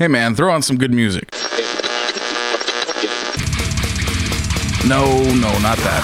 Hey 0.00 0.08
man, 0.08 0.34
throw 0.34 0.50
on 0.50 0.62
some 0.62 0.78
good 0.78 0.94
music. 0.94 1.28
No, 4.88 5.04
no, 5.34 5.58
not 5.58 5.76
that. 5.76 6.00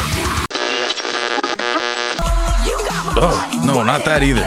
Oh, 3.16 3.62
no, 3.64 3.82
not 3.82 4.04
that 4.04 4.22
either. 4.22 4.44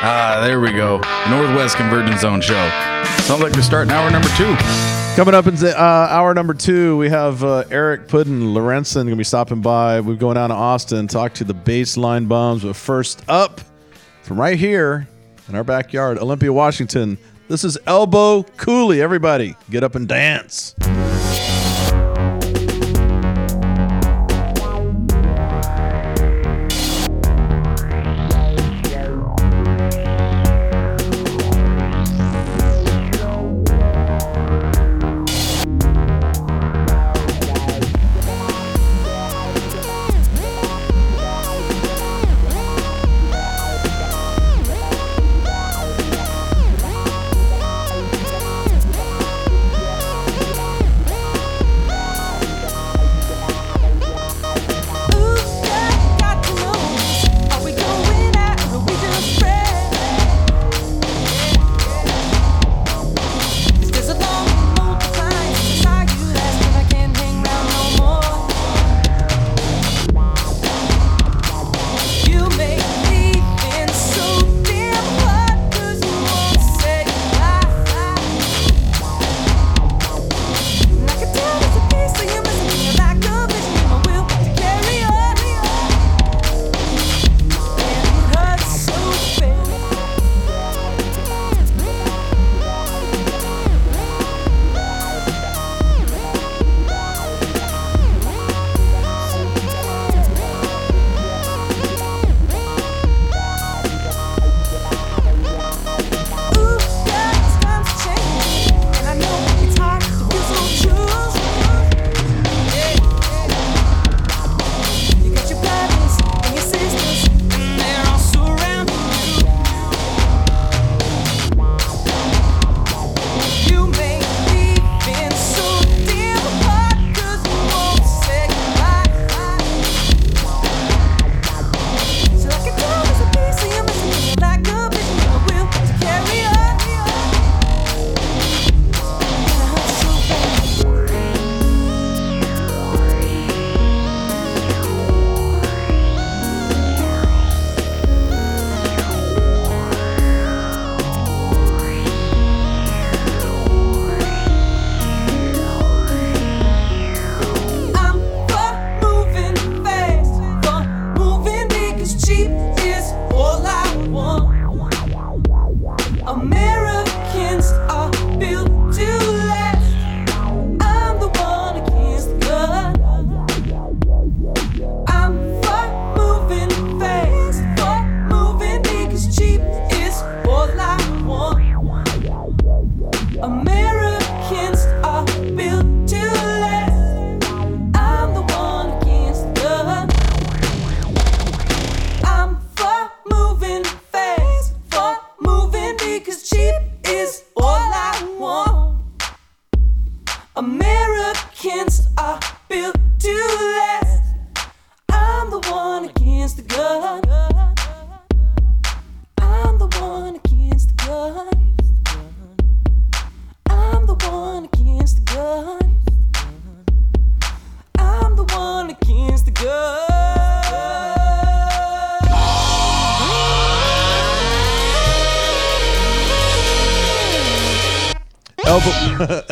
Ah, 0.00 0.40
there 0.42 0.58
we 0.58 0.72
go. 0.72 1.02
Northwest 1.28 1.76
Convergence 1.76 2.22
Zone 2.22 2.40
show. 2.40 2.70
Sounds 3.24 3.42
like 3.42 3.52
we're 3.52 3.60
starting 3.60 3.92
hour 3.92 4.10
number 4.10 4.30
two. 4.38 4.56
Coming 5.16 5.34
up 5.34 5.46
in 5.48 5.54
the, 5.56 5.78
uh, 5.78 6.08
hour 6.08 6.32
number 6.32 6.54
two, 6.54 6.96
we 6.96 7.10
have 7.10 7.44
uh, 7.44 7.64
Eric 7.70 8.08
Puddin 8.08 8.54
Lorentzen 8.54 8.94
going 8.94 9.08
to 9.08 9.16
be 9.16 9.22
stopping 9.22 9.60
by. 9.60 10.00
We're 10.00 10.14
going 10.14 10.36
down 10.36 10.48
to 10.48 10.56
Austin, 10.56 11.08
talk 11.08 11.34
to 11.34 11.44
the 11.44 11.52
Bass 11.52 11.98
Line 11.98 12.24
Bums. 12.24 12.64
But 12.64 12.74
first 12.74 13.22
up, 13.28 13.60
from 14.22 14.40
right 14.40 14.58
here 14.58 15.06
in 15.48 15.54
our 15.54 15.64
backyard, 15.64 16.18
Olympia, 16.18 16.52
Washington, 16.52 17.18
this 17.48 17.64
is 17.64 17.78
Elbow 17.86 18.42
Coulee. 18.56 19.00
Everybody, 19.00 19.56
get 19.70 19.82
up 19.82 19.94
and 19.94 20.06
dance. 20.06 20.74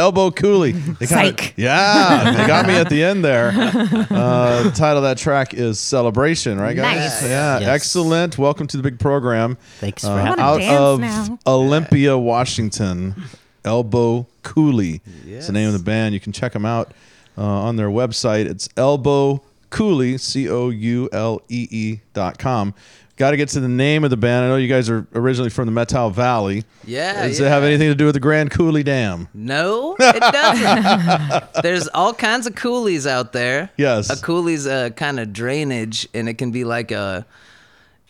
Elbow 0.07 0.31
Coulee. 0.31 0.71
They 0.71 1.07
kinda, 1.09 1.35
Yeah, 1.57 2.31
they 2.31 2.47
got 2.47 2.69
me 2.69 2.75
at 2.75 2.89
the 2.89 3.03
end 3.03 3.25
there. 3.25 3.51
Uh, 4.17 4.63
the 4.63 4.71
title 4.71 4.99
of 4.99 5.03
that 5.03 5.19
track 5.19 5.53
is 5.53 5.81
Celebration, 5.81 6.61
right, 6.61 6.77
guys? 6.77 6.97
Nice. 7.21 7.23
Yeah, 7.29 7.59
Yes. 7.59 7.69
excellent. 7.69 8.39
Welcome 8.39 8.69
to 8.69 8.77
the 8.77 8.85
big 8.85 9.01
program. 9.01 9.59
Thanks 9.81 10.05
for 10.05 10.11
Uh, 10.11 10.17
having 10.25 10.39
out 10.45 10.59
dance 10.61 10.79
of 10.81 11.01
now. 11.01 11.39
Olympia, 11.45 12.17
Washington. 12.17 13.17
Elbow 13.65 14.29
Coulee. 14.45 15.01
It's 15.27 15.49
the 15.49 15.53
name 15.53 15.67
of 15.67 15.73
the 15.73 15.83
band. 15.83 16.15
You 16.15 16.21
can 16.21 16.33
check 16.33 16.53
them 16.53 16.65
out 16.65 16.93
uh, 17.37 17.43
on 17.43 17.75
their 17.75 17.89
website. 17.89 18.47
It's 18.47 18.69
Elbow 18.77 19.43
Coulee, 19.71 20.19
C 20.19 20.49
O 20.49 20.71
U 20.71 21.09
L 21.13 21.43
E 21.49 21.67
E 21.71 22.01
dot 22.15 22.39
com. 22.39 22.75
Got 23.17 23.31
to 23.31 23.39
get 23.39 23.49
to 23.51 23.61
the 23.61 23.69
name 23.69 24.05
of 24.05 24.11
the 24.11 24.17
band. 24.19 24.45
I 24.45 24.49
know 24.49 24.57
you 24.57 24.69
guys 24.69 24.91
are 24.91 25.07
originally 25.15 25.49
from 25.49 25.73
the 25.73 25.73
Methow 25.73 26.13
Valley. 26.13 26.65
Yeah, 26.85 27.27
Does 27.27 27.41
it 27.41 27.49
have 27.49 27.63
anything 27.63 27.89
to 27.89 27.95
do 27.95 28.05
with 28.05 28.15
the 28.15 28.21
Grand 28.21 28.51
Coulee 28.51 28.83
Dam? 28.83 29.29
No, 29.33 29.97
it 29.99 30.21
doesn't. 30.21 31.53
There's 31.63 31.89
all 31.89 32.13
kinds 32.13 32.47
of 32.47 32.55
coulees 32.55 33.07
out 33.07 33.33
there. 33.33 33.71
Yes. 33.79 34.11
A 34.11 34.23
coulee's 34.23 34.67
a 34.67 34.91
kind 34.91 35.19
of 35.19 35.33
drainage, 35.33 36.07
and 36.13 36.29
it 36.29 36.35
can 36.35 36.51
be 36.51 36.65
like 36.65 36.91
a, 36.91 37.25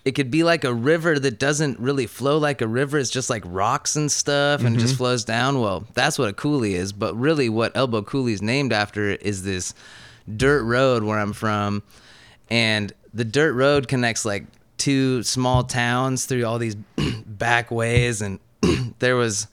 it 0.04 0.16
could 0.16 0.28
be 0.28 0.42
like 0.42 0.64
a 0.64 0.74
river 0.74 1.16
that 1.20 1.38
doesn't 1.38 1.78
really 1.78 2.08
flow 2.08 2.38
like 2.38 2.60
a 2.60 2.66
river. 2.66 2.98
It's 2.98 3.10
just 3.10 3.30
like 3.30 3.44
rocks 3.46 3.94
and 3.94 4.10
stuff, 4.10 4.64
and 4.64 4.74
it 4.74 4.80
just 4.80 4.94
mm-hmm. 4.94 4.98
flows 4.98 5.24
down. 5.24 5.60
Well, 5.60 5.86
that's 5.94 6.18
what 6.18 6.30
a 6.30 6.32
coolie 6.32 6.72
is. 6.72 6.92
But 6.92 7.14
really, 7.14 7.48
what 7.48 7.76
Elbow 7.76 8.02
Coulee 8.02 8.32
is 8.32 8.42
named 8.42 8.72
after 8.72 9.10
is 9.10 9.44
this 9.44 9.72
dirt 10.36 10.64
road 10.64 11.04
where 11.04 11.20
I'm 11.20 11.32
from, 11.32 11.84
and 12.50 12.92
the 13.14 13.24
dirt 13.24 13.52
road 13.52 13.86
connects 13.86 14.24
like 14.24 14.46
two 14.78 15.22
small 15.22 15.64
towns 15.64 16.26
through 16.26 16.44
all 16.44 16.58
these 16.58 16.74
back 17.26 17.70
ways, 17.70 18.22
and 18.22 18.38
there 18.98 19.16
was 19.16 19.46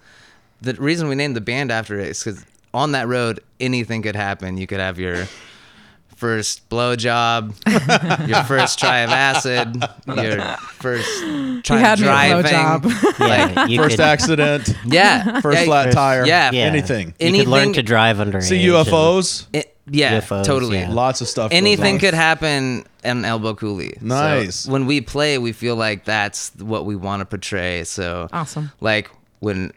the 0.62 0.74
reason 0.75 1.08
we 1.08 1.16
named 1.16 1.36
the 1.36 1.42
band 1.42 1.72
after 1.72 2.00
it 2.00 2.10
is 2.10 2.24
because 2.24 2.46
on 2.74 2.94
that 2.94 3.08
road 3.08 3.40
anything 3.60 4.02
could 4.02 4.16
happen. 4.16 4.58
You 4.58 4.68
could 4.68 4.80
have 4.80 5.00
your 5.00 5.28
first 6.15 6.68
blowjob, 6.69 7.54
your 8.27 8.44
first 8.44 8.80
try 8.80 9.00
of 9.00 9.10
acid, 9.10 9.75
your 10.07 10.42
first 10.80 11.19
try 11.65 11.77
had 11.80 12.00
of 12.00 12.06
me 12.06 12.07
at 12.07 12.42
driving. 12.42 12.51
blowjob. 12.51 13.19
Yeah, 13.19 13.65
you 13.68 13.77
First 13.81 13.98
could, 13.98 14.04
accident, 14.06 14.75
Yeah, 14.86 15.42
first 15.42 15.60
yeah, 15.60 15.65
flat 15.65 15.86
First- 15.86 15.95
tire, 15.98 16.25
yeah. 16.25 16.51
yeah, 16.51 16.63
anything. 16.65 17.13
You 17.19 17.31
could 17.31 17.48
learn 17.48 17.74
to 17.74 17.83
drive 17.83 18.19
under 18.19 18.42
See 18.42 18.65
UFOs, 18.65 19.48
it- 19.54 19.75
yeah, 19.86 20.19
UFOs, 20.21 20.45
totally. 20.45 20.80
yeah. 20.80 20.89
lots 20.92 21.21
of 21.21 21.27
stuff. 21.27 21.51
Anything 21.51 22.00
could 22.00 22.13
happen 22.13 22.86
in 23.04 23.25
Elbow 23.25 23.54
Coulee. 23.54 23.94
So 24.00 24.06
Nice. 24.06 24.66
when 24.66 24.86
we 24.86 25.01
play, 25.01 25.38
we 25.38 25.51
feel 25.51 25.75
like 25.75 26.06
that's 26.06 26.51
what 26.57 26.86
we 26.86 26.95
want 26.95 27.19
to 27.21 27.25
portray. 27.25 27.83
So 27.83 28.30
Awesome. 28.31 28.71
Like 28.80 29.09
when 29.39 29.71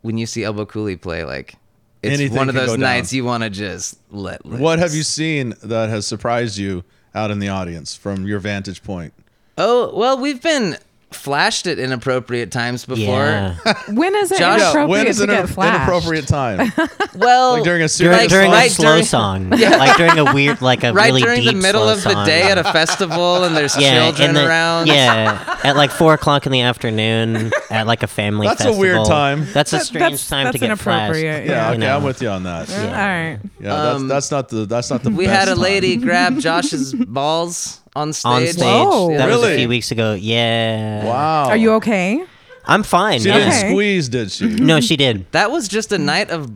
when 0.00 0.16
you 0.18 0.24
see 0.26 0.42
Elbow 0.42 0.64
Coulee 0.64 0.96
play, 0.96 1.24
like 1.24 1.54
it's 2.02 2.18
Anything 2.18 2.36
one 2.36 2.48
of 2.48 2.54
those 2.54 2.76
nights 2.78 3.12
you 3.12 3.24
want 3.24 3.44
to 3.44 3.50
just 3.50 3.98
let. 4.10 4.44
Loose. 4.44 4.60
What 4.60 4.78
have 4.78 4.94
you 4.94 5.02
seen 5.02 5.54
that 5.62 5.88
has 5.88 6.06
surprised 6.06 6.58
you 6.58 6.84
out 7.14 7.30
in 7.30 7.38
the 7.38 7.48
audience 7.48 7.94
from 7.94 8.26
your 8.26 8.38
vantage 8.38 8.82
point? 8.82 9.14
Oh 9.56 9.94
well, 9.94 10.18
we've 10.18 10.42
been 10.42 10.76
flashed 11.14 11.66
at 11.66 11.78
inappropriate 11.78 12.50
times 12.50 12.84
before. 12.86 13.24
Yeah. 13.26 13.54
When 13.88 14.14
is 14.14 14.30
it 14.32 14.38
Josh- 14.38 14.60
inappropriate 14.60 14.88
when 14.88 15.06
is 15.06 15.16
to 15.18 15.22
an 15.24 15.28
get 15.30 15.48
flashed? 15.48 15.76
inappropriate 15.76 16.26
time? 16.28 16.72
Well, 17.14 17.52
Like 17.54 17.64
during 17.64 17.82
a 17.82 17.88
during, 17.88 18.28
serious 18.28 18.32
during 18.32 18.50
song? 18.50 18.60
a 18.62 18.68
slow 18.70 18.88
during- 18.92 19.04
song, 19.04 19.50
like 19.50 19.96
during 19.98 20.18
a 20.18 20.32
weird, 20.32 20.62
like 20.62 20.82
a 20.82 20.92
right 20.92 21.08
really 21.08 21.20
during 21.22 21.44
the 21.44 21.52
middle 21.52 21.82
slow 21.82 21.92
of 21.92 22.02
the 22.18 22.24
day 22.24 22.50
at 22.50 22.56
a 22.58 22.64
festival, 22.64 23.44
and 23.44 23.54
there's 23.56 23.76
yeah, 23.78 24.10
children 24.10 24.34
the, 24.34 24.46
around. 24.46 24.86
Yeah, 24.88 25.60
at 25.62 25.76
like 25.76 25.90
four 25.90 26.14
o'clock 26.14 26.46
in 26.46 26.52
the 26.52 26.62
afternoon 26.62 27.52
at 27.70 27.86
like 27.86 28.02
a 28.02 28.06
family. 28.06 28.46
That's 28.46 28.64
a 28.64 28.72
weird 28.72 29.04
time. 29.06 29.46
That's 29.52 29.72
a 29.72 29.76
That- 29.76 29.84
strange 29.86 30.02
that's- 30.02 30.28
time 30.28 30.44
that's 30.46 30.58
to 30.58 30.66
get 30.66 30.78
flashed. 30.78 31.16
inappropriate, 31.16 31.46
Yeah, 31.46 31.52
Yeah. 31.52 31.64
okay, 31.66 31.72
You 31.74 31.78
know. 31.80 31.96
I'm 31.96 32.02
with 32.02 32.22
you 32.22 32.28
on 32.30 32.42
that. 32.44 32.68
Yeah, 32.70 32.84
All 32.86 32.90
right. 32.92 33.38
that's 33.60 33.96
Um, 34.00 34.08
that's 34.08 34.30
not 34.30 34.48
the 34.48 34.64
that's 34.66 34.90
not 34.90 35.02
the. 35.02 35.10
We 35.10 35.26
best 35.26 35.48
had 35.48 35.56
a 35.56 35.60
lady 35.60 35.96
grab 35.96 36.38
Josh's 36.40 36.94
balls 36.94 37.81
on 37.94 38.12
stage. 38.12 38.30
on 38.30 38.46
stage. 38.46 38.62
Whoa. 38.62 39.16
That 39.16 39.28
was 39.28 39.40
Really? 39.42 39.54
a 39.54 39.56
few 39.58 39.68
weeks 39.68 39.90
ago. 39.90 40.14
Yeah. 40.14 41.04
Wow. 41.04 41.48
Are 41.48 41.56
you 41.56 41.72
okay? 41.74 42.24
I'm 42.64 42.82
fine. 42.82 43.20
She 43.20 43.28
yeah. 43.28 43.38
didn't 43.38 43.54
Okay. 43.58 43.70
squeeze, 43.70 44.08
did 44.08 44.30
she? 44.30 44.46
No, 44.46 44.80
she 44.80 44.96
did. 44.96 45.30
That 45.32 45.50
was 45.50 45.66
just 45.68 45.90
a 45.92 45.98
night 45.98 46.30
of 46.30 46.50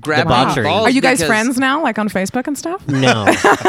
grabbing 0.00 0.24
Debauchery. 0.28 0.64
balls. 0.64 0.86
Are 0.86 0.90
you 0.90 1.00
guys 1.00 1.18
because- 1.18 1.28
friends 1.28 1.58
now, 1.58 1.82
like 1.82 1.98
on 1.98 2.08
Facebook 2.08 2.46
and 2.46 2.56
stuff? 2.56 2.86
No, 2.88 3.26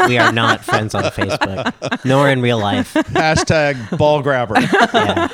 we 0.08 0.18
are 0.18 0.32
not 0.32 0.64
friends 0.64 0.94
on 0.94 1.04
Facebook, 1.04 2.04
nor 2.04 2.28
in 2.28 2.40
real 2.42 2.58
life. 2.58 2.94
Hashtag 2.94 3.96
ball 3.98 4.22
grabber. 4.22 4.54
Yeah. 4.60 5.28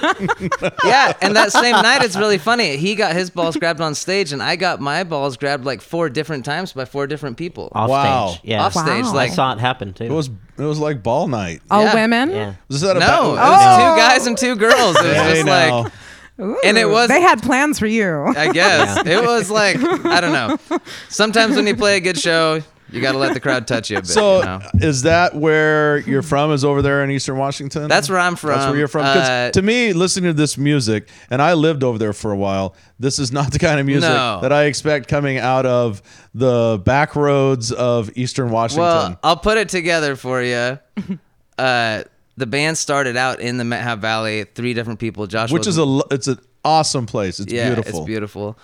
Yeah, 0.84 1.12
and 1.20 1.36
that 1.36 1.52
same 1.52 1.72
night, 1.72 2.02
it's 2.04 2.16
really 2.16 2.38
funny. 2.38 2.76
He 2.76 2.94
got 2.94 3.14
his 3.14 3.30
balls 3.30 3.56
grabbed 3.56 3.80
on 3.80 3.94
stage, 3.94 4.32
and 4.32 4.42
I 4.42 4.56
got 4.56 4.80
my 4.80 5.04
balls 5.04 5.36
grabbed 5.36 5.64
like 5.64 5.80
four 5.80 6.08
different 6.08 6.44
times 6.44 6.72
by 6.72 6.84
four 6.84 7.06
different 7.06 7.36
people. 7.36 7.68
Off 7.72 7.90
Wow. 7.90 8.28
stage. 8.28 8.40
Yeah. 8.44 8.64
Off 8.64 8.72
stage, 8.72 9.04
Wow. 9.04 9.10
I 9.10 9.14
like 9.14 9.32
saw 9.32 9.52
it 9.52 9.58
happen 9.58 9.92
too. 9.92 10.04
It 10.04 10.10
was 10.12 10.28
it 10.58 10.62
was 10.64 10.78
like 10.78 11.02
ball 11.02 11.28
night. 11.28 11.60
All 11.70 11.82
Yeah. 11.84 11.94
women? 11.94 12.30
yeah. 12.30 12.54
Was 12.68 12.80
that 12.80 12.96
a 12.96 13.00
no, 13.00 13.32
it 13.32 13.36
was 13.36 13.38
Oh. 13.42 13.94
two 13.94 14.00
guys 14.00 14.26
and 14.26 14.38
two 14.38 14.56
girls. 14.56 14.96
It 14.96 15.04
was 15.04 15.16
Hey, 15.16 15.34
just 15.34 15.46
now. 15.46 15.80
like, 15.82 15.92
Ooh, 16.40 16.58
And 16.64 16.76
it 16.76 16.88
was- 16.88 17.08
They 17.08 17.20
had 17.20 17.42
plans 17.42 17.78
for 17.78 17.86
you. 17.86 18.26
I 18.36 18.52
guess 18.52 18.98
it 19.06 19.22
was 19.24 19.50
like, 19.50 19.76
I 19.78 20.20
don't 20.20 20.32
know. 20.32 20.78
Sometimes 21.08 21.56
when 21.56 21.66
you 21.66 21.74
play 21.76 21.96
a 21.96 22.00
good 22.00 22.18
show, 22.18 22.62
you 22.90 23.00
got 23.00 23.12
to 23.12 23.18
let 23.18 23.34
the 23.34 23.40
crowd 23.40 23.66
touch 23.66 23.90
you 23.90 23.96
a 23.98 24.00
bit. 24.00 24.06
So 24.06 24.38
you 24.38 24.44
know? 24.44 24.60
is 24.74 25.02
that 25.02 25.34
where 25.34 25.98
you're 25.98 26.22
from? 26.22 26.52
Is 26.52 26.64
over 26.64 26.82
there 26.82 27.02
in 27.02 27.10
Eastern 27.10 27.36
Washington? 27.36 27.88
That's 27.88 28.08
where 28.08 28.18
I'm 28.20 28.36
from. 28.36 28.50
That's 28.50 28.66
where 28.66 28.76
you're 28.76 28.86
from. 28.86 29.06
Uh, 29.06 29.50
to 29.50 29.60
me, 29.62 29.92
listening 29.92 30.30
to 30.30 30.34
this 30.34 30.56
music, 30.56 31.08
and 31.28 31.42
I 31.42 31.54
lived 31.54 31.82
over 31.82 31.98
there 31.98 32.12
for 32.12 32.30
a 32.30 32.36
while. 32.36 32.76
This 33.00 33.18
is 33.18 33.32
not 33.32 33.50
the 33.52 33.58
kind 33.58 33.80
of 33.80 33.86
music 33.86 34.08
No. 34.10 34.38
that 34.40 34.52
I 34.52 34.64
expect 34.66 35.08
coming 35.08 35.38
out 35.38 35.66
of 35.66 36.00
the 36.32 36.80
back 36.84 37.16
roads 37.16 37.72
of 37.72 38.10
Eastern 38.16 38.50
Washington. 38.50 38.84
Well, 38.84 39.18
I'll 39.24 39.36
put 39.36 39.58
it 39.58 39.68
together 39.68 40.14
for 40.16 40.40
you. 40.42 40.78
Uh, 41.58 42.02
the 42.36 42.46
band 42.46 42.78
started 42.78 43.16
out 43.16 43.40
in 43.40 43.56
the 43.58 43.64
Methow 43.64 43.98
Valley. 43.98 44.44
Three 44.44 44.74
different 44.74 44.98
people. 44.98 45.26
Josh, 45.26 45.52
which 45.52 45.66
is 45.66 45.78
a 45.78 46.00
it's 46.10 46.28
an 46.28 46.38
awesome 46.64 47.06
place. 47.06 47.40
It's 47.40 47.52
yeah, 47.52 47.68
beautiful. 47.68 48.00
it's 48.00 48.06
beautiful. 48.06 48.58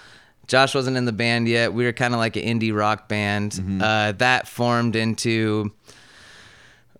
Josh 0.48 0.74
wasn't 0.74 0.96
in 0.96 1.04
the 1.04 1.12
band 1.12 1.48
yet. 1.48 1.72
We 1.72 1.84
were 1.84 1.92
kind 1.92 2.14
of 2.14 2.20
like 2.20 2.36
an 2.36 2.42
indie 2.42 2.74
rock 2.74 3.08
band. 3.08 3.52
Mm-hmm. 3.52 3.82
Uh, 3.82 4.12
that 4.12 4.48
formed 4.48 4.96
into 4.96 5.72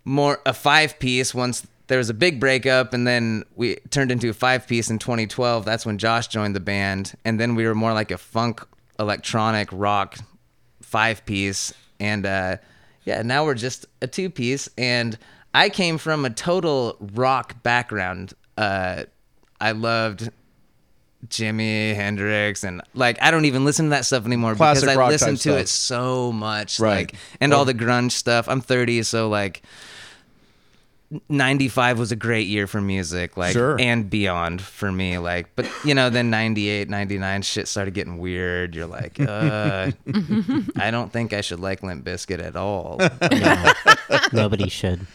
more 0.04 0.40
a 0.46 0.54
five 0.54 0.98
piece 0.98 1.34
once 1.34 1.66
there 1.88 1.98
was 1.98 2.08
a 2.08 2.14
big 2.14 2.40
breakup, 2.40 2.94
and 2.94 3.06
then 3.06 3.44
we 3.54 3.76
turned 3.90 4.10
into 4.10 4.30
a 4.30 4.32
five 4.32 4.66
piece 4.66 4.88
in 4.88 4.98
2012. 4.98 5.64
That's 5.64 5.84
when 5.84 5.98
Josh 5.98 6.28
joined 6.28 6.56
the 6.56 6.60
band, 6.60 7.14
and 7.24 7.38
then 7.38 7.54
we 7.54 7.66
were 7.66 7.74
more 7.74 7.92
like 7.92 8.10
a 8.10 8.18
funk 8.18 8.66
electronic 8.98 9.68
rock 9.72 10.16
five 10.80 11.26
piece, 11.26 11.74
and 12.00 12.24
uh, 12.24 12.56
yeah, 13.04 13.22
now 13.22 13.44
we're 13.44 13.54
just 13.54 13.86
a 14.00 14.06
two 14.06 14.30
piece. 14.30 14.68
And 14.78 15.18
I 15.54 15.68
came 15.68 15.98
from 15.98 16.24
a 16.24 16.30
total 16.30 16.96
rock 17.14 17.62
background. 17.62 18.32
Uh, 18.56 19.04
I 19.60 19.72
loved 19.72 20.30
Jimi 21.28 21.94
Hendrix 21.94 22.64
and 22.64 22.82
like 22.94 23.16
I 23.22 23.30
don't 23.30 23.44
even 23.44 23.64
listen 23.64 23.86
to 23.86 23.90
that 23.90 24.04
stuff 24.04 24.26
anymore 24.26 24.54
Classic 24.56 24.82
because 24.82 24.96
I 24.96 24.98
rock 24.98 25.10
listen 25.10 25.34
to 25.34 25.38
stuff. 25.38 25.60
it 25.60 25.68
so 25.68 26.32
much 26.32 26.80
Right. 26.80 27.12
like 27.12 27.14
and 27.40 27.54
all 27.54 27.64
the 27.64 27.74
grunge 27.74 28.10
stuff. 28.12 28.48
I'm 28.48 28.60
30 28.60 29.04
so 29.04 29.28
like 29.28 29.62
95 31.28 31.98
was 31.98 32.10
a 32.12 32.16
great 32.16 32.46
year 32.46 32.66
for 32.66 32.80
music 32.80 33.36
like 33.36 33.52
Sure. 33.52 33.76
and 33.80 34.08
beyond 34.08 34.62
for 34.62 34.90
me 34.90 35.18
like 35.18 35.54
but 35.56 35.68
you 35.84 35.94
know 35.94 36.08
then 36.10 36.30
98 36.30 36.88
99 36.88 37.42
shit 37.42 37.68
started 37.68 37.92
getting 37.92 38.18
weird 38.18 38.74
you're 38.74 38.86
like 38.86 39.20
uh 39.20 39.90
I 40.76 40.90
don't 40.90 41.12
think 41.12 41.32
I 41.32 41.40
should 41.42 41.60
like 41.60 41.82
Limp 41.82 42.04
Bizkit 42.04 42.42
at 42.42 42.56
all 42.56 42.98
No, 43.30 43.72
nobody 44.32 44.68
should. 44.68 45.06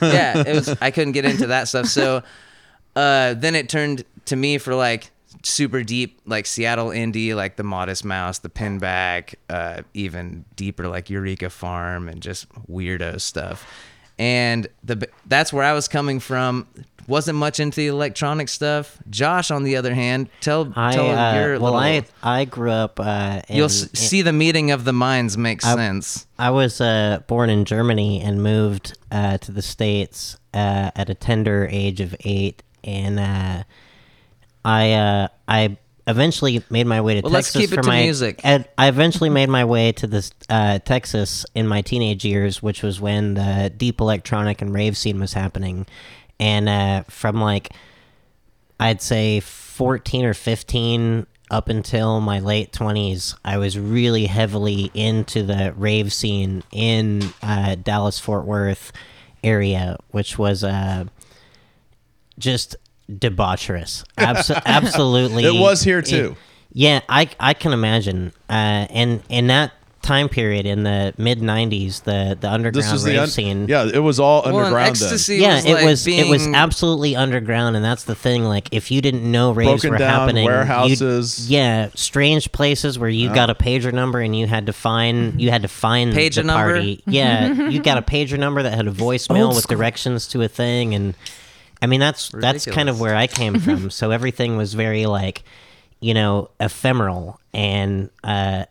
yeah, 0.00 0.42
it 0.46 0.54
was. 0.54 0.68
I 0.80 0.90
couldn't 0.90 1.12
get 1.12 1.24
into 1.24 1.46
that 1.48 1.68
stuff. 1.68 1.86
So 1.86 2.22
uh, 2.96 3.34
then 3.34 3.54
it 3.54 3.68
turned 3.68 4.04
to 4.26 4.36
me 4.36 4.58
for 4.58 4.74
like 4.74 5.10
super 5.42 5.82
deep, 5.82 6.20
like 6.26 6.46
Seattle 6.46 6.88
indie, 6.88 7.34
like 7.34 7.56
the 7.56 7.62
Modest 7.62 8.04
Mouse, 8.04 8.38
the 8.40 8.48
Pinback, 8.50 9.34
uh, 9.48 9.82
even 9.94 10.44
deeper 10.56 10.88
like 10.88 11.08
Eureka 11.10 11.50
Farm 11.50 12.08
and 12.08 12.20
just 12.20 12.48
weirdo 12.70 13.20
stuff. 13.20 13.66
And 14.22 14.68
the 14.84 15.08
that's 15.26 15.52
where 15.52 15.64
I 15.64 15.72
was 15.72 15.88
coming 15.88 16.20
from. 16.20 16.68
Wasn't 17.08 17.36
much 17.36 17.58
into 17.58 17.80
the 17.80 17.88
electronic 17.88 18.48
stuff. 18.48 18.96
Josh, 19.10 19.50
on 19.50 19.64
the 19.64 19.74
other 19.74 19.92
hand, 19.92 20.28
tell 20.40 20.72
I 20.76 20.92
tell 20.92 21.10
uh, 21.10 21.34
your 21.34 21.58
well, 21.58 21.72
little. 21.72 21.76
I 21.80 22.04
I 22.22 22.44
grew 22.44 22.70
up. 22.70 23.00
Uh, 23.00 23.42
in, 23.48 23.56
You'll 23.56 23.64
s- 23.64 23.90
see 23.94 24.22
the 24.22 24.32
meeting 24.32 24.70
of 24.70 24.84
the 24.84 24.92
minds 24.92 25.36
makes 25.36 25.64
I- 25.66 25.74
sense. 25.74 26.28
I 26.38 26.50
was 26.50 26.80
uh, 26.80 27.18
born 27.26 27.50
in 27.50 27.64
Germany 27.64 28.20
and 28.22 28.40
moved 28.40 28.96
uh, 29.10 29.38
to 29.38 29.50
the 29.50 29.62
states 29.62 30.36
uh, 30.54 30.92
at 30.94 31.10
a 31.10 31.14
tender 31.14 31.66
age 31.72 32.00
of 32.00 32.14
eight, 32.20 32.62
and 32.84 33.18
uh, 33.18 33.64
I 34.64 34.92
uh, 34.92 35.28
I 35.48 35.76
eventually 36.06 36.62
made 36.70 36.86
my 36.86 37.00
way 37.00 37.14
to 37.14 37.20
Well, 37.22 37.32
let's 37.32 37.52
Texas 37.52 37.60
keep 37.70 37.72
it 37.72 37.76
for 37.76 37.82
to 37.82 37.88
my. 37.88 38.02
music. 38.02 38.40
and 38.44 38.66
I 38.76 38.88
eventually 38.88 39.30
made 39.30 39.48
my 39.48 39.64
way 39.64 39.92
to 39.92 40.06
this 40.06 40.30
uh, 40.48 40.78
Texas 40.80 41.46
in 41.54 41.66
my 41.68 41.82
teenage 41.82 42.24
years, 42.24 42.62
which 42.62 42.82
was 42.82 43.00
when 43.00 43.34
the 43.34 43.72
deep 43.76 44.00
electronic 44.00 44.60
and 44.62 44.72
rave 44.74 44.96
scene 44.96 45.20
was 45.20 45.32
happening, 45.32 45.86
and 46.40 46.68
uh, 46.68 47.02
from 47.04 47.40
like 47.40 47.72
I'd 48.80 49.00
say 49.00 49.40
14 49.40 50.24
or 50.24 50.34
15 50.34 51.26
up 51.50 51.68
until 51.68 52.20
my 52.20 52.40
late 52.40 52.72
20s, 52.72 53.36
I 53.44 53.58
was 53.58 53.78
really 53.78 54.24
heavily 54.26 54.90
into 54.94 55.42
the 55.42 55.72
rave 55.76 56.12
scene 56.12 56.62
in 56.72 57.22
uh, 57.42 57.74
Dallas 57.76 58.18
Fort 58.18 58.44
Worth 58.46 58.90
area, 59.44 59.98
which 60.12 60.38
was 60.38 60.64
uh, 60.64 61.04
just 62.38 62.74
debaucherous. 63.18 64.04
Abso- 64.18 64.60
absolutely. 64.66 65.44
It 65.44 65.54
was 65.58 65.82
here, 65.82 66.02
too. 66.02 66.36
yeah, 66.72 67.00
I, 67.08 67.28
I 67.40 67.54
can 67.54 67.72
imagine. 67.72 68.32
Uh, 68.48 68.86
and 68.90 69.22
in 69.28 69.46
that 69.48 69.72
time 70.02 70.28
period 70.28 70.66
in 70.66 70.82
the 70.82 71.14
mid 71.16 71.38
90s, 71.38 72.02
the, 72.02 72.36
the 72.40 72.50
underground 72.50 72.74
this 72.74 72.90
was 72.92 73.04
rave 73.04 73.14
the 73.14 73.22
un- 73.22 73.28
scene. 73.28 73.68
yeah. 73.68 73.84
It 73.86 74.00
was 74.00 74.18
all 74.18 74.42
Well, 74.42 74.48
and 74.56 74.56
underground 74.64 74.88
ecstasy 74.88 75.36
yeah, 75.36 75.54
was 75.54 75.64
it 75.64 75.74
like 75.74 75.84
was 75.84 76.06
it 76.08 76.28
was 76.28 76.46
absolutely 76.48 77.14
underground, 77.14 77.76
and 77.76 77.84
that's 77.84 78.02
the 78.02 78.16
thing. 78.16 78.42
Like, 78.42 78.68
if 78.72 78.90
you 78.90 79.00
didn't 79.00 79.22
know 79.30 79.52
raves 79.52 79.68
Broken 79.82 79.90
were 79.92 79.98
down 79.98 80.10
happening, 80.10 80.44
warehouses. 80.46 81.48
yeah, 81.48 81.88
strange 81.94 82.50
places 82.50 82.98
where 82.98 83.08
you 83.10 83.32
got 83.32 83.48
a 83.48 83.54
pager 83.54 83.92
number 83.92 84.18
and 84.20 84.34
you 84.36 84.48
had 84.48 84.66
to 84.66 84.72
find 84.72 85.40
you 85.40 85.50
had 85.50 85.62
to 85.62 85.68
find 85.68 86.12
Pager 86.12 86.34
the 86.34 86.42
number? 86.42 86.72
party. 86.74 87.00
Yeah, 87.06 87.52
you 87.68 87.80
got 87.80 87.96
a 87.96 88.02
pager 88.02 88.36
number 88.38 88.60
that 88.64 88.74
had 88.74 88.88
a 88.88 88.92
voicemail 88.92 89.44
Old 89.46 89.54
with 89.54 89.62
school. 89.64 89.76
directions 89.76 90.26
to 90.28 90.42
a 90.42 90.48
thing, 90.48 90.96
and 90.96 91.14
I 91.82 91.86
mean 91.86 92.00
that's 92.00 92.30
that's 92.30 92.64
kind 92.64 92.88
of 92.88 93.00
where 93.00 93.14
I 93.14 93.26
came 93.26 93.58
from. 93.60 93.90
so 93.90 94.10
everything 94.10 94.56
was 94.56 94.72
very 94.74 95.04
like, 95.06 95.42
you 96.00 96.14
know, 96.14 96.50
ephemeral 96.60 97.38
and. 97.52 98.08
uh 98.24 98.64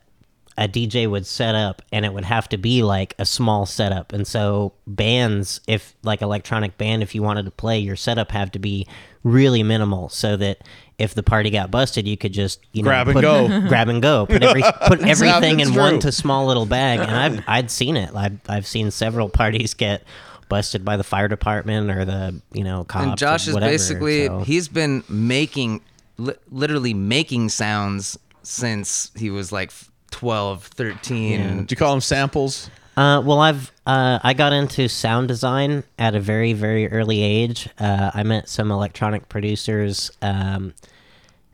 a 0.58 0.68
DJ 0.68 1.10
would 1.10 1.26
set 1.26 1.56
up 1.56 1.82
and 1.94 2.06
it 2.06 2.14
would 2.14 2.26
have 2.26 2.48
to 2.50 2.58
be 2.58 2.84
like 2.84 3.16
a 3.18 3.26
small 3.26 3.66
setup. 3.66 4.12
And 4.12 4.28
so 4.28 4.74
bands, 4.86 5.62
if 5.66 5.96
like 6.04 6.22
electronic 6.22 6.78
band, 6.78 7.02
if 7.02 7.16
you 7.16 7.24
wanted 7.24 7.46
to 7.46 7.52
play, 7.52 7.80
your 7.80 7.96
setup 7.96 8.32
had 8.32 8.52
to 8.54 8.60
be 8.60 8.86
really 9.24 9.64
minimal 9.64 10.10
so 10.10 10.36
that 10.38 10.60
if 11.00 11.16
the 11.16 11.24
party 11.24 11.50
got 11.52 11.72
busted, 11.72 12.06
you 12.06 12.18
could 12.18 12.34
just 12.34 12.60
you 12.74 12.84
know 12.84 12.90
Grab 12.90 13.08
and 13.08 13.16
put- 13.16 13.22
go. 13.22 13.48
grab 13.70 13.88
and 13.88 14.02
go, 14.02 14.26
put 14.28 14.44
every 14.44 14.62
put 14.86 15.00
everything 15.02 15.62
in 15.62 15.70
true. 15.72 15.82
one 15.82 16.00
to 16.02 16.12
small 16.12 16.46
little 16.46 16.66
bag. 16.66 17.00
And 17.00 17.10
I've 17.12 17.44
I'd 17.48 17.72
seen 17.72 17.96
it. 17.96 18.14
I've 18.14 18.38
I've 18.50 18.68
seen 18.68 18.92
several 18.92 19.30
parties 19.30 19.74
get 19.74 20.04
busted 20.52 20.84
by 20.84 20.98
the 20.98 21.04
fire 21.04 21.30
department 21.30 21.90
or 21.90 22.04
the 22.04 22.40
you 22.52 22.64
know 22.64 22.84
cops. 22.84 23.06
and 23.06 23.18
Josh 23.18 23.48
or 23.48 23.52
is 23.52 23.54
whatever, 23.54 23.72
basically 23.72 24.28
so- 24.28 24.40
he's 24.42 24.68
been 24.68 25.04
making 25.10 25.82
li- 26.18 26.36
literally 26.52 26.94
making 26.94 27.48
sounds 27.50 28.20
since 28.44 29.12
he 29.16 29.30
was 29.30 29.52
like 29.54 29.72
12 30.12 30.66
13 30.66 31.66
Do 31.66 31.74
you 31.74 31.78
call 31.78 31.92
them 31.92 32.02
samples? 32.02 32.70
Uh, 32.98 33.22
well, 33.26 33.40
I've 33.40 33.72
uh, 33.88 34.20
I 34.22 34.34
got 34.34 34.52
into 34.52 34.90
sound 34.90 35.30
design 35.30 35.84
at 35.98 36.14
a 36.14 36.20
very 36.20 36.52
very 36.52 36.92
early 36.92 37.22
age. 37.22 37.70
Uh, 37.80 38.12
I 38.14 38.24
met 38.24 38.50
some 38.50 38.70
electronic 38.70 39.30
producers 39.30 40.12
um, 40.22 40.74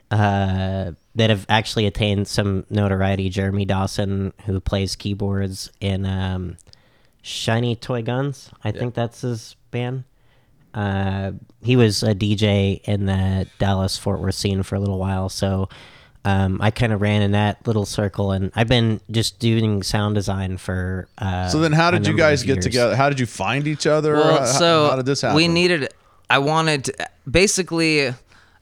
uh, 0.09 0.91
that 1.13 1.29
have 1.29 1.45
actually 1.49 1.85
attained 1.85 2.27
some 2.27 2.65
notoriety. 2.71 3.29
Jeremy 3.29 3.65
Dawson, 3.65 4.33
who 4.45 4.59
plays 4.59 4.95
keyboards 4.95 5.71
in 5.79 6.07
um, 6.07 6.57
Shiny 7.27 7.75
Toy 7.75 8.01
Guns, 8.03 8.49
I 8.63 8.71
think 8.71 8.93
that's 8.93 9.19
his 9.21 9.57
band. 9.69 10.05
Uh, 10.73 11.31
he 11.61 11.75
was 11.75 12.01
a 12.03 12.15
DJ 12.15 12.79
in 12.85 13.05
the 13.05 13.47
Dallas 13.59 13.97
Fort 13.97 14.21
Worth 14.21 14.35
scene 14.35 14.63
for 14.63 14.75
a 14.75 14.79
little 14.79 14.97
while, 14.97 15.27
so 15.27 15.67
um, 16.23 16.61
I 16.61 16.71
kind 16.71 16.93
of 16.93 17.01
ran 17.01 17.21
in 17.21 17.31
that 17.31 17.67
little 17.67 17.85
circle, 17.85 18.31
and 18.31 18.51
I've 18.55 18.67
been 18.69 19.01
just 19.11 19.39
doing 19.39 19.83
sound 19.83 20.15
design 20.15 20.57
for. 20.57 21.09
Uh, 21.17 21.49
So 21.49 21.59
then, 21.59 21.73
how 21.73 21.91
did 21.91 22.07
you 22.07 22.15
guys 22.15 22.43
get 22.43 22.55
years. 22.57 22.65
together? 22.65 22.95
How 22.95 23.09
did 23.09 23.19
you 23.19 23.25
find 23.25 23.67
each 23.67 23.85
other? 23.87 24.13
well 24.13 24.39
how, 24.39 24.45
so 24.45 24.87
how 24.89 24.95
did 24.95 25.05
this 25.05 25.21
happen? 25.21 25.35
we 25.35 25.47
needed 25.49 25.89
i 26.29 26.37
wanted 26.37 26.85
to- 26.85 27.09
basically 27.29 28.13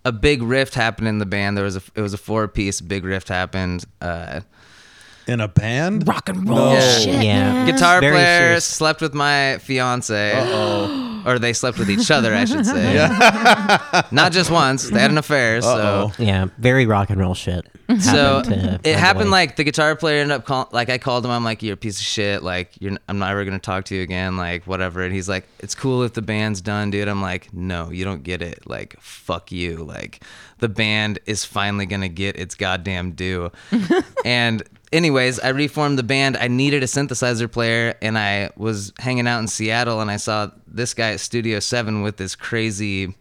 a 0.05 0.11
big 0.11 0.41
rift 0.41 0.73
happened 0.75 1.07
in 1.07 1.17
the 1.19 1.25
band 1.25 1.57
there 1.57 1.63
was 1.65 1.75
a 1.75 1.81
it 1.95 2.01
was 2.01 2.13
a 2.13 2.17
four 2.17 2.47
piece 2.47 2.79
big 2.81 3.03
rift 3.03 3.27
happened 3.27 3.85
uh 4.01 4.41
in 5.27 5.39
a 5.41 5.47
band. 5.47 6.07
Rock 6.07 6.29
and 6.29 6.47
roll 6.47 6.73
No. 6.73 6.79
shit. 6.79 7.23
Yeah, 7.23 7.51
man. 7.53 7.65
guitar 7.71 7.99
Very 7.99 8.13
player 8.13 8.39
serious. 8.47 8.65
slept 8.65 9.01
with 9.01 9.13
my 9.13 9.57
fiance 9.59 10.33
or 11.25 11.39
they 11.39 11.53
slept 11.53 11.79
with 11.79 11.89
each 11.89 12.11
other 12.11 12.35
i 12.35 12.45
should 12.45 12.63
say 12.75 12.93
not 14.11 14.31
just 14.31 14.51
once 14.51 14.89
they 14.91 14.99
had 14.99 15.09
an 15.09 15.17
affair 15.17 15.59
so 15.61 15.67
Uh-oh. 15.67 16.13
Yeah, 16.23 16.47
very 16.59 16.85
rock 16.85 17.09
and 17.09 17.19
roll 17.19 17.33
shit. 17.33 17.65
so 17.99 18.43
happened 18.43 18.45
to 18.45 18.79
it 18.89 18.93
my 18.93 18.99
happened 18.99 19.25
boy. 19.25 19.31
like 19.31 19.55
the 19.55 19.63
guitar 19.63 19.95
player 19.95 20.21
ended 20.21 20.35
up 20.37 20.45
call, 20.45 20.69
like 20.71 20.89
I 20.89 20.99
called 20.99 21.25
him 21.25 21.31
I'm 21.31 21.43
like 21.43 21.63
you're 21.63 21.73
a 21.73 21.77
piece 21.77 21.99
of 21.99 22.05
shit 22.05 22.43
like 22.43 22.79
you're 22.79 22.95
I'm 23.09 23.17
not 23.17 23.31
ever 23.31 23.43
gonna 23.43 23.57
talk 23.57 23.85
to 23.85 23.95
you 23.95 24.03
again 24.03 24.37
like 24.37 24.67
whatever 24.67 25.01
and 25.03 25.13
he's 25.13 25.27
like 25.27 25.47
it's 25.59 25.73
cool 25.73 26.03
if 26.03 26.13
the 26.13 26.21
band's 26.21 26.61
done 26.61 26.91
dude 26.91 27.07
I'm 27.07 27.21
like 27.23 27.51
no 27.53 27.89
you 27.89 28.05
don't 28.05 28.21
get 28.23 28.43
it 28.43 28.67
like 28.67 28.95
fuck 28.99 29.51
you 29.51 29.77
like 29.77 30.23
the 30.59 30.69
band 30.69 31.17
is 31.25 31.43
finally 31.43 31.85
gonna 31.87 32.07
get 32.09 32.35
its 32.37 32.53
goddamn 32.55 33.11
due 33.13 33.51
and 34.25 34.61
anyways 34.95 35.39
I 35.39 35.49
reformed 35.49 35.99
the 35.99 36.03
band 36.03 36.37
I 36.37 36.47
needed 36.47 36.81
a 36.83 36.87
synthesizer 36.87 37.51
player 37.51 37.95
and 38.01 38.17
I 38.17 38.49
was 38.55 38.93
hanging 38.99 39.27
out 39.27 39.39
in 39.39 39.47
Seattle 39.47 40.01
and 40.01 40.09
I 40.09 40.17
saw 40.17 40.49
this 40.67 40.93
guy 40.93 41.11
at 41.11 41.19
Studio 41.19 41.59
7 41.59 42.01
with 42.01 42.17
this 42.17 42.35
crazy 42.35 43.15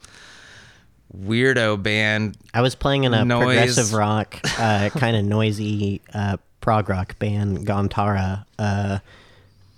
weirdo 1.17 1.83
band 1.83 2.37
I 2.53 2.63
was 2.63 2.75
playing 2.75 3.05
in 3.05 3.15
a 3.15 3.25
Noise. 3.25 3.45
progressive 3.45 3.93
rock, 3.95 4.41
uh, 4.59 4.91
kind 4.91 5.17
of 5.17 5.25
noisy 5.25 6.01
uh, 6.13 6.37
prog 6.61 6.89
rock 6.89 7.19
band, 7.19 7.67
Gontara. 7.67 8.45
uh, 8.59 8.99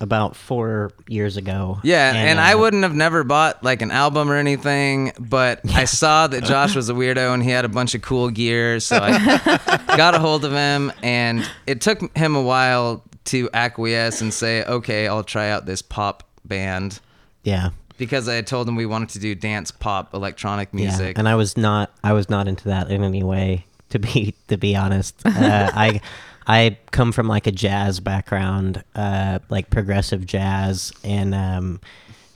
about 0.01 0.37
four 0.37 0.91
years 1.09 1.37
ago. 1.37 1.79
Yeah, 1.83 2.13
and, 2.13 2.39
I 2.39 2.53
uh, 2.53 2.59
wouldn't 2.59 2.83
have 2.83 2.95
never 2.95 3.25
bought 3.25 3.63
like 3.65 3.81
an 3.83 3.91
album 3.91 4.31
or 4.31 4.37
anything, 4.37 5.13
but 5.19 5.61
I 5.75 5.85
saw 5.87 6.27
that 6.27 6.45
Josh 6.45 6.77
was 6.77 6.91
a 6.91 6.93
weirdo 6.93 7.33
and 7.33 7.43
he 7.43 7.51
had 7.51 7.65
a 7.65 7.69
bunch 7.69 7.95
of 7.95 8.03
cool 8.03 8.29
gear, 8.31 8.79
so 8.81 8.99
I 9.01 9.87
got 9.97 10.15
a 10.15 10.19
hold 10.19 10.45
of 10.45 10.53
him, 10.53 10.93
and 11.03 11.49
it 11.67 11.81
took 11.81 12.17
him 12.17 12.37
a 12.37 12.43
while 12.43 13.03
to 13.27 13.49
acquiesce 13.55 14.21
and 14.21 14.33
say, 14.33 14.65
"Okay, 14.65 15.09
I'll 15.09 15.25
try 15.25 15.49
out 15.51 15.67
this 15.67 15.83
pop 15.83 16.23
band," 16.45 17.01
Yeah. 17.43 17.71
because 17.99 18.29
I 18.29 18.35
had 18.35 18.47
told 18.47 18.69
him 18.69 18.77
we 18.77 18.87
wanted 18.87 19.09
to 19.11 19.19
do 19.19 19.35
dance 19.35 19.71
pop 19.71 20.13
electronic 20.15 20.69
Yeah, 20.73 20.89
music. 20.89 21.19
and 21.19 21.29
I 21.29 21.35
was 21.37 21.57
not. 21.57 21.91
I 22.05 22.13
was 22.13 22.29
not 22.29 22.47
into 22.49 22.65
that 22.69 22.91
in 22.91 23.03
any 23.03 23.23
way. 23.23 23.65
To 23.91 23.99
be 24.01 24.35
to 24.49 24.57
be 24.59 24.77
honest, 24.77 25.15
uh, 25.25 25.31
I 25.73 26.01
I 26.47 26.79
come 26.93 27.13
from 27.13 27.27
like 27.27 27.47
a 27.47 27.53
jazz 27.53 28.01
background, 28.01 28.85
uh, 28.95 29.41
like 29.49 29.71
progressive 29.71 30.27
jazz 30.27 30.93
and 31.03 31.35
um, 31.35 31.81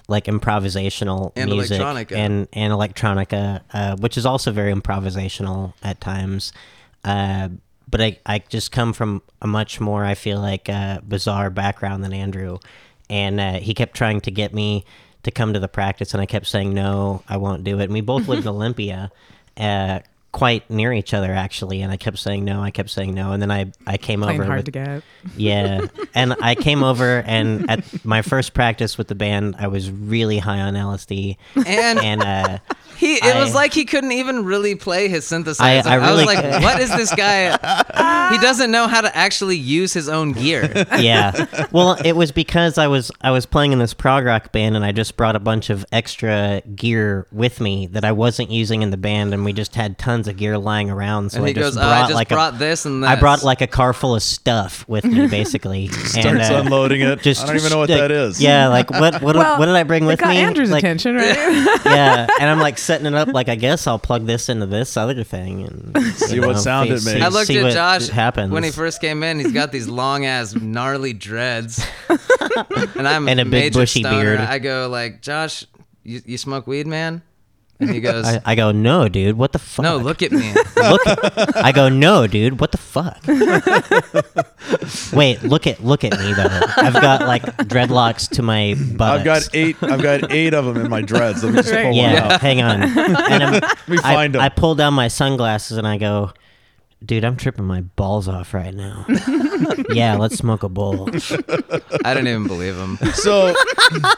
like 0.08 0.24
improvisational 0.24 1.32
And 1.36 1.50
music 1.50 1.80
electronica. 1.80 2.16
and 2.16 2.48
and 2.52 2.72
electronica, 2.72 3.60
uh, 3.72 3.96
which 3.96 4.16
is 4.18 4.26
also 4.26 4.50
very 4.50 4.74
improvisational 4.74 5.74
at 5.82 6.00
times. 6.00 6.52
Uh, 7.04 7.50
but 7.88 8.00
I, 8.00 8.18
I 8.26 8.38
just 8.48 8.72
come 8.72 8.92
from 8.92 9.22
a 9.42 9.46
much 9.46 9.80
more 9.80 10.04
I 10.04 10.14
feel 10.14 10.40
like 10.40 10.68
uh, 10.68 11.00
bizarre 11.06 11.50
background 11.50 12.02
than 12.04 12.12
Andrew, 12.12 12.58
and 13.08 13.40
uh, 13.40 13.52
he 13.54 13.74
kept 13.74 13.94
trying 13.96 14.20
to 14.22 14.30
get 14.30 14.52
me 14.52 14.84
to 15.22 15.30
come 15.30 15.52
to 15.52 15.60
the 15.60 15.68
practice, 15.68 16.14
and 16.14 16.20
I 16.20 16.26
kept 16.26 16.46
saying 16.46 16.74
no, 16.74 17.22
I 17.28 17.36
won't 17.36 17.62
do 17.62 17.78
it. 17.78 17.84
And 17.84 17.92
we 17.92 18.00
both 18.00 18.26
lived 18.26 18.42
in 18.46 18.48
Olympia, 18.48 19.10
uh, 19.56 20.00
quite 20.32 20.68
near 20.70 20.92
each 20.92 21.12
other 21.12 21.32
actually, 21.32 21.82
and 21.82 21.90
I 21.90 21.96
kept 21.96 22.18
saying 22.18 22.44
no, 22.44 22.62
I 22.62 22.70
kept 22.70 22.90
saying 22.90 23.14
no, 23.14 23.32
and 23.32 23.42
then 23.42 23.50
I 23.50 23.72
I 23.86 23.96
came 23.96 24.20
Playing 24.20 24.40
over 24.40 24.46
hard 24.46 24.58
with- 24.58 24.64
to 24.66 24.70
get. 24.70 25.02
yeah, 25.36 25.86
and 26.14 26.34
I 26.40 26.54
came 26.54 26.82
over, 26.84 27.22
and 27.26 27.68
at 27.70 28.04
my 28.04 28.22
first 28.22 28.54
practice 28.54 28.96
with 28.96 29.08
the 29.08 29.14
band, 29.14 29.56
I 29.58 29.66
was 29.66 29.90
really 29.90 30.38
high 30.38 30.60
on 30.60 30.74
LSD, 30.74 31.36
and 31.66 31.98
and 31.98 32.22
uh, 32.22 32.58
he, 32.96 33.14
it 33.14 33.36
was 33.36 33.54
like 33.54 33.72
he 33.74 33.84
couldn't 33.84 34.12
even 34.12 34.44
really 34.44 34.74
play 34.76 35.08
his 35.08 35.24
synthesizer. 35.24 35.60
I 35.60 35.78
I, 35.96 35.98
was 35.98 36.08
really- 36.10 36.24
like, 36.26 36.62
"What 36.62 36.80
is 36.80 36.90
this 36.90 37.12
guy? 37.14 37.50
he 38.32 38.38
doesn't 38.38 38.70
know 38.70 38.86
how 38.86 39.00
to 39.00 39.14
actually 39.16 39.56
use 39.56 39.92
his 39.92 40.08
own 40.08 40.32
gear." 40.32 40.70
yeah. 40.98 41.66
Well, 41.72 41.98
it 42.04 42.12
was 42.14 42.30
because 42.30 42.78
I 42.78 42.86
was 42.86 43.10
I 43.20 43.32
was 43.32 43.46
playing 43.46 43.72
in 43.72 43.78
this 43.80 43.94
prog 43.94 44.24
rock 44.24 44.52
band, 44.52 44.76
and 44.76 44.84
I 44.84 44.92
just 44.92 45.16
brought 45.16 45.34
a 45.34 45.40
bunch 45.40 45.70
of 45.70 45.84
extra 45.92 46.62
gear 46.76 47.26
with 47.32 47.60
me 47.60 47.86
that 47.88 48.04
I 48.04 48.12
wasn't 48.12 48.50
using 48.50 48.82
in 48.82 48.90
the 48.90 48.96
band, 48.96 49.34
and 49.34 49.44
we 49.44 49.52
just 49.52 49.74
had 49.74 49.98
tons 49.98 50.19
of 50.28 50.36
gear 50.36 50.58
lying 50.58 50.90
around. 50.90 51.30
So 51.30 51.36
And 51.38 51.44
I 51.44 51.48
he 51.48 51.54
just 51.54 51.74
goes, 51.74 51.76
"Oh, 51.76 51.80
brought 51.80 51.92
"I 51.92 52.02
just 52.02 52.14
like 52.14 52.28
brought 52.28 52.54
a, 52.54 52.58
this 52.58 52.86
and 52.86 53.04
I 53.04 53.16
brought 53.16 53.42
like 53.42 53.60
a 53.60 53.66
car 53.66 53.92
full 53.92 54.14
of 54.14 54.22
stuff 54.22 54.86
with 54.88 55.04
me, 55.04 55.26
basically. 55.28 55.88
Starts 55.88 56.26
and, 56.26 56.40
uh, 56.40 56.62
unloading 56.64 57.00
it. 57.00 57.20
Just 57.22 57.42
I 57.42 57.46
don't 57.46 57.56
even 57.56 57.70
know 57.70 57.78
what 57.78 57.90
like, 57.90 58.00
that 58.00 58.10
is. 58.10 58.40
Yeah, 58.40 58.68
like 58.68 58.90
what 58.90 59.20
what, 59.22 59.36
Well, 59.36 59.58
what 59.58 59.66
did 59.66 59.74
I 59.74 59.82
bring 59.82 60.04
It 60.04 60.06
with 60.06 60.20
got 60.20 60.30
me? 60.30 60.38
Andrew's 60.38 60.70
like, 60.70 60.82
attention, 60.82 61.16
right? 61.16 61.36
yeah, 61.84 62.26
and 62.40 62.50
I'm 62.50 62.58
like 62.58 62.78
setting 62.78 63.06
it 63.06 63.14
up. 63.14 63.28
Like 63.28 63.48
I 63.48 63.54
guess 63.56 63.86
I'll 63.86 63.98
plug 63.98 64.26
this 64.26 64.48
into 64.48 64.66
this 64.66 64.96
other 64.96 65.24
thing 65.24 65.64
and 65.64 66.12
See 66.14 66.36
you 66.36 66.40
what 66.42 66.52
know, 66.54 66.58
sound 66.58 66.90
it 66.90 67.04
makes. 67.04 67.22
I 67.22 67.28
looked 67.28 67.46
see 67.46 67.58
at 67.58 67.72
Josh 67.72 68.08
happens 68.08 68.50
when 68.52 68.64
he 68.64 68.70
first 68.70 69.00
came 69.00 69.22
in. 69.22 69.38
He's 69.38 69.52
got 69.52 69.72
these 69.72 69.88
long 69.88 70.26
ass 70.26 70.54
gnarly 70.54 71.12
dreads, 71.12 71.84
and 72.08 73.06
I'm 73.08 73.28
And 73.28 73.40
a 73.40 73.44
big 73.44 73.50
major 73.50 73.80
bushy 73.80 74.00
stoner. 74.00 74.36
beard. 74.36 74.40
I 74.40 74.58
go 74.58 74.88
like, 74.90 75.22
Josh, 75.22 75.66
you, 76.02 76.20
you 76.24 76.38
smoke 76.38 76.66
weed, 76.66 76.86
man? 76.86 77.22
And 77.80 77.90
he 77.90 78.00
goes, 78.00 78.26
I, 78.26 78.40
I 78.44 78.54
go, 78.54 78.72
no, 78.72 79.08
dude, 79.08 79.36
what 79.38 79.52
the 79.52 79.58
fuck? 79.58 79.82
No, 79.82 79.96
look 79.96 80.22
at 80.22 80.32
me. 80.32 80.52
look. 80.76 81.00
I 81.56 81.72
go, 81.72 81.88
no, 81.88 82.26
dude, 82.26 82.60
what 82.60 82.72
the 82.72 82.78
fuck? 82.78 83.18
Wait, 85.12 85.42
look 85.42 85.66
at 85.66 85.82
look 85.82 86.04
at 86.04 86.12
me 86.18 86.32
though. 86.34 86.60
I've 86.76 86.94
got 86.94 87.22
like 87.22 87.42
dreadlocks 87.68 88.28
to 88.30 88.42
my 88.42 88.74
buttocks. 88.96 89.18
I've 89.20 89.24
got 89.24 89.48
eight. 89.54 89.76
I've 89.82 90.02
got 90.02 90.30
eight 90.32 90.54
of 90.54 90.66
them 90.66 90.76
in 90.76 90.90
my 90.90 91.00
dreads. 91.02 91.42
Let 91.42 91.54
me 91.54 91.56
just 91.62 91.72
Right. 91.72 91.84
pull 91.84 91.96
one 91.96 92.10
Yeah, 92.12 92.34
out. 92.34 92.40
hang 92.40 92.60
on. 92.62 92.82
And 93.30 93.42
I'm, 93.44 93.52
me 93.88 93.98
I, 93.98 94.14
find 94.14 94.36
'em. 94.36 94.42
I 94.42 94.48
pull 94.48 94.74
down 94.74 94.94
my 94.94 95.08
sunglasses 95.08 95.76
and 95.78 95.86
I 95.86 95.96
go, 95.98 96.32
dude, 97.04 97.24
I'm 97.24 97.36
tripping 97.36 97.64
my 97.64 97.80
balls 97.80 98.28
off 98.28 98.54
right 98.54 98.74
now. 98.74 99.06
yeah, 99.90 100.16
let's 100.16 100.36
smoke 100.36 100.62
a 100.62 100.68
bowl. 100.68 101.08
I 102.04 102.14
didn't 102.14 102.28
even 102.28 102.46
believe 102.46 102.76
him. 102.76 102.96
So 103.14 103.54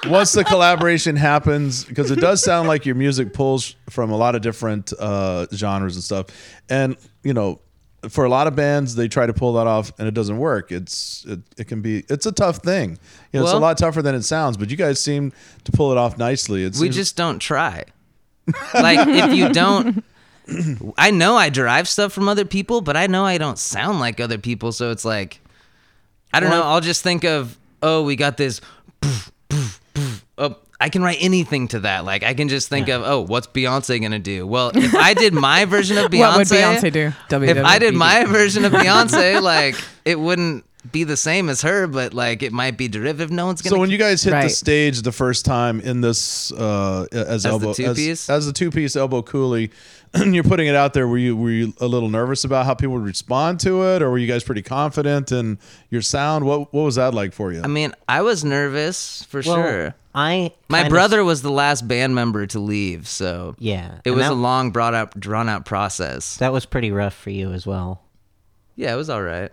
once 0.06 0.32
the 0.32 0.44
collaboration 0.44 1.16
happens, 1.16 1.84
because 1.84 2.10
it 2.10 2.20
does 2.20 2.42
sound 2.42 2.68
like 2.68 2.84
your 2.86 2.94
music 2.94 3.32
pulls 3.32 3.76
from 3.88 4.10
a 4.10 4.16
lot 4.16 4.34
of 4.34 4.42
different 4.42 4.92
uh, 4.98 5.46
genres 5.54 5.94
and 5.96 6.04
stuff, 6.04 6.26
and 6.68 6.96
you 7.22 7.34
know, 7.34 7.60
for 8.08 8.24
a 8.24 8.28
lot 8.28 8.48
of 8.48 8.56
bands, 8.56 8.96
they 8.96 9.06
try 9.06 9.26
to 9.26 9.32
pull 9.32 9.52
that 9.52 9.68
off 9.68 9.92
and 9.98 10.08
it 10.08 10.14
doesn't 10.14 10.38
work. 10.38 10.72
It's 10.72 11.24
it, 11.26 11.40
it 11.56 11.68
can 11.68 11.82
be 11.82 12.04
it's 12.08 12.26
a 12.26 12.32
tough 12.32 12.58
thing. 12.58 12.98
You 13.32 13.38
know, 13.40 13.44
it's 13.44 13.54
a 13.54 13.58
lot 13.58 13.78
tougher 13.78 14.02
than 14.02 14.16
it 14.16 14.22
sounds. 14.22 14.56
But 14.56 14.70
you 14.70 14.76
guys 14.76 15.00
seem 15.00 15.32
to 15.64 15.72
pull 15.72 15.92
it 15.92 15.98
off 15.98 16.18
nicely. 16.18 16.64
It's 16.64 16.80
We 16.80 16.88
just 16.88 17.16
don't 17.16 17.38
try. 17.38 17.84
Like 18.74 19.06
if 19.06 19.34
you 19.34 19.50
don't 19.50 20.04
I 20.98 21.10
know 21.10 21.36
I 21.36 21.48
derive 21.48 21.88
stuff 21.88 22.12
from 22.12 22.28
other 22.28 22.44
people, 22.44 22.80
but 22.80 22.96
I 22.96 23.06
know 23.06 23.24
I 23.24 23.38
don't 23.38 23.58
sound 23.58 24.00
like 24.00 24.20
other 24.20 24.38
people, 24.38 24.72
so 24.72 24.90
it's 24.90 25.04
like 25.04 25.40
I 26.32 26.40
don't 26.40 26.50
know, 26.50 26.62
I'll 26.62 26.80
just 26.80 27.02
think 27.02 27.24
of 27.24 27.58
oh, 27.82 28.02
we 28.04 28.16
got 28.16 28.36
this 28.36 28.60
oh, 30.38 30.56
I 30.80 30.88
can 30.88 31.02
write 31.02 31.18
anything 31.20 31.68
to 31.68 31.80
that. 31.80 32.04
Like 32.04 32.22
I 32.24 32.34
can 32.34 32.48
just 32.48 32.68
think 32.68 32.88
of, 32.88 33.02
oh, 33.04 33.20
what's 33.20 33.46
Beyonce 33.46 34.00
gonna 34.00 34.18
do? 34.18 34.46
Well, 34.46 34.72
if 34.74 34.94
I 34.94 35.14
did 35.14 35.32
my 35.32 35.64
version 35.64 35.98
of 35.98 36.10
Beyonce, 36.10 36.18
What 36.20 36.36
would 36.38 36.48
Beyonce 36.48 36.92
do? 36.92 37.12
If 37.48 37.64
I 37.64 37.78
did 37.78 37.94
my 37.94 38.24
version 38.24 38.64
of 38.64 38.72
Beyonce, 38.72 39.40
like 39.40 39.76
it 40.04 40.18
wouldn't 40.18 40.64
be 40.90 41.04
the 41.04 41.16
same 41.16 41.48
as 41.48 41.62
her, 41.62 41.86
but 41.86 42.12
like 42.12 42.42
it 42.42 42.52
might 42.52 42.76
be 42.76 42.88
derivative. 42.88 43.30
No 43.30 43.46
one's 43.46 43.62
gonna. 43.62 43.76
So 43.76 43.80
when 43.80 43.90
you 43.90 43.98
guys 43.98 44.22
hit 44.22 44.32
the 44.32 44.48
stage 44.48 45.02
the 45.02 45.12
first 45.12 45.44
time 45.44 45.80
in 45.80 46.00
this 46.00 46.50
uh, 46.52 47.06
as, 47.12 47.44
the 47.44 47.50
elbow 47.50 47.72
two-piece? 47.72 48.28
as, 48.28 48.30
as 48.38 48.46
the 48.46 48.52
two 48.52 48.70
piece 48.70 48.96
elbow 48.96 49.22
coulee, 49.22 49.70
and 50.14 50.34
you're 50.34 50.42
putting 50.44 50.66
it 50.66 50.74
out 50.74 50.92
there. 50.92 51.06
Were 51.06 51.18
you 51.18 51.36
were 51.36 51.50
you 51.50 51.72
a 51.80 51.86
little 51.86 52.08
nervous 52.08 52.42
about 52.44 52.66
how 52.66 52.74
people 52.74 52.94
would 52.94 53.04
respond 53.04 53.60
to 53.60 53.82
it, 53.94 54.02
or 54.02 54.10
were 54.10 54.18
you 54.18 54.26
guys 54.26 54.42
pretty 54.42 54.62
confident 54.62 55.30
in 55.30 55.58
your 55.90 56.02
sound? 56.02 56.44
What 56.44 56.72
what 56.72 56.82
was 56.82 56.96
that 56.96 57.14
like 57.14 57.32
for 57.32 57.52
you? 57.52 57.62
I 57.62 57.68
mean, 57.68 57.92
I 58.08 58.22
was 58.22 58.44
nervous 58.44 59.22
for 59.28 59.40
Well, 59.46 59.54
sure. 59.54 59.94
I 60.14 60.52
My 60.68 60.78
kinda- 60.80 60.90
brother 60.90 61.24
was 61.24 61.40
the 61.42 61.50
last 61.50 61.86
band 61.88 62.14
member 62.14 62.44
to 62.48 62.58
leave, 62.58 63.08
so 63.08 63.54
Yeah, 63.58 63.94
it 64.04 64.08
and 64.10 64.16
was 64.16 64.26
that, 64.26 64.32
a 64.32 64.34
long, 64.34 64.70
brought 64.70 64.92
out, 64.94 65.18
drawn 65.18 65.48
out 65.48 65.64
process. 65.64 66.36
that 66.36 66.52
was 66.52 66.66
pretty 66.66 66.90
rough 66.90 67.14
for 67.14 67.30
you 67.30 67.52
as 67.52 67.66
well. 67.66 68.02
Yeah, 68.76 68.92
it 68.92 68.96
was 68.96 69.08
all 69.08 69.22
right. 69.22 69.50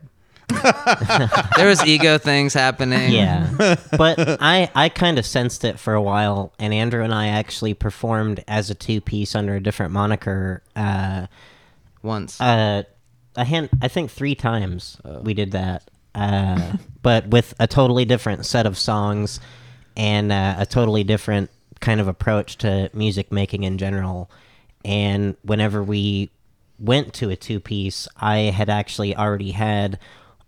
there 1.56 1.68
was 1.68 1.86
ego 1.86 2.18
things 2.18 2.53
happening. 2.53 3.12
Yeah, 3.12 3.75
but 3.98 4.38
I 4.41 4.70
I 4.75 4.89
kind 4.89 5.20
of 5.20 5.25
sensed 5.25 5.63
it 5.63 5.79
for 5.79 5.94
a 5.94 6.01
while, 6.01 6.53
and 6.60 6.74
Andrew 6.74 7.03
and 7.03 7.13
I 7.13 7.27
actually 7.27 7.74
performed 7.74 8.44
as 8.48 8.70
a 8.70 8.75
two 8.75 9.01
piece 9.01 9.36
under 9.36 9.56
a 9.56 9.60
different 9.62 9.91
moniker. 9.91 10.63
Uh, 10.75 11.27
once. 12.01 12.39
uh, 12.39 12.84
a 13.36 13.44
hand, 13.46 13.70
I 13.82 13.88
think 13.88 14.12
three 14.12 14.36
times 14.36 14.98
we 15.22 15.34
did 15.34 15.51
that, 15.51 15.89
uh, 16.15 16.74
but 17.01 17.27
with 17.27 17.53
a 17.60 17.68
totally 17.68 18.06
different 18.06 18.46
set 18.46 18.65
of 18.65 18.77
songs 18.77 19.39
and 19.96 20.32
uh, 20.32 20.56
a 20.58 20.65
totally 20.65 21.03
different 21.03 21.50
kind 21.79 22.00
of 22.01 22.08
approach 22.08 22.58
to 22.60 22.89
music 22.94 23.32
making 23.32 23.63
in 23.63 23.77
general. 23.77 24.29
And 24.86 25.36
whenever 25.44 25.84
we 25.84 26.29
went 26.79 27.13
to 27.15 27.29
a 27.29 27.36
two 27.36 27.60
piece, 27.60 28.08
I 28.18 28.38
had 28.38 28.70
actually 28.70 29.15
already 29.15 29.51
had 29.51 30.00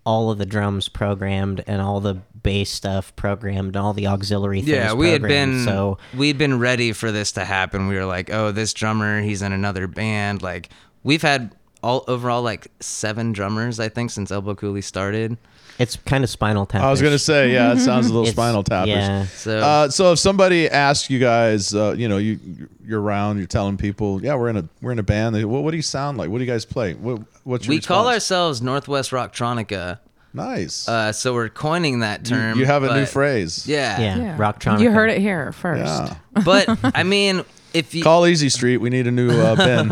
all 0.06 0.32
of 0.32 0.38
the 0.38 0.46
drums 0.46 0.90
programmed 0.90 1.64
and 1.68 1.82
all 1.82 2.00
the 2.00 2.16
bass 2.42 2.72
stuff 2.72 3.16
programmed 3.16 3.76
and 3.76 3.86
all 3.86 3.94
the 3.94 4.08
auxiliary 4.08 4.62
things 4.62 4.70
yeah, 4.70 4.94
we 4.94 5.12
had 5.12 5.22
been 5.22 5.64
so 5.64 5.98
we'd 6.16 6.38
been 6.38 6.58
ready 6.58 6.92
for 6.92 7.12
this 7.12 7.34
to 7.34 7.46
happen. 7.46 7.88
We 7.88 7.96
were 7.96 8.06
like, 8.06 8.32
oh, 8.32 8.52
this 8.52 8.74
drummer, 8.74 9.22
he's 9.22 9.42
in 9.42 9.52
another 9.54 9.88
band. 9.88 10.42
Like 10.42 10.70
we've 11.04 11.22
had 11.22 11.56
all 11.84 12.04
overall 12.08 12.42
like 12.42 12.68
seven 12.80 13.32
drummers, 13.32 13.80
I 13.80 13.90
think, 13.90 14.12
since 14.12 14.32
Elbow 14.32 14.56
Coulee 14.56 14.82
started. 14.82 15.38
It's 15.82 15.96
kind 15.98 16.24
of 16.24 16.30
spinal 16.30 16.66
tap. 16.66 16.82
I 16.84 16.90
was 16.92 17.02
gonna 17.02 17.18
say, 17.20 17.52
yeah, 17.54 17.74
it 17.74 17.80
sounds 17.80 18.06
a 18.06 18.10
little 18.10 18.22
It's- 18.28 18.36
spinal 18.36 18.64
tappers. 18.64 18.90
yeah. 18.90 19.26
So 19.26 19.58
Uh, 19.60 19.90
so 19.90 20.12
if 20.14 20.20
somebody 20.20 20.70
asks 20.70 21.10
you 21.10 21.20
guys, 21.20 21.74
uh, 21.76 21.96
you 21.98 22.08
know, 22.08 22.18
you 22.18 22.40
you're 22.86 23.02
around, 23.02 23.38
you're 23.38 23.48
telling 23.48 23.78
people, 23.78 24.22
yeah, 24.24 24.36
we're 24.36 24.50
in 24.50 24.58
a 24.58 24.66
we're 24.82 24.92
in 24.92 25.00
a 25.00 25.04
band. 25.04 25.36
They, 25.36 25.46
what, 25.46 25.64
what 25.64 25.72
do 25.72 25.78
you 25.78 25.84
sound 25.84 26.18
like? 26.18 26.30
What 26.30 26.38
do 26.40 26.44
you 26.46 26.52
guys 26.52 26.66
play? 26.66 26.94
What, 26.94 27.22
what's 27.44 27.66
your 27.66 27.72
we 27.76 27.80
call 27.82 28.00
response? 28.06 28.14
ourselves 28.16 28.62
Northwest 28.62 29.12
Rocktronica. 29.12 30.00
nice. 30.34 30.88
Uh, 30.88 31.12
so 31.12 31.34
we're 31.34 31.50
coining 31.50 32.00
that 32.00 32.24
term. 32.26 32.58
you, 32.60 32.66
have 32.66 32.84
a 32.84 32.94
new 32.94 33.02
but- 33.02 33.10
phrase. 33.10 33.68
Yeah. 33.68 34.00
yeah, 34.00 34.18
Yeah. 34.18 34.38
Rocktronica. 34.38 34.82
You 34.82 34.92
heard 34.92 35.10
it 35.10 35.20
here 35.20 35.52
first. 35.52 35.84
Yeah. 35.86 36.16
But 36.46 36.70
I 36.96 37.04
mean, 37.04 37.44
if 37.74 37.94
you 37.96 38.04
Call 38.04 38.26
Easy 38.28 38.50
Street. 38.50 38.78
We 38.78 38.90
need 38.90 39.08
a 39.08 39.12
new 39.12 39.30
uh, 39.32 39.56
Ben. 39.66 39.88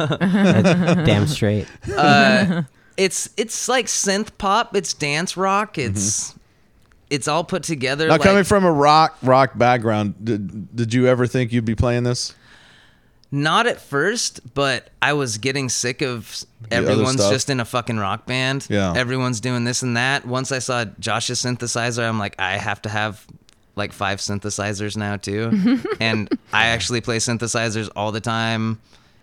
Damn 1.05 1.27
straight. 1.27 1.67
uh, 1.95 2.63
it's 2.99 3.29
it's 3.37 3.67
like 3.67 3.85
synth 3.85 4.37
pop, 4.37 4.75
it's 4.75 4.93
dance 4.93 5.37
rock, 5.37 5.75
mm-hmm. 5.75 5.91
it's 5.91 6.35
it's 7.09 7.27
all 7.27 7.43
put 7.43 7.63
together. 7.63 8.07
now, 8.07 8.13
like, 8.13 8.21
coming 8.21 8.43
from 8.43 8.65
a 8.65 8.71
rock 8.71 9.17
rock 9.21 9.57
background, 9.57 10.15
did 10.23 10.75
did 10.75 10.93
you 10.93 11.07
ever 11.07 11.25
think 11.25 11.51
you'd 11.51 11.65
be 11.65 11.75
playing 11.75 12.03
this? 12.03 12.35
not 13.31 13.67
at 13.67 13.79
first, 13.79 14.53
but 14.53 14.89
I 15.01 15.13
was 15.13 15.37
getting 15.37 15.69
sick 15.69 16.01
of 16.01 16.43
everyone's 16.71 17.29
just 17.29 17.49
in 17.49 17.59
a 17.59 17.65
fucking 17.65 17.97
rock 17.97 18.25
band. 18.25 18.65
Yeah. 18.69 18.93
everyone's 18.95 19.39
doing 19.39 19.65
this 19.65 19.83
and 19.83 19.97
that. 19.97 20.25
Once 20.25 20.51
I 20.51 20.59
saw 20.59 20.85
Josh's 20.99 21.41
synthesizer, 21.41 22.07
I'm 22.07 22.17
like, 22.17 22.35
I 22.39 22.53
have 22.57 22.81
to 22.83 22.89
have 22.89 23.25
like 23.75 23.93
five 23.93 24.19
synthesizers 24.19 24.97
now 24.97 25.17
too, 25.17 25.79
and 25.99 26.29
I 26.51 26.67
actually 26.67 27.01
play 27.01 27.17
synthesizers 27.17 27.89
all 27.95 28.11
the 28.11 28.21
time. 28.21 28.79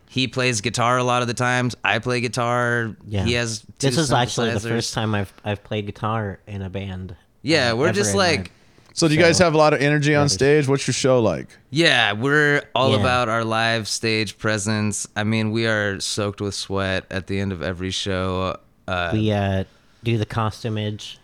He 0.08 0.28
plays 0.28 0.60
guitar 0.60 0.98
a 0.98 1.04
lot 1.04 1.22
of 1.22 1.28
the 1.28 1.34
times. 1.34 1.74
I 1.84 1.98
play 1.98 2.20
guitar. 2.20 2.96
Yeah. 3.06 3.24
He 3.24 3.32
has 3.34 3.60
two 3.78 3.88
This 3.88 3.98
is 3.98 4.12
actually 4.12 4.50
the 4.52 4.58
synthesizers. 4.60 4.68
first 4.68 4.94
time 4.94 5.14
I've 5.14 5.32
I've 5.44 5.62
played 5.64 5.86
guitar 5.86 6.38
in 6.46 6.62
a 6.62 6.70
band. 6.70 7.16
Yeah, 7.42 7.70
uh, 7.72 7.76
we're 7.76 7.88
ever 7.88 7.96
just 7.96 8.10
in 8.12 8.16
my- 8.16 8.26
like, 8.28 8.52
So 8.94 9.08
do 9.08 9.14
you 9.14 9.20
guys 9.20 9.36
So- 9.38 9.44
have 9.44 9.54
a 9.54 9.58
lot 9.58 9.74
of 9.74 9.80
energy 9.82 10.14
on 10.14 10.28
stage? 10.28 10.66
What's 10.68 10.86
your 10.86 10.94
show 10.94 11.20
like? 11.20 11.48
yeah, 11.70 12.12
we're 12.12 12.62
all 12.74 12.92
Yeah. 12.92 13.00
about 13.00 13.28
our 13.28 13.44
live 13.44 13.86
stage 13.88 14.38
presence. 14.38 15.06
I 15.14 15.22
mean, 15.24 15.50
we 15.50 15.66
are 15.66 16.00
soaked 16.00 16.40
with 16.40 16.54
sweat 16.54 17.04
at 17.10 17.26
the 17.26 17.38
end 17.38 17.52
of 17.52 17.62
every 17.62 17.90
show. 17.90 18.56
Uh, 18.88 19.10
we 19.12 19.30
uh, 19.32 19.64
do 20.04 20.16
the 20.16 20.24
costumage. 20.26 21.16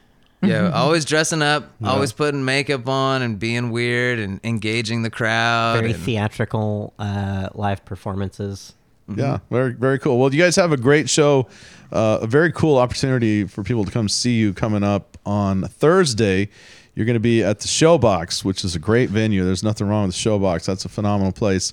Yeah, 0.43 0.71
always 0.71 1.05
dressing 1.05 1.43
up, 1.43 1.71
always 1.85 2.13
putting 2.13 2.45
makeup 2.45 2.89
on 2.89 3.23
and 3.23 3.39
being 3.39 3.71
weird 3.71 4.19
and 4.19 4.41
engaging 4.45 5.03
the 5.03 5.11
crowd. 5.11 5.79
Very 5.79 5.93
and- 5.93 6.03
theatrical 6.03 6.93
uh, 6.99 7.49
live 7.55 7.85
performances. 7.85 8.75
Yeah, 9.15 9.39
very 9.51 9.73
very 9.73 9.99
cool. 9.99 10.19
Well, 10.19 10.33
you 10.33 10.41
guys 10.43 10.57
have 10.57 10.73
a 10.73 10.77
great 10.77 11.11
show, 11.11 11.49
uh, 11.91 12.21
a 12.23 12.27
very 12.27 12.51
cool 12.53 12.79
opportunity 12.79 13.45
for 13.45 13.63
people 13.63 13.85
to 13.85 13.91
come 13.91 14.09
see 14.09 14.35
you 14.39 14.55
coming 14.55 14.83
up 14.83 15.19
on 15.27 15.63
Thursday. 15.63 16.49
You're 16.95 17.07
going 17.07 17.15
to 17.15 17.21
be 17.21 17.43
at 17.43 17.61
the 17.61 17.69
Showbox, 17.69 18.45
which 18.45 18.65
is 18.65 18.75
a 18.75 18.79
great 18.79 19.09
venue. 19.11 19.45
There's 19.45 19.63
nothing 19.63 19.89
wrong 19.89 20.07
with 20.07 20.15
the 20.15 20.21
Showbox. 20.31 20.67
That's 20.67 20.85
a 20.85 20.89
phenomenal 20.89 21.33
place. 21.33 21.73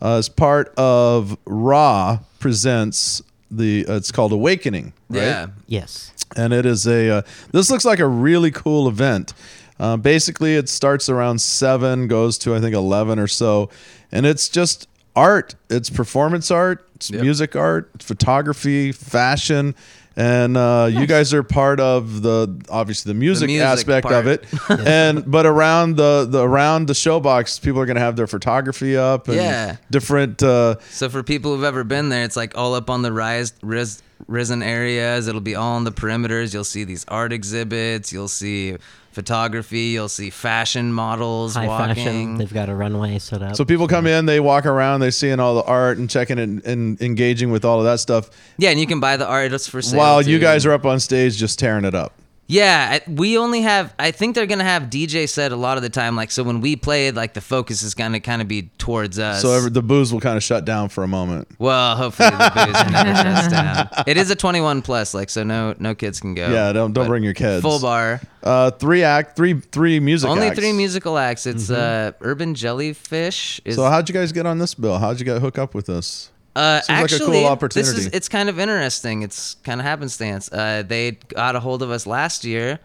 Uh, 0.00 0.16
as 0.18 0.28
part 0.28 0.72
of 0.76 1.36
Raw 1.46 2.20
presents 2.38 3.22
the, 3.50 3.86
uh, 3.88 3.94
it's 3.96 4.12
called 4.12 4.32
Awakening, 4.32 4.92
right? 5.08 5.22
yeah. 5.22 5.46
Yes. 5.66 6.12
And 6.36 6.52
it 6.52 6.66
is 6.66 6.86
a 6.86 7.10
uh, 7.10 7.22
this 7.52 7.70
looks 7.70 7.84
like 7.84 7.98
a 7.98 8.06
really 8.06 8.50
cool 8.50 8.88
event 8.88 9.34
uh, 9.80 9.96
basically 9.96 10.56
it 10.56 10.68
starts 10.68 11.08
around 11.08 11.40
7 11.40 12.06
goes 12.08 12.38
to 12.38 12.54
i 12.54 12.60
think 12.60 12.74
11 12.74 13.18
or 13.18 13.26
so 13.28 13.70
and 14.12 14.26
it's 14.26 14.48
just 14.48 14.88
art 15.16 15.54
it's 15.70 15.90
performance 15.90 16.50
art 16.50 16.88
it's 16.94 17.10
Yep. 17.10 17.22
music 17.22 17.56
art 17.56 17.90
it's 17.94 18.04
photography 18.04 18.92
fashion 18.92 19.74
and 20.20 20.56
uh, 20.56 20.88
you 20.90 21.06
guys 21.06 21.32
are 21.32 21.44
part 21.44 21.78
of 21.78 22.22
the 22.22 22.60
obviously 22.68 23.12
the 23.12 23.18
music, 23.18 23.46
music 23.46 23.64
aspect 23.66 24.06
part. 24.08 24.16
of 24.16 24.26
it 24.26 24.44
and 24.86 25.30
but 25.30 25.46
around 25.46 25.96
the, 25.96 26.26
the 26.28 26.42
around 26.42 26.88
the 26.88 26.92
showbox 26.92 27.62
people 27.62 27.80
are 27.80 27.86
going 27.86 27.94
to 27.94 28.00
have 28.02 28.16
their 28.16 28.26
photography 28.26 28.96
up 28.96 29.28
and 29.28 29.36
Yeah. 29.36 29.76
different 29.90 30.42
uh, 30.42 30.76
So 30.90 31.08
for 31.08 31.22
people 31.22 31.54
who've 31.54 31.64
ever 31.64 31.84
been 31.84 32.08
there, 32.08 32.24
it's 32.24 32.36
like 32.36 32.58
all 32.58 32.74
up 32.74 32.90
on 32.90 33.02
the 33.02 33.12
rise, 33.12 33.52
ris, 33.62 34.02
risen 34.26 34.60
areas. 34.62 35.28
It'll 35.28 35.40
be 35.40 35.54
all 35.54 35.76
on 35.76 35.84
the 35.84 35.92
perimeters. 35.92 36.52
You'll 36.52 36.64
see 36.64 36.82
these 36.84 37.04
art 37.06 37.32
exhibits. 37.32 38.12
You'll 38.12 38.26
see 38.28 38.76
photography. 39.18 39.80
You'll 39.94 40.08
see 40.08 40.30
fashion 40.30 40.92
models 40.92 41.56
High 41.56 41.66
walking. 41.66 41.94
fashion. 41.96 42.36
They've 42.36 42.54
got 42.54 42.68
a 42.68 42.74
runway 42.74 43.18
set 43.18 43.42
up. 43.42 43.56
So 43.56 43.64
people 43.64 43.88
come 43.88 44.06
in, 44.06 44.26
they 44.26 44.38
walk 44.38 44.64
around, 44.64 45.00
they're 45.00 45.10
seeing 45.10 45.40
all 45.40 45.56
the 45.56 45.64
art 45.64 45.98
and 45.98 46.08
checking 46.08 46.38
it 46.38 46.64
and 46.64 47.00
engaging 47.02 47.50
with 47.50 47.64
all 47.64 47.80
of 47.80 47.84
that 47.84 47.98
stuff. 47.98 48.30
Yeah, 48.58 48.70
and 48.70 48.78
you 48.78 48.86
can 48.86 49.00
buy 49.00 49.16
the 49.16 49.26
art. 49.26 49.52
It's 49.52 49.66
for 49.68 49.82
sale. 49.82 49.98
while 49.98 50.22
you 50.22 50.36
too. 50.38 50.42
guys 50.42 50.64
are 50.66 50.72
up 50.72 50.86
on 50.86 51.00
stage 51.00 51.36
just 51.36 51.58
tearing 51.58 51.84
it 51.84 51.96
up. 51.96 52.12
Yeah, 52.50 53.00
we 53.06 53.36
only 53.36 53.60
have. 53.60 53.94
I 53.98 54.10
think 54.10 54.34
they're 54.34 54.46
gonna 54.46 54.64
have 54.64 54.84
DJ 54.84 55.28
set 55.28 55.52
a 55.52 55.56
lot 55.56 55.76
of 55.76 55.82
the 55.82 55.90
time. 55.90 56.16
Like 56.16 56.30
so, 56.30 56.42
when 56.42 56.62
we 56.62 56.76
play, 56.76 57.10
like 57.10 57.34
the 57.34 57.42
focus 57.42 57.82
is 57.82 57.92
gonna 57.94 58.20
kind 58.20 58.40
of 58.40 58.48
be 58.48 58.70
towards 58.78 59.18
us. 59.18 59.42
So 59.42 59.52
every, 59.52 59.68
the 59.68 59.82
booze 59.82 60.14
will 60.14 60.20
kind 60.20 60.38
of 60.38 60.42
shut 60.42 60.64
down 60.64 60.88
for 60.88 61.04
a 61.04 61.08
moment. 61.08 61.46
well, 61.58 61.94
hopefully 61.94 62.30
the 62.30 62.50
booze 62.54 62.90
never 62.92 63.14
shuts 63.14 63.48
down. 63.48 63.88
It 64.06 64.16
is 64.16 64.30
a 64.30 64.34
21 64.34 64.80
plus, 64.80 65.12
like 65.12 65.28
so 65.28 65.42
no 65.44 65.74
no 65.78 65.94
kids 65.94 66.20
can 66.20 66.32
go. 66.34 66.48
Yeah, 66.50 66.72
don't 66.72 66.94
don't 66.94 67.06
bring 67.06 67.22
your 67.22 67.34
kids. 67.34 67.60
Full 67.60 67.80
bar. 67.80 68.20
Uh, 68.42 68.70
three 68.70 69.02
act, 69.02 69.36
three 69.36 69.60
three 69.60 70.00
music. 70.00 70.26
Acts. 70.28 70.34
Only 70.34 70.46
acts. 70.48 70.58
three 70.58 70.72
musical 70.72 71.18
acts. 71.18 71.44
It's 71.46 71.68
uh, 71.70 72.12
Urban 72.22 72.54
Jellyfish. 72.54 73.60
Is, 73.66 73.76
So 73.76 73.84
how'd 73.84 74.08
you 74.08 74.14
guys 74.14 74.32
get 74.32 74.46
on 74.46 74.58
this 74.58 74.72
bill? 74.74 74.98
How'd 74.98 75.18
you 75.18 75.26
get 75.26 75.42
hook 75.42 75.58
up 75.58 75.74
with 75.74 75.84
this? 75.84 76.30
Uh, 76.58 76.80
seems 76.82 76.88
like 76.88 76.98
a 77.10 77.14
actually, 77.14 77.42
cool 77.44 77.68
This 77.68 77.88
is 77.88 78.06
it's 78.06 78.28
kind 78.28 78.48
of 78.48 78.58
interesting. 78.58 79.22
It's 79.22 79.54
kind 79.64 79.80
of 79.80 79.86
happenstance. 79.86 80.50
Uh, 80.52 80.82
they 80.86 81.12
got 81.12 81.56
a 81.56 81.60
hold 81.60 81.82
of 81.82 81.90
us 81.90 82.06
last 82.06 82.44
year, 82.44 82.78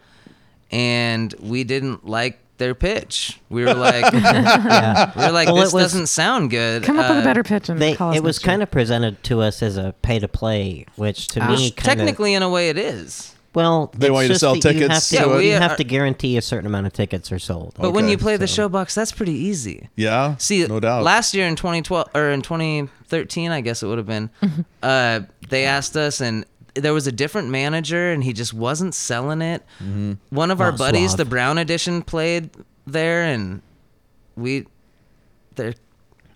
and 0.70 1.34
we 1.40 1.64
didn't 1.64 2.06
like 2.06 2.38
their 2.58 2.74
pitch. 2.74 3.40
We 3.48 3.64
were 3.64 3.74
like, 3.74 4.04
yeah. 4.12 5.12
we 5.16 5.24
were 5.26 5.32
like, 5.32 5.48
Well, 5.48 5.56
this 5.56 5.72
was- 5.72 5.82
doesn't 5.92 6.06
sound 6.06 6.50
good. 6.50 6.84
Come 6.84 6.98
up 6.98 7.08
with 7.10 7.18
Uh, 7.18 7.20
a 7.22 7.24
better 7.24 7.42
pitch 7.42 7.68
and 7.68 7.80
They, 7.80 7.94
call 7.96 8.10
us 8.12 8.16
it 8.16 8.22
was 8.22 8.38
kind 8.38 8.62
of 8.62 8.70
presented 8.70 9.22
to 9.24 9.40
us 9.40 9.62
as 9.62 9.76
a 9.76 9.92
pay 10.02 10.18
to 10.20 10.28
play, 10.28 10.86
which 10.96 11.26
to 11.28 11.40
Ah. 11.40 11.48
me 11.50 11.70
kind 11.72 11.78
of 11.78 11.84
Technically, 12.06 12.32
in 12.34 12.42
a 12.42 12.48
way, 12.48 12.68
it 12.68 12.78
is. 12.78 13.33
Well, 13.54 13.92
They 13.96 14.06
it's 14.08 14.12
want 14.12 14.26
you 14.26 14.32
to 14.34 14.38
sell 14.38 14.54
that 14.54 14.64
you 14.74 14.80
tickets 14.80 15.10
have 15.10 15.22
to, 15.22 15.24
to 15.30 15.36
it? 15.38 15.42
you 15.44 15.50
Yeah, 15.50 15.58
we 15.58 15.62
have 15.62 15.76
to 15.76 15.84
guarantee 15.84 16.36
a 16.36 16.42
certain 16.42 16.66
amount 16.66 16.86
of 16.86 16.92
tickets 16.92 17.30
are 17.32 17.38
sold. 17.38 17.74
But 17.78 17.92
when 17.92 18.08
you 18.08 18.18
play 18.18 18.36
the 18.36 18.46
so- 18.48 18.68
showbox, 18.68 18.94
that's 18.94 19.12
pretty 19.12 19.32
easy. 19.34 19.88
Yeah, 19.96 20.36
See, 20.38 20.66
no 20.66 20.80
doubt. 20.80 21.02
last 21.04 21.34
year 21.34 21.46
in 21.46 21.56
2012 21.56 22.08
or 22.14 22.30
in 22.30 22.42
2013, 22.42 23.50
I 23.50 23.60
guess 23.60 23.82
it 23.82 23.86
would 23.86 23.98
have 23.98 24.06
been, 24.06 24.30
uh, 24.82 25.20
they 25.48 25.64
asked 25.64 25.96
us, 25.96 26.20
and 26.20 26.44
there 26.74 26.92
was 26.92 27.06
a 27.06 27.12
different 27.12 27.48
manager, 27.50 28.10
and 28.10 28.24
he 28.24 28.32
just 28.32 28.52
wasn't 28.52 28.94
selling 28.94 29.40
it. 29.42 29.62
Mm-hmm. 29.78 30.14
One 30.30 30.50
of 30.50 30.60
our 30.60 30.70
Not 30.72 30.78
buddies, 30.78 31.10
suave. 31.10 31.18
the 31.18 31.24
Brown 31.24 31.58
Edition, 31.58 32.02
played 32.02 32.50
there, 32.86 33.22
and 33.24 33.62
we, 34.36 34.66
they're 35.54 35.74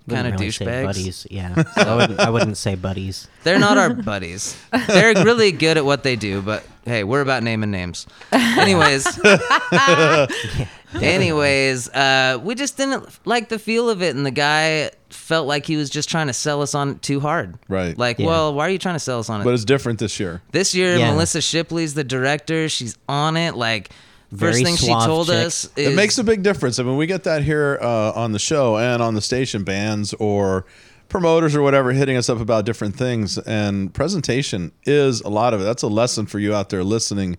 kind 0.09 0.27
of 0.27 0.35
really 0.35 0.49
douchebags. 0.49 0.85
buddies. 0.85 1.27
Yeah, 1.31 1.63
so 1.75 1.83
I 1.83 1.95
wouldn't. 1.97 2.21
I 2.21 2.31
wouldn't 2.31 2.57
say 2.57 2.75
buddies. 2.75 3.29
They're 3.45 3.59
not 3.59 3.79
our 3.79 3.93
buddies. 4.13 4.57
They're 4.89 5.15
really 5.25 5.53
good 5.53 5.77
at 5.77 5.85
what 5.85 6.03
they 6.03 6.17
do, 6.17 6.43
but 6.43 6.65
hey, 6.85 7.05
we're 7.05 7.21
about 7.21 7.43
naming 7.43 7.71
names. 7.71 8.07
Anyways, 8.33 9.07
anyways, 10.95 11.89
uh, 11.91 12.39
we 12.43 12.55
just 12.55 12.77
didn't 12.77 13.07
like 13.27 13.49
the 13.49 13.59
feel 13.59 13.91
of 13.91 14.03
it, 14.03 14.17
and 14.17 14.25
the 14.25 14.31
guy 14.31 14.91
felt 15.11 15.47
like 15.47 15.67
he 15.67 15.77
was 15.77 15.91
just 15.91 16.09
trying 16.09 16.27
to 16.27 16.33
sell 16.33 16.63
us 16.63 16.75
on 16.75 16.91
it 16.91 17.03
too 17.03 17.21
hard. 17.21 17.59
Right. 17.69 17.97
Like, 17.97 18.19
Yeah. 18.19 18.27
well, 18.27 18.55
why 18.55 18.67
are 18.67 18.71
you 18.71 18.79
trying 18.79 18.95
to 18.97 19.01
sell 19.01 19.19
us 19.19 19.31
on 19.31 19.41
it? 19.41 19.45
But 19.45 19.55
it's 19.55 19.65
different 19.65 19.99
this 19.99 20.19
year. 20.21 20.43
This 20.53 20.75
year, 20.75 20.97
Yeah. 20.97 21.13
Melissa 21.13 21.41
Shipley's 21.41 21.95
the 21.95 22.05
director. 22.05 22.69
She's 22.69 22.97
on 23.09 23.37
it. 23.37 23.55
Like, 23.55 23.91
Very 24.31 24.53
first 24.53 24.65
thing 24.65 24.77
she 24.77 24.87
told 25.07 25.29
chick. 25.29 25.37
us 25.37 25.71
is 25.77 25.89
It 25.93 25.97
makes 25.97 26.19
a 26.19 26.25
big 26.25 26.43
difference. 26.43 26.79
I 26.79 26.83
mean, 26.83 26.97
we 26.97 27.07
get 27.07 27.25
that 27.25 27.43
here 27.43 27.79
uh, 27.81 28.13
on 28.13 28.33
the 28.33 28.39
show 28.39 28.77
and 28.77 29.03
on 29.03 29.15
the 29.15 29.23
station, 29.23 29.65
bands 29.65 30.13
or 30.15 30.67
promoters 31.09 31.57
or 31.57 31.63
whatever 31.63 31.93
hitting 31.93 32.17
us 32.17 32.29
up 32.29 32.39
about 32.41 32.67
different 32.67 32.95
things. 32.95 33.39
And 33.39 33.93
presentation 33.95 34.73
is 34.85 35.23
a 35.23 35.31
lot 35.31 35.55
of 35.55 35.61
it. 35.61 35.65
That's 35.65 35.83
a 35.83 35.87
lesson 35.89 36.27
for 36.27 36.39
you 36.39 36.55
out 36.55 36.69
there 36.69 36.85
listening, 36.85 37.39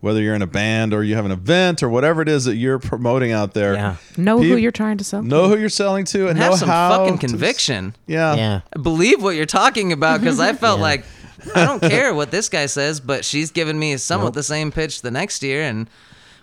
whether 0.00 0.22
you're 0.22 0.36
in 0.36 0.42
a 0.42 0.46
band 0.46 0.94
or 0.94 1.02
you 1.02 1.16
have 1.16 1.24
an 1.24 1.32
event 1.32 1.82
or 1.82 1.88
whatever 1.88 2.22
it 2.22 2.28
is 2.28 2.44
that 2.44 2.54
you're 2.54 2.78
promoting 2.78 3.32
out 3.32 3.54
there. 3.54 3.74
Yeah. 3.74 3.96
Know 4.16 4.38
who 4.38 4.56
you're 4.56 4.70
trying 4.70 4.98
to 4.98 5.04
sell. 5.04 5.22
to. 5.22 5.26
Know 5.26 5.48
who 5.48 5.58
you're 5.58 5.68
selling 5.68 6.04
to 6.04 6.28
and 6.28 6.38
have 6.38 6.52
know 6.52 6.56
some 6.58 6.68
how 6.68 6.98
fucking 6.98 7.18
to- 7.18 7.26
conviction. 7.26 7.96
yeah. 8.06 8.36
Yeah. 8.36 8.60
believe 8.80 9.20
what 9.20 9.34
you're 9.34 9.44
talking 9.46 9.90
about 9.92 10.20
because 10.20 10.38
I 10.38 10.52
felt 10.52 10.78
Yeah. 10.78 10.82
like 10.84 11.04
I 11.56 11.64
don't 11.64 11.80
care 11.80 12.14
what 12.14 12.30
this 12.30 12.48
guy 12.48 12.66
says, 12.66 13.00
but 13.00 13.24
she's 13.24 13.50
given 13.50 13.76
me 13.76 13.96
somewhat 13.96 14.34
the 14.34 14.42
same 14.44 14.70
pitch 14.70 15.02
the 15.02 15.10
next 15.10 15.42
year, 15.42 15.62
and 15.62 15.88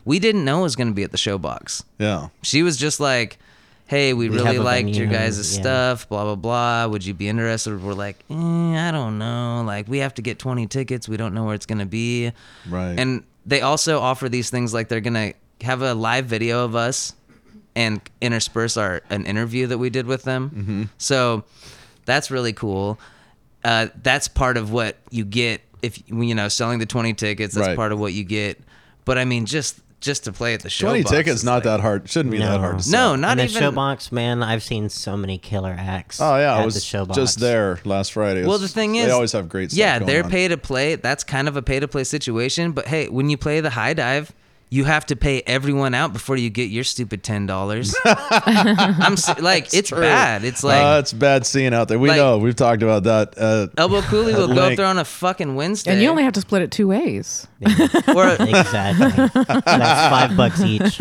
we 0.05 0.19
didn't 0.19 0.45
know 0.45 0.59
it 0.59 0.63
was 0.63 0.75
going 0.75 0.87
to 0.89 0.93
be 0.93 1.03
at 1.03 1.11
the 1.11 1.17
showbox. 1.17 1.83
Yeah. 1.99 2.29
She 2.43 2.63
was 2.63 2.77
just 2.77 2.99
like, 2.99 3.37
"Hey, 3.87 4.13
we, 4.13 4.29
We 4.29 4.35
really 4.37 4.47
have 4.47 4.55
a 4.57 4.63
liked 4.63 4.89
your 4.89 5.07
guys' 5.07 5.37
yeah. 5.55 5.61
stuff. 5.61 6.07
Blah 6.07 6.23
blah 6.23 6.35
blah. 6.35 6.87
Would 6.87 7.05
you 7.05 7.13
be 7.13 7.27
interested?" 7.27 7.81
We're 7.83 7.93
like, 7.93 8.17
eh, 8.29 8.33
"I 8.35 8.91
don't 8.91 9.17
know. 9.17 9.63
Like, 9.65 9.87
we 9.87 9.97
have 9.99 10.13
to 10.15 10.21
get 10.21 10.39
20 10.39 10.67
tickets. 10.67 11.09
We 11.09 11.17
don't 11.17 11.33
know 11.33 11.43
where 11.43 11.55
it's 11.55 11.65
going 11.65 11.79
to 11.79 11.85
be." 11.85 12.31
Right. 12.69 12.97
And 12.99 13.23
they 13.45 13.61
also 13.61 13.99
offer 13.99 14.29
these 14.29 14.49
things 14.49 14.73
like 14.73 14.87
they're 14.89 15.01
gonna 15.01 15.33
have 15.61 15.81
a 15.81 15.93
live 15.93 16.25
video 16.25 16.65
of 16.65 16.75
us 16.75 17.13
and 17.75 18.01
intersperse 18.21 18.77
our 18.77 19.01
an 19.09 19.25
interview 19.25 19.67
that 19.67 19.77
we 19.77 19.89
did 19.89 20.05
with 20.07 20.23
them. 20.23 20.49
Mm-hmm. 20.49 20.83
So 20.97 21.43
that's 22.05 22.31
really 22.31 22.53
cool. 22.53 22.99
Uh, 23.63 23.87
that's 24.01 24.27
part 24.27 24.57
of 24.57 24.71
what 24.71 24.97
you 25.11 25.25
get 25.25 25.61
if 25.81 26.01
you 26.09 26.33
know 26.35 26.47
selling 26.47 26.79
the 26.79 26.85
twenty 26.85 27.13
tickets. 27.13 27.53
That's 27.55 27.67
Right. 27.67 27.75
part 27.75 27.91
of 27.91 27.99
what 27.99 28.13
you 28.13 28.23
get. 28.23 28.59
But 29.05 29.17
I 29.19 29.25
mean, 29.25 29.45
just 29.45 29.79
just 30.01 30.25
to 30.25 30.31
play 30.31 30.53
at 30.53 30.61
the 30.61 30.69
show. 30.69 30.87
20 30.87 31.03
tickets, 31.03 31.43
not 31.43 31.55
like- 31.55 31.63
that 31.63 31.79
hard. 31.79 32.07
Shouldn't 32.09 32.31
be 32.31 32.37
that 32.37 32.59
hard 32.59 32.79
to 32.79 32.89
No, 32.91 32.97
sell. 33.13 33.17
not 33.17 33.39
even 33.39 33.51
the 33.53 33.59
even. 33.59 33.73
showbox, 33.75 34.11
man, 34.11 34.43
I've 34.43 34.61
seen 34.61 34.89
so 34.89 35.17
many 35.17 35.37
killer 35.37 35.75
acts. 35.77 36.19
Oh 36.21 36.35
yeah, 36.37 36.55
at 36.55 36.61
I 36.61 36.65
was 36.65 36.75
the 36.75 36.81
showbox. 36.81 37.15
just 37.15 37.39
there 37.39 37.79
last 37.85 38.13
Friday. 38.13 38.41
It 38.41 38.47
Well, 38.47 38.53
was- 38.59 38.61
the 38.61 38.67
thing 38.67 38.95
is, 38.95 39.05
they 39.07 39.11
always 39.11 39.31
have 39.31 39.49
great 39.49 39.71
stuff. 39.71 39.79
Yeah, 39.79 39.99
going 39.99 40.07
they're 40.11 40.23
on. 40.25 40.29
pay 40.29 40.47
to 40.47 40.57
play. 40.57 40.95
That's 40.95 41.23
kind 41.23 41.47
of 41.47 41.57
a 41.57 41.61
pay 41.61 41.79
to 41.79 41.87
play 41.87 42.03
situation. 42.03 42.71
But 42.71 42.87
hey, 42.87 43.07
when 43.09 43.29
you 43.29 43.37
play 43.37 43.61
the 43.61 43.71
high 43.71 43.93
dive, 43.93 44.31
you 44.69 44.83
have 44.85 45.05
to 45.07 45.15
pay 45.15 45.41
everyone 45.45 45.93
out 45.93 46.11
before 46.11 46.35
you 46.37 46.49
get 46.49 46.69
your 46.69 46.83
stupid 46.83 47.23
ten 47.23 47.45
dollars. 47.45 47.95
I'm 48.05 49.15
like, 49.39 49.73
it's 49.73 49.89
true. 49.89 49.99
bad. 50.01 50.43
It's 50.43 50.63
like 50.63 50.83
uh, 50.83 50.99
it's 50.99 51.13
bad 51.13 51.45
scene 51.45 51.73
out 51.73 51.87
there. 51.87 51.99
We 51.99 52.09
like- 52.09 52.17
know. 52.17 52.37
We've 52.37 52.55
talked 52.55 52.81
about 52.83 53.03
that. 53.03 53.35
Uh, 53.37 53.67
Elbow 53.77 54.01
Coulee 54.01 54.33
will 54.33 54.47
go 54.53 54.63
up 54.69 54.75
there 54.75 54.85
on 54.85 54.97
a 54.97 55.05
fucking 55.05 55.55
Wednesday. 55.55 55.91
And 55.91 56.01
you 56.01 56.09
only 56.09 56.23
have 56.23 56.33
to 56.33 56.41
split 56.41 56.61
it 56.61 56.71
two 56.71 56.87
ways. 56.87 57.47
or 58.15 58.27
exactly. 58.29 59.09
That's 59.45 59.63
five 59.65 60.35
bucks 60.37 60.61
each. 60.61 60.99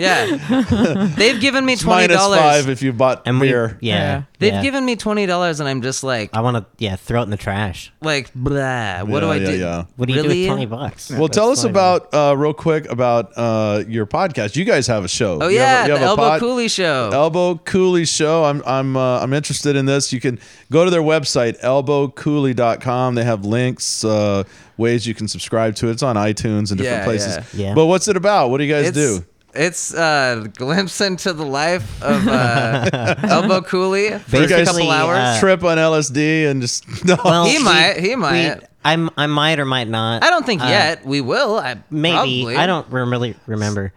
yeah, 0.00 1.06
they've 1.16 1.40
given 1.40 1.64
me 1.64 1.76
twenty 1.76 2.02
minus 2.08 2.16
dollars. 2.16 2.40
five 2.40 2.68
if 2.68 2.82
you 2.82 2.92
bought 2.92 3.22
And 3.26 3.40
we, 3.40 3.48
beer. 3.48 3.78
yeah, 3.80 3.94
Yeah. 3.96 4.22
They've 4.38 4.52
yeah. 4.54 4.62
given 4.62 4.84
me 4.84 4.96
twenty 4.96 5.26
dollars, 5.26 5.60
and 5.60 5.68
I'm 5.68 5.82
just 5.82 6.02
like, 6.02 6.30
I 6.34 6.40
want 6.40 6.56
to, 6.56 6.66
yeah, 6.84 6.96
throw 6.96 7.20
it 7.20 7.24
in 7.24 7.30
the 7.30 7.36
trash. 7.36 7.92
like, 8.00 8.32
blah. 8.34 9.02
What 9.04 9.20
do 9.20 9.30
I 9.30 9.36
yeah, 9.36 9.46
do? 9.50 9.56
yeah. 9.58 9.84
What 9.96 10.08
do 10.08 10.14
you 10.14 10.22
really? 10.22 10.34
do 10.34 10.40
with 10.40 10.48
twenty 10.48 10.66
bucks? 10.66 11.10
Well, 11.10 11.28
tell 11.28 11.50
us 11.50 11.62
fine. 11.62 11.70
about 11.70 12.12
uh, 12.12 12.34
real 12.36 12.52
quick 12.62 12.88
about 12.90 13.32
uh, 13.36 13.82
your 13.88 14.06
podcast. 14.06 14.56
You 14.56 14.64
guys 14.64 14.86
have 14.86 15.04
a 15.04 15.08
show. 15.08 15.38
Oh 15.42 15.48
You 15.48 15.58
have 15.58 15.86
yeah, 15.88 15.94
a- 15.94 15.94
you 15.94 15.98
the 15.98 16.04
a 16.04 16.08
Elbow 16.08 16.22
pod- 16.22 16.40
Coulee 16.40 16.68
show. 16.68 17.10
Elbow 17.12 17.56
Coulee 17.56 18.04
show. 18.06 18.44
I'm 18.44 18.62
I'm 18.64 18.96
uh, 18.96 19.20
I'm 19.20 19.32
interested 19.32 19.76
in 19.76 19.84
this. 19.86 20.12
You 20.12 20.20
can 20.20 20.38
go 20.70 20.84
to 20.84 20.90
their 20.90 21.02
website 21.02 21.60
elbowcoulee.com. 21.60 23.14
They 23.14 23.24
have 23.24 23.44
links, 23.44 24.04
uh, 24.04 24.44
ways 24.76 25.06
you 25.06 25.14
can 25.14 25.28
subscribe 25.28 25.74
to 25.76 25.88
it. 25.88 25.92
It's 25.92 26.02
on 26.02 26.16
iTunes 26.16 26.70
and 26.70 26.78
different 26.78 26.84
Yeah, 26.84 27.04
places. 27.04 27.36
yeah. 27.54 27.68
Yeah. 27.68 27.74
But 27.74 27.86
what's 27.86 28.08
it 28.08 28.16
about? 28.16 28.48
What 28.50 28.58
do 28.58 28.64
you 28.64 28.72
guys 28.72 28.88
it's, 28.88 28.96
do? 28.96 29.24
It's 29.54 29.92
uh, 29.94 30.42
a 30.44 30.48
glimpse 30.48 31.00
into 31.02 31.32
the 31.34 31.44
life 31.44 32.02
of 32.02 32.26
uh, 32.26 33.14
Elbow 33.24 33.60
Coulee 33.60 34.18
for 34.18 34.42
a 34.44 34.64
couple 34.64 34.90
hours. 34.90 35.18
uh, 35.18 35.36
Trip 35.40 35.62
on 35.64 35.76
LSD 35.78 36.48
and 36.50 36.62
just 36.62 37.04
no. 37.04 37.16
Well, 37.24 37.44
He 37.44 37.58
we- 37.58 37.64
might, 37.64 37.96
he 37.98 38.16
might. 38.16 38.50
I'm, 38.52 38.60
I 38.84 39.26
might 39.26 39.58
or 39.60 39.64
might 39.64 39.88
not. 39.88 40.24
I 40.24 40.30
don't 40.30 40.44
think 40.44 40.60
Uh, 40.62 40.66
yet. 40.66 41.06
We 41.06 41.20
will. 41.20 41.58
I 41.58 41.76
Maybe. 41.90 42.14
probably. 42.42 42.56
I 42.56 42.66
don't 42.66 42.86
really 42.90 43.34
remember. 43.46 43.92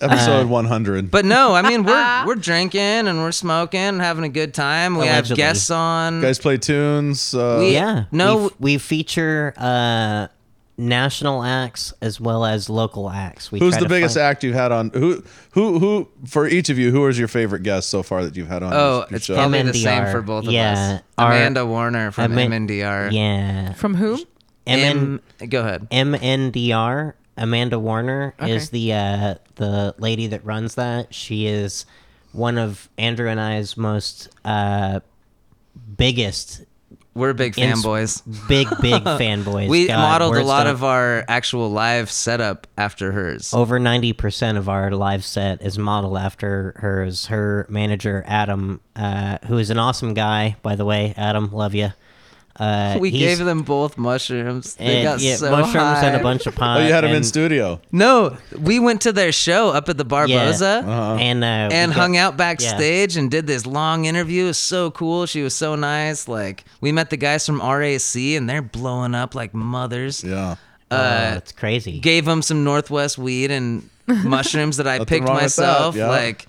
episode 0.00 0.46
100. 0.48 1.10
But 1.10 1.24
no, 1.24 1.54
I 1.54 1.62
mean 1.62 1.84
we're 1.84 2.24
we're 2.26 2.34
drinking 2.36 2.80
and 2.80 3.18
we're 3.18 3.32
smoking, 3.32 3.80
and 3.80 4.00
having 4.00 4.24
a 4.24 4.28
good 4.30 4.54
time. 4.54 4.96
We 4.96 5.06
have 5.06 5.28
guests 5.34 5.70
on. 5.70 6.20
guys 6.22 6.38
play 6.38 6.56
tunes. 6.56 7.34
Uh, 7.34 7.58
We- 7.60 7.72
Yeah. 7.74 8.04
no- 8.12 8.36
We, 8.58 8.74
we 8.74 8.78
feature 8.78 9.52
uh, 9.56 10.28
national 10.78 11.42
acts 11.42 11.92
as 12.00 12.18
well 12.18 12.46
as 12.46 12.70
local 12.70 13.10
acts. 13.10 13.52
We 13.52 13.58
Who's 13.58 13.76
the 13.76 13.86
biggest 13.88 14.14
find- 14.14 14.24
act 14.26 14.42
you 14.44 14.54
had 14.54 14.72
on? 14.72 14.90
Who 14.94 15.22
who 15.50 15.78
who 15.78 16.08
for 16.26 16.46
each 16.48 16.70
of 16.70 16.78
you? 16.78 16.90
Who 16.90 17.06
is 17.08 17.18
your 17.18 17.28
favorite 17.28 17.62
guest 17.62 17.90
so 17.90 18.02
far 18.02 18.24
that 18.24 18.34
you've 18.36 18.48
had 18.48 18.62
on? 18.62 18.72
oh, 18.72 19.04
your 19.10 19.16
it's 19.16 19.26
show? 19.26 19.34
probably 19.34 19.60
the 19.62 19.74
same 19.74 20.06
for 20.10 20.22
both 20.22 20.46
of 20.46 20.52
Yeah, 20.52 20.72
us. 20.96 21.02
our- 21.18 21.32
Amanda 21.32 21.66
Warner 21.66 22.10
from 22.10 22.32
Aman- 22.32 22.66
MNDR. 22.66 23.12
Yeah. 23.12 23.74
From 23.74 23.94
whom? 23.94 24.20
MN- 24.66 25.20
M. 25.40 25.48
Go 25.48 25.60
ahead. 25.60 25.88
MNDR. 25.90 27.14
Amanda 27.36 27.78
Warner 27.78 28.34
Okay. 28.40 28.52
is 28.52 28.68
the 28.70 28.92
uh, 28.92 29.34
the 29.54 29.94
lady 29.98 30.26
that 30.28 30.44
runs 30.44 30.74
that. 30.74 31.14
She 31.14 31.46
is 31.46 31.86
one 32.32 32.58
of 32.58 32.88
Andrew 32.98 33.28
and 33.28 33.40
I's 33.40 33.76
most 33.78 34.28
uh, 34.44 35.00
biggest, 35.96 36.62
We're 37.14 37.32
big 37.32 37.58
ins- 37.58 37.82
fanboys. 37.82 38.22
big 38.48 38.68
big 38.82 39.02
fanboys. 39.04 39.68
We 39.70 39.86
God, 39.86 39.96
modeled 39.98 40.36
a 40.36 40.44
lot 40.44 40.64
don't- 40.64 40.74
of 40.74 40.84
our 40.84 41.24
actual 41.28 41.70
live 41.70 42.10
setup 42.10 42.66
after 42.76 43.12
hers. 43.12 43.54
Over 43.54 43.80
90% 43.80 44.58
of 44.58 44.68
our 44.68 44.90
live 44.90 45.24
set 45.24 45.62
is 45.62 45.78
modeled 45.78 46.18
after 46.18 46.74
hers. 46.76 47.26
Her 47.26 47.64
manager, 47.70 48.22
Adam, 48.26 48.80
uh, 48.96 49.38
who 49.46 49.56
is 49.56 49.70
an 49.70 49.78
awesome 49.78 50.12
guy, 50.14 50.56
by 50.62 50.76
the 50.76 50.84
way. 50.84 51.14
Adam, 51.16 51.50
love 51.52 51.74
you. 51.74 51.92
Uh, 52.56 52.98
we 53.00 53.10
gave 53.10 53.38
them 53.38 53.62
both 53.62 53.96
mushrooms. 53.96 54.74
They 54.74 54.96
and, 54.98 55.04
got 55.04 55.20
yeah, 55.20 55.36
so 55.36 55.50
mushrooms 55.50 55.72
high. 55.76 56.06
and 56.08 56.16
a 56.16 56.22
bunch 56.22 56.46
of 56.46 56.54
pot. 56.54 56.80
Oh, 56.80 56.86
you 56.86 56.92
had 56.92 57.04
him 57.04 57.12
in 57.12 57.24
studio. 57.24 57.80
No, 57.92 58.36
we 58.58 58.78
went 58.78 59.00
to 59.02 59.12
their 59.12 59.32
show 59.32 59.70
up 59.70 59.88
at 59.88 59.96
the 59.96 60.04
yeah, 60.04 60.08
Barboza. 60.08 60.84
and 61.20 61.42
uh, 61.44 61.68
we 61.70 61.76
and 61.76 61.92
got- 61.92 62.00
hung 62.00 62.16
out 62.16 62.36
backstage 62.36 63.16
and 63.16 63.30
did 63.30 63.46
this 63.46 63.64
long 63.66 64.04
interview. 64.04 64.44
It 64.44 64.48
was 64.48 64.58
so 64.58 64.90
cool. 64.90 65.26
She 65.26 65.42
was 65.42 65.54
so 65.54 65.74
nice. 65.74 66.28
Like 66.28 66.64
we 66.80 66.92
met 66.92 67.08
the 67.10 67.16
guys 67.16 67.46
from 67.46 67.60
RAC 67.62 68.16
and 68.16 68.48
they're 68.48 68.62
blowing 68.62 69.14
up 69.14 69.34
like 69.34 69.54
mothers. 69.54 70.22
Yeah. 70.22 70.56
Oh, 70.90 70.96
uh, 70.96 71.34
it's 71.36 71.52
crazy. 71.52 72.00
Gave 72.00 72.24
them 72.24 72.42
some 72.42 72.64
Northwest 72.64 73.16
weed 73.16 73.50
and 73.52 73.88
mushrooms 74.06 74.76
that 74.78 74.88
I 74.88 74.98
Nothing 74.98 75.06
picked 75.06 75.28
wrong 75.28 75.36
that, 75.36 75.42
myself. 75.44 75.94
yeah. 75.94 76.08
Like, 76.08 76.46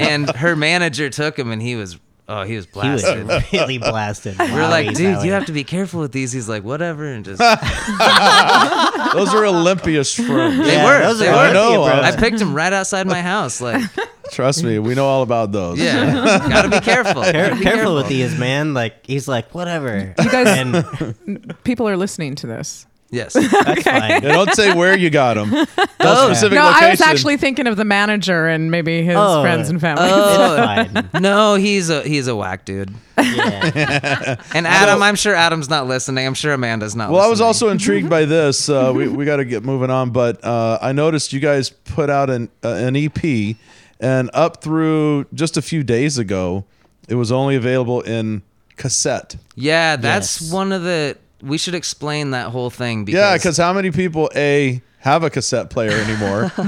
and 0.00 0.30
her 0.36 0.54
manager 0.54 1.10
took 1.10 1.36
him 1.38 1.50
and 1.50 1.60
he 1.60 1.74
was 1.74 1.98
oh 2.28 2.42
he 2.44 2.56
was 2.56 2.66
he 2.66 2.78
was 2.88 3.02
blasted. 3.02 3.52
really 3.52 3.78
blasted. 3.78 4.38
we 4.38 4.52
We're 4.52 4.68
like, 4.68 4.94
dude, 4.94 5.22
you 5.24 5.32
have 5.32 5.46
to 5.46 5.52
be 5.52 5.64
careful 5.64 6.00
with 6.00 6.12
these. 6.12 6.30
He's 6.32 6.48
like, 6.48 6.62
whatever, 6.64 7.06
and 7.06 7.24
just 7.24 7.38
Those 9.14 9.34
are 9.34 9.44
Olympia 9.46 10.00
shrooms. 10.00 10.62
they 10.64 10.74
Yeah, 10.74 10.84
were. 10.84 11.00
those 11.02 11.18
they 11.18 11.28
are 11.28 11.32
were. 11.34 11.38
I 11.50 11.52
know, 11.52 11.84
I 11.84 12.14
picked 12.16 12.38
them 12.38 12.54
right 12.54 12.72
outside 12.72 13.06
my 13.06 13.22
house. 13.22 13.60
Like, 13.60 13.82
Trust 14.30 14.62
me, 14.62 14.78
we 14.78 14.94
know 14.94 15.06
all 15.06 15.22
about 15.22 15.52
those. 15.52 15.78
yeah, 15.78 16.12
gotta 16.48 16.68
be 16.68 16.80
careful. 16.80 17.22
Care- 17.22 17.32
Gotta 17.48 17.56
be 17.56 17.62
careful 17.62 17.94
with 17.94 18.08
these, 18.08 18.38
man. 18.38 18.74
Like 18.74 19.06
he's 19.06 19.26
like, 19.26 19.54
whatever. 19.54 20.14
You 20.18 20.30
guys- 20.30 20.58
and 20.58 21.54
People 21.64 21.88
are 21.88 21.96
listening 21.96 22.34
to 22.36 22.46
this. 22.46 22.86
Yes. 23.10 23.32
that's 23.64 23.82
fine. 23.82 24.10
Yeah, 24.10 24.20
don't 24.20 24.52
say 24.54 24.74
where 24.74 24.96
you 24.96 25.08
got 25.10 25.34
them. 25.34 25.66
Oh, 26.00 26.26
specific 26.28 26.54
no, 26.54 26.62
I 26.64 26.90
was 26.90 27.00
actually 27.00 27.36
thinking 27.38 27.66
of 27.66 27.76
the 27.76 27.84
manager 27.84 28.46
and 28.46 28.70
maybe 28.70 29.02
his 29.02 29.16
Oh. 29.18 29.42
friends 29.42 29.68
and 29.68 29.80
family. 29.80 30.04
Oh, 30.08 30.78
It's 30.80 30.92
fine. 31.10 31.22
no, 31.22 31.56
he's 31.56 31.90
a 31.90 32.02
he's 32.02 32.28
a 32.28 32.36
whack 32.36 32.64
dude. 32.64 32.94
Yeah. 33.18 34.36
And 34.54 34.66
Adam, 34.66 35.02
I'm 35.02 35.16
sure 35.16 35.34
Adam's 35.34 35.68
not 35.68 35.86
listening. 35.88 36.24
I'm 36.26 36.34
sure 36.34 36.52
Amanda's 36.52 36.94
not. 36.94 37.10
Well, 37.10 37.20
I 37.20 37.26
was 37.26 37.40
listening. 37.40 37.46
also 37.48 37.68
intrigued 37.70 38.08
by 38.08 38.24
this. 38.26 38.68
Uh, 38.68 38.92
we 38.94 39.08
we 39.08 39.24
got 39.24 39.36
to 39.36 39.44
get 39.44 39.64
moving 39.64 39.90
on, 39.90 40.10
but 40.10 40.42
uh, 40.44 40.78
I 40.80 40.92
noticed 40.92 41.32
you 41.32 41.40
guys 41.40 41.70
put 41.70 42.10
out 42.10 42.30
an 42.30 42.48
uh, 42.64 42.68
an 42.68 42.94
EP, 42.96 43.56
and 44.00 44.30
up 44.34 44.62
through 44.62 45.26
just 45.34 45.56
a 45.56 45.62
few 45.62 45.82
days 45.82 46.16
ago, 46.16 46.64
it 47.08 47.16
was 47.16 47.32
only 47.32 47.56
available 47.56 48.00
in 48.02 48.42
cassette. 48.76 49.34
Yeah, 49.56 49.96
that's 49.96 50.40
Yes. 50.42 50.52
one 50.52 50.70
of 50.72 50.82
the. 50.84 51.16
We 51.42 51.58
should 51.58 51.74
explain 51.74 52.32
that 52.32 52.48
whole 52.48 52.70
thing 52.70 53.04
because 53.04 53.18
Yeah, 53.18 53.36
because 53.36 53.56
how 53.56 53.72
many 53.72 53.90
people 53.90 54.30
a 54.34 54.82
have 55.00 55.22
a 55.22 55.30
cassette 55.30 55.70
player 55.70 55.92
anymore. 55.92 56.52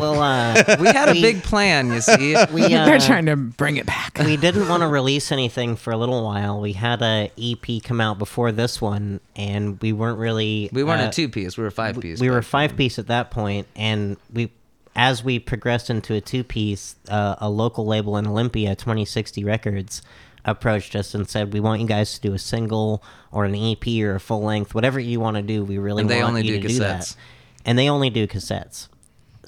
well, 0.00 0.20
uh, 0.20 0.76
We 0.80 0.88
had 0.88 1.10
a 1.10 1.12
big 1.12 1.42
plan, 1.42 1.92
you 1.92 2.00
see. 2.00 2.34
we 2.52 2.64
uh, 2.64 2.84
They're 2.86 2.98
trying 2.98 3.26
to 3.26 3.36
bring 3.36 3.76
it 3.76 3.86
back. 3.86 4.18
we 4.18 4.36
didn't 4.36 4.68
want 4.68 4.82
to 4.82 4.88
release 4.88 5.30
anything 5.30 5.76
for 5.76 5.92
a 5.92 5.96
little 5.96 6.24
while. 6.24 6.60
We 6.60 6.72
had 6.72 7.02
a 7.02 7.30
EP 7.38 7.82
come 7.82 8.00
out 8.00 8.18
before 8.18 8.52
this 8.52 8.80
one, 8.80 9.20
and 9.36 9.80
we 9.80 9.92
weren't 9.92 10.18
really. 10.18 10.70
We 10.72 10.82
weren't 10.82 11.02
uh, 11.02 11.08
a 11.08 11.12
two 11.12 11.28
piece. 11.28 11.56
We 11.56 11.62
were 11.62 11.68
a 11.68 11.72
five 11.72 12.00
piece. 12.00 12.20
We 12.20 12.30
were 12.30 12.42
five 12.42 12.76
piece 12.76 12.98
at 12.98 13.08
that 13.08 13.30
point, 13.30 13.66
and 13.76 14.16
we, 14.32 14.50
as 14.96 15.22
we 15.22 15.38
progressed 15.38 15.90
into 15.90 16.14
a 16.14 16.20
two 16.20 16.42
piece, 16.42 16.96
uh, 17.08 17.36
a 17.38 17.50
local 17.50 17.86
label 17.86 18.16
in 18.16 18.26
Olympia, 18.26 18.74
Twenty 18.74 19.04
Sixty 19.04 19.44
Records, 19.44 20.00
approached 20.44 20.94
us 20.96 21.14
and 21.14 21.28
said, 21.28 21.52
"We 21.52 21.60
want 21.60 21.80
you 21.80 21.86
guys 21.86 22.14
to 22.14 22.20
do 22.20 22.34
a 22.34 22.38
single 22.38 23.02
or 23.32 23.44
an 23.44 23.54
EP 23.54 23.86
or 24.02 24.14
a 24.16 24.20
full 24.20 24.42
length, 24.42 24.74
whatever 24.74 25.00
you 25.00 25.20
want 25.20 25.36
to 25.36 25.42
do. 25.42 25.64
We 25.64 25.78
really 25.78 26.02
And 26.02 26.10
they 26.10 26.18
want 26.22 26.30
only 26.30 26.42
you 26.46 26.56
do 26.60 26.62
to 26.62 26.68
do 26.68 26.74
cassettes. 26.74 27.14
that." 27.14 27.16
And 27.64 27.78
they 27.78 27.88
only 27.88 28.10
do 28.10 28.26
cassettes. 28.26 28.88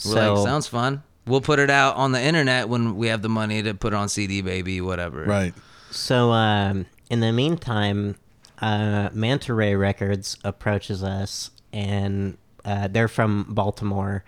We're 0.04 0.12
so 0.12 0.35
like, 0.35 0.46
sounds 0.46 0.66
fun. 0.66 1.02
We'll 1.26 1.40
put 1.40 1.59
it 1.59 1.70
out 1.70 1.96
on 1.96 2.12
the 2.12 2.22
internet 2.22 2.68
when 2.68 2.96
we 2.96 3.09
have 3.09 3.20
the 3.22 3.28
money 3.28 3.62
to 3.62 3.74
put 3.74 3.92
it 3.92 3.96
on 3.96 4.09
CD, 4.09 4.42
baby, 4.42 4.80
whatever. 4.80 5.24
right. 5.24 5.54
So, 5.90 6.30
um, 6.32 6.87
in 7.11 7.20
the 7.20 7.32
meantime, 7.32 8.16
uh, 8.61 9.09
Manta 9.12 9.54
Ray 9.54 9.74
Records 9.76 10.37
approaches 10.44 11.02
us, 11.02 11.50
and 11.72 12.37
uh, 12.64 12.88
they're 12.88 13.09
from 13.09 13.46
Baltimore, 13.48 14.24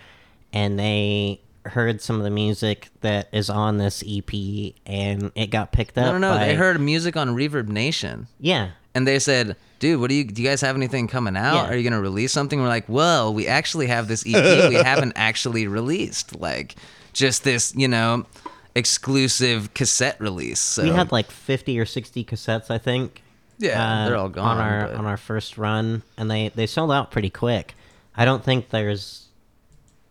and 0.52 0.78
they 0.78 1.40
heard 1.68 2.00
some 2.00 2.16
of 2.16 2.22
the 2.22 2.30
music 2.30 2.88
that 3.00 3.28
is 3.32 3.48
on 3.50 3.78
this 3.78 4.02
EP, 4.06 4.74
and 4.86 5.30
it 5.34 5.46
got 5.48 5.72
picked 5.72 5.96
up. 5.98 6.06
No, 6.06 6.12
no, 6.12 6.18
no. 6.32 6.38
by- 6.38 6.46
They 6.48 6.54
heard 6.54 6.80
music 6.80 7.16
on 7.16 7.34
Reverb 7.36 7.68
Nation, 7.68 8.26
Yeah, 8.40 8.70
and 8.94 9.06
they 9.06 9.18
said, 9.18 9.56
"Dude, 9.78 10.00
what 10.00 10.08
do 10.10 10.14
you? 10.14 10.24
Do 10.24 10.42
you 10.42 10.48
guys 10.48 10.60
have 10.62 10.76
anything 10.76 11.06
coming 11.08 11.36
out? 11.36 11.54
Yeah. 11.54 11.68
Are 11.70 11.76
you 11.76 11.88
gonna 11.88 12.00
release 12.02 12.32
something?" 12.32 12.60
We're 12.60 12.68
like, 12.68 12.88
"Well, 12.88 13.32
we 13.34 13.46
actually 13.46 13.86
have 13.88 14.08
this 14.08 14.24
EP. 14.26 14.68
we 14.68 14.74
haven't 14.82 15.12
actually 15.16 15.66
released. 15.66 16.34
Like, 16.38 16.74
just 17.12 17.44
this, 17.44 17.72
you 17.76 17.88
know, 17.88 18.26
exclusive 18.74 19.74
cassette 19.74 20.20
release." 20.20 20.60
So 20.60 20.82
we 20.84 20.90
had 20.90 21.12
like 21.12 21.30
fifty 21.30 21.78
or 21.78 21.84
sixty 21.86 22.24
cassettes, 22.24 22.70
I 22.70 22.78
think. 22.78 23.22
Yeah, 23.58 23.82
uh, 23.82 24.08
they're 24.08 24.16
all 24.16 24.28
gone, 24.28 24.56
on 24.58 24.64
our 24.64 24.86
but- 24.88 24.94
on 24.96 25.04
our 25.06 25.16
first 25.16 25.58
run, 25.58 26.02
and 26.16 26.30
they 26.30 26.50
they 26.54 26.66
sold 26.66 26.92
out 26.92 27.10
pretty 27.10 27.30
quick. 27.30 27.74
I 28.16 28.24
don't 28.24 28.42
think 28.44 28.70
there's 28.70 29.27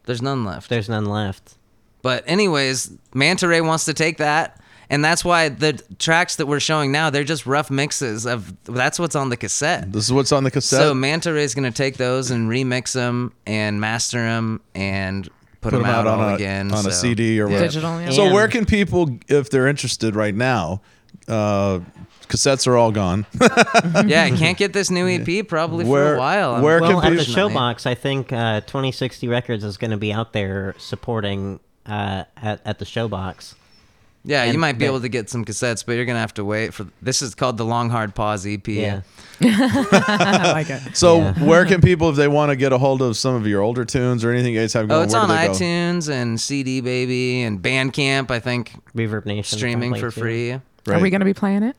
there's 0.08 0.22
none 0.22 0.44
left. 0.44 0.70
there's 0.70 0.90
none 0.90 1.06
left. 1.06 1.54
But 2.02 2.24
anyways, 2.26 2.92
Manta 3.14 3.48
Ray 3.48 3.62
wants 3.62 3.86
to 3.86 3.94
take 3.94 4.18
that, 4.18 4.60
and 4.90 5.04
that's 5.04 5.26
why 5.26 5.50
the 5.50 5.74
tracks 6.00 6.38
that 6.38 6.46
we're 6.46 6.60
showing 6.60 6.92
now 6.92 7.10
they're 7.10 7.24
just 7.24 7.46
rough 7.46 7.70
mixes 7.70 8.26
of 8.26 8.54
that's 8.64 8.98
what's 9.00 9.16
on 9.16 9.30
the 9.30 9.38
cassette. 9.38 9.92
This 9.92 10.06
is 10.06 10.14
what's 10.14 10.32
on 10.32 10.44
the 10.44 10.52
cassette. 10.52 10.80
So 10.80 10.94
Manta 10.94 11.34
Ray 11.34 11.44
is 11.44 11.54
gonna 11.54 11.72
take 11.72 11.98
those 11.98 12.32
and 12.32 12.50
remix 12.50 12.94
them 12.94 13.34
and 13.46 13.80
master 13.82 14.20
them 14.20 14.62
and 14.74 15.26
put, 15.26 15.34
Put 15.62 15.72
them, 15.72 15.82
them 15.82 15.92
out 15.92 16.08
all 16.08 16.22
a 16.30 16.36
again 16.36 16.72
on 16.72 16.86
a 16.86 16.92
CD 16.92 17.40
or 17.42 17.46
whatever. 17.48 17.66
Digital, 17.66 18.02
yeah. 18.02 18.10
So 18.12 18.32
where 18.34 18.48
can 18.48 18.66
people, 18.66 19.18
if 19.28 19.50
they're 19.50 19.68
interested 19.68 20.16
right 20.16 20.36
now, 20.36 20.82
uh, 21.28 21.80
cassettes 22.28 22.68
are 22.68 22.78
all 22.78 22.92
gone. 22.92 23.26
yeah, 24.06 24.24
I 24.24 24.32
can't 24.36 24.58
get 24.58 24.74
this 24.74 24.90
new 24.90 25.08
EP 25.08 25.48
probably 25.48 25.86
for 25.86 26.16
a 26.16 26.20
while. 26.20 26.62
where 26.62 26.82
Well, 26.82 27.02
can 27.02 27.14
at 27.14 27.18
the. 27.18 27.24
Showbox, 27.24 27.86
I 27.86 27.96
think 27.96 28.32
uh, 28.34 28.62
2060 28.62 29.28
Records 29.28 29.64
is 29.64 29.78
going 29.78 29.92
to 29.92 29.98
be 29.98 30.12
out 30.14 30.34
there 30.34 30.76
supporting 30.78 31.60
uh, 31.86 32.24
at, 32.38 32.62
at 32.66 32.80
the 32.80 32.86
Showbox. 32.86 33.56
Yeah, 34.26 34.44
you 34.44 34.60
might 34.60 34.74
be 34.74 34.80
the- 34.80 34.86
able 34.88 35.00
to 35.02 35.08
get 35.08 35.30
some 35.30 35.46
cassettes, 35.46 35.86
but 35.86 35.94
you're 35.94 36.04
gonna 36.04 36.20
have 36.20 36.34
to 36.34 36.44
wait 36.44 36.74
for. 36.74 36.86
This 37.02 37.22
is 37.22 37.34
called 37.34 37.56
the 37.56 37.64
Long 37.64 37.90
Hard 37.90 38.14
Pause 38.14 38.48
EP. 38.48 38.68
Yeah. 38.68 39.02
I 39.42 40.52
like 40.52 40.70
it. 40.70 40.98
So 40.98 41.20
Yeah. 41.20 41.34
where 41.46 41.66
can 41.66 41.80
people, 41.80 42.10
if 42.10 42.18
they 42.18 42.28
want 42.28 42.50
to 42.50 42.58
get 42.58 42.74
a 42.74 42.78
hold 42.78 43.02
of 43.02 43.16
some 43.16 43.36
of 43.36 43.48
your 43.48 43.62
older 43.62 43.86
tunes 43.86 44.26
or 44.26 44.32
anything 44.34 44.54
you 44.54 44.60
guys 44.60 44.74
have 44.74 44.90
going, 44.90 45.00
Oh, 45.00 45.04
it's 45.04 45.14
on 45.14 45.30
do 45.30 45.34
they 45.36 45.48
go? 45.48 45.54
iTunes 45.54 46.10
and 46.10 46.42
CD 46.42 46.82
Baby 46.82 47.44
and 47.44 47.62
Bandcamp. 47.62 48.30
I 48.30 48.40
think 48.40 48.74
Reverb 48.94 49.26
Nation. 49.26 49.58
streaming 49.58 49.94
for 49.96 50.12
too. 50.12 50.20
free. 50.20 50.52
Are 50.52 51.00
we 51.00 51.10
going 51.10 51.20
to 51.22 51.26
be 51.26 51.34
playing 51.34 51.64
it 51.64 51.78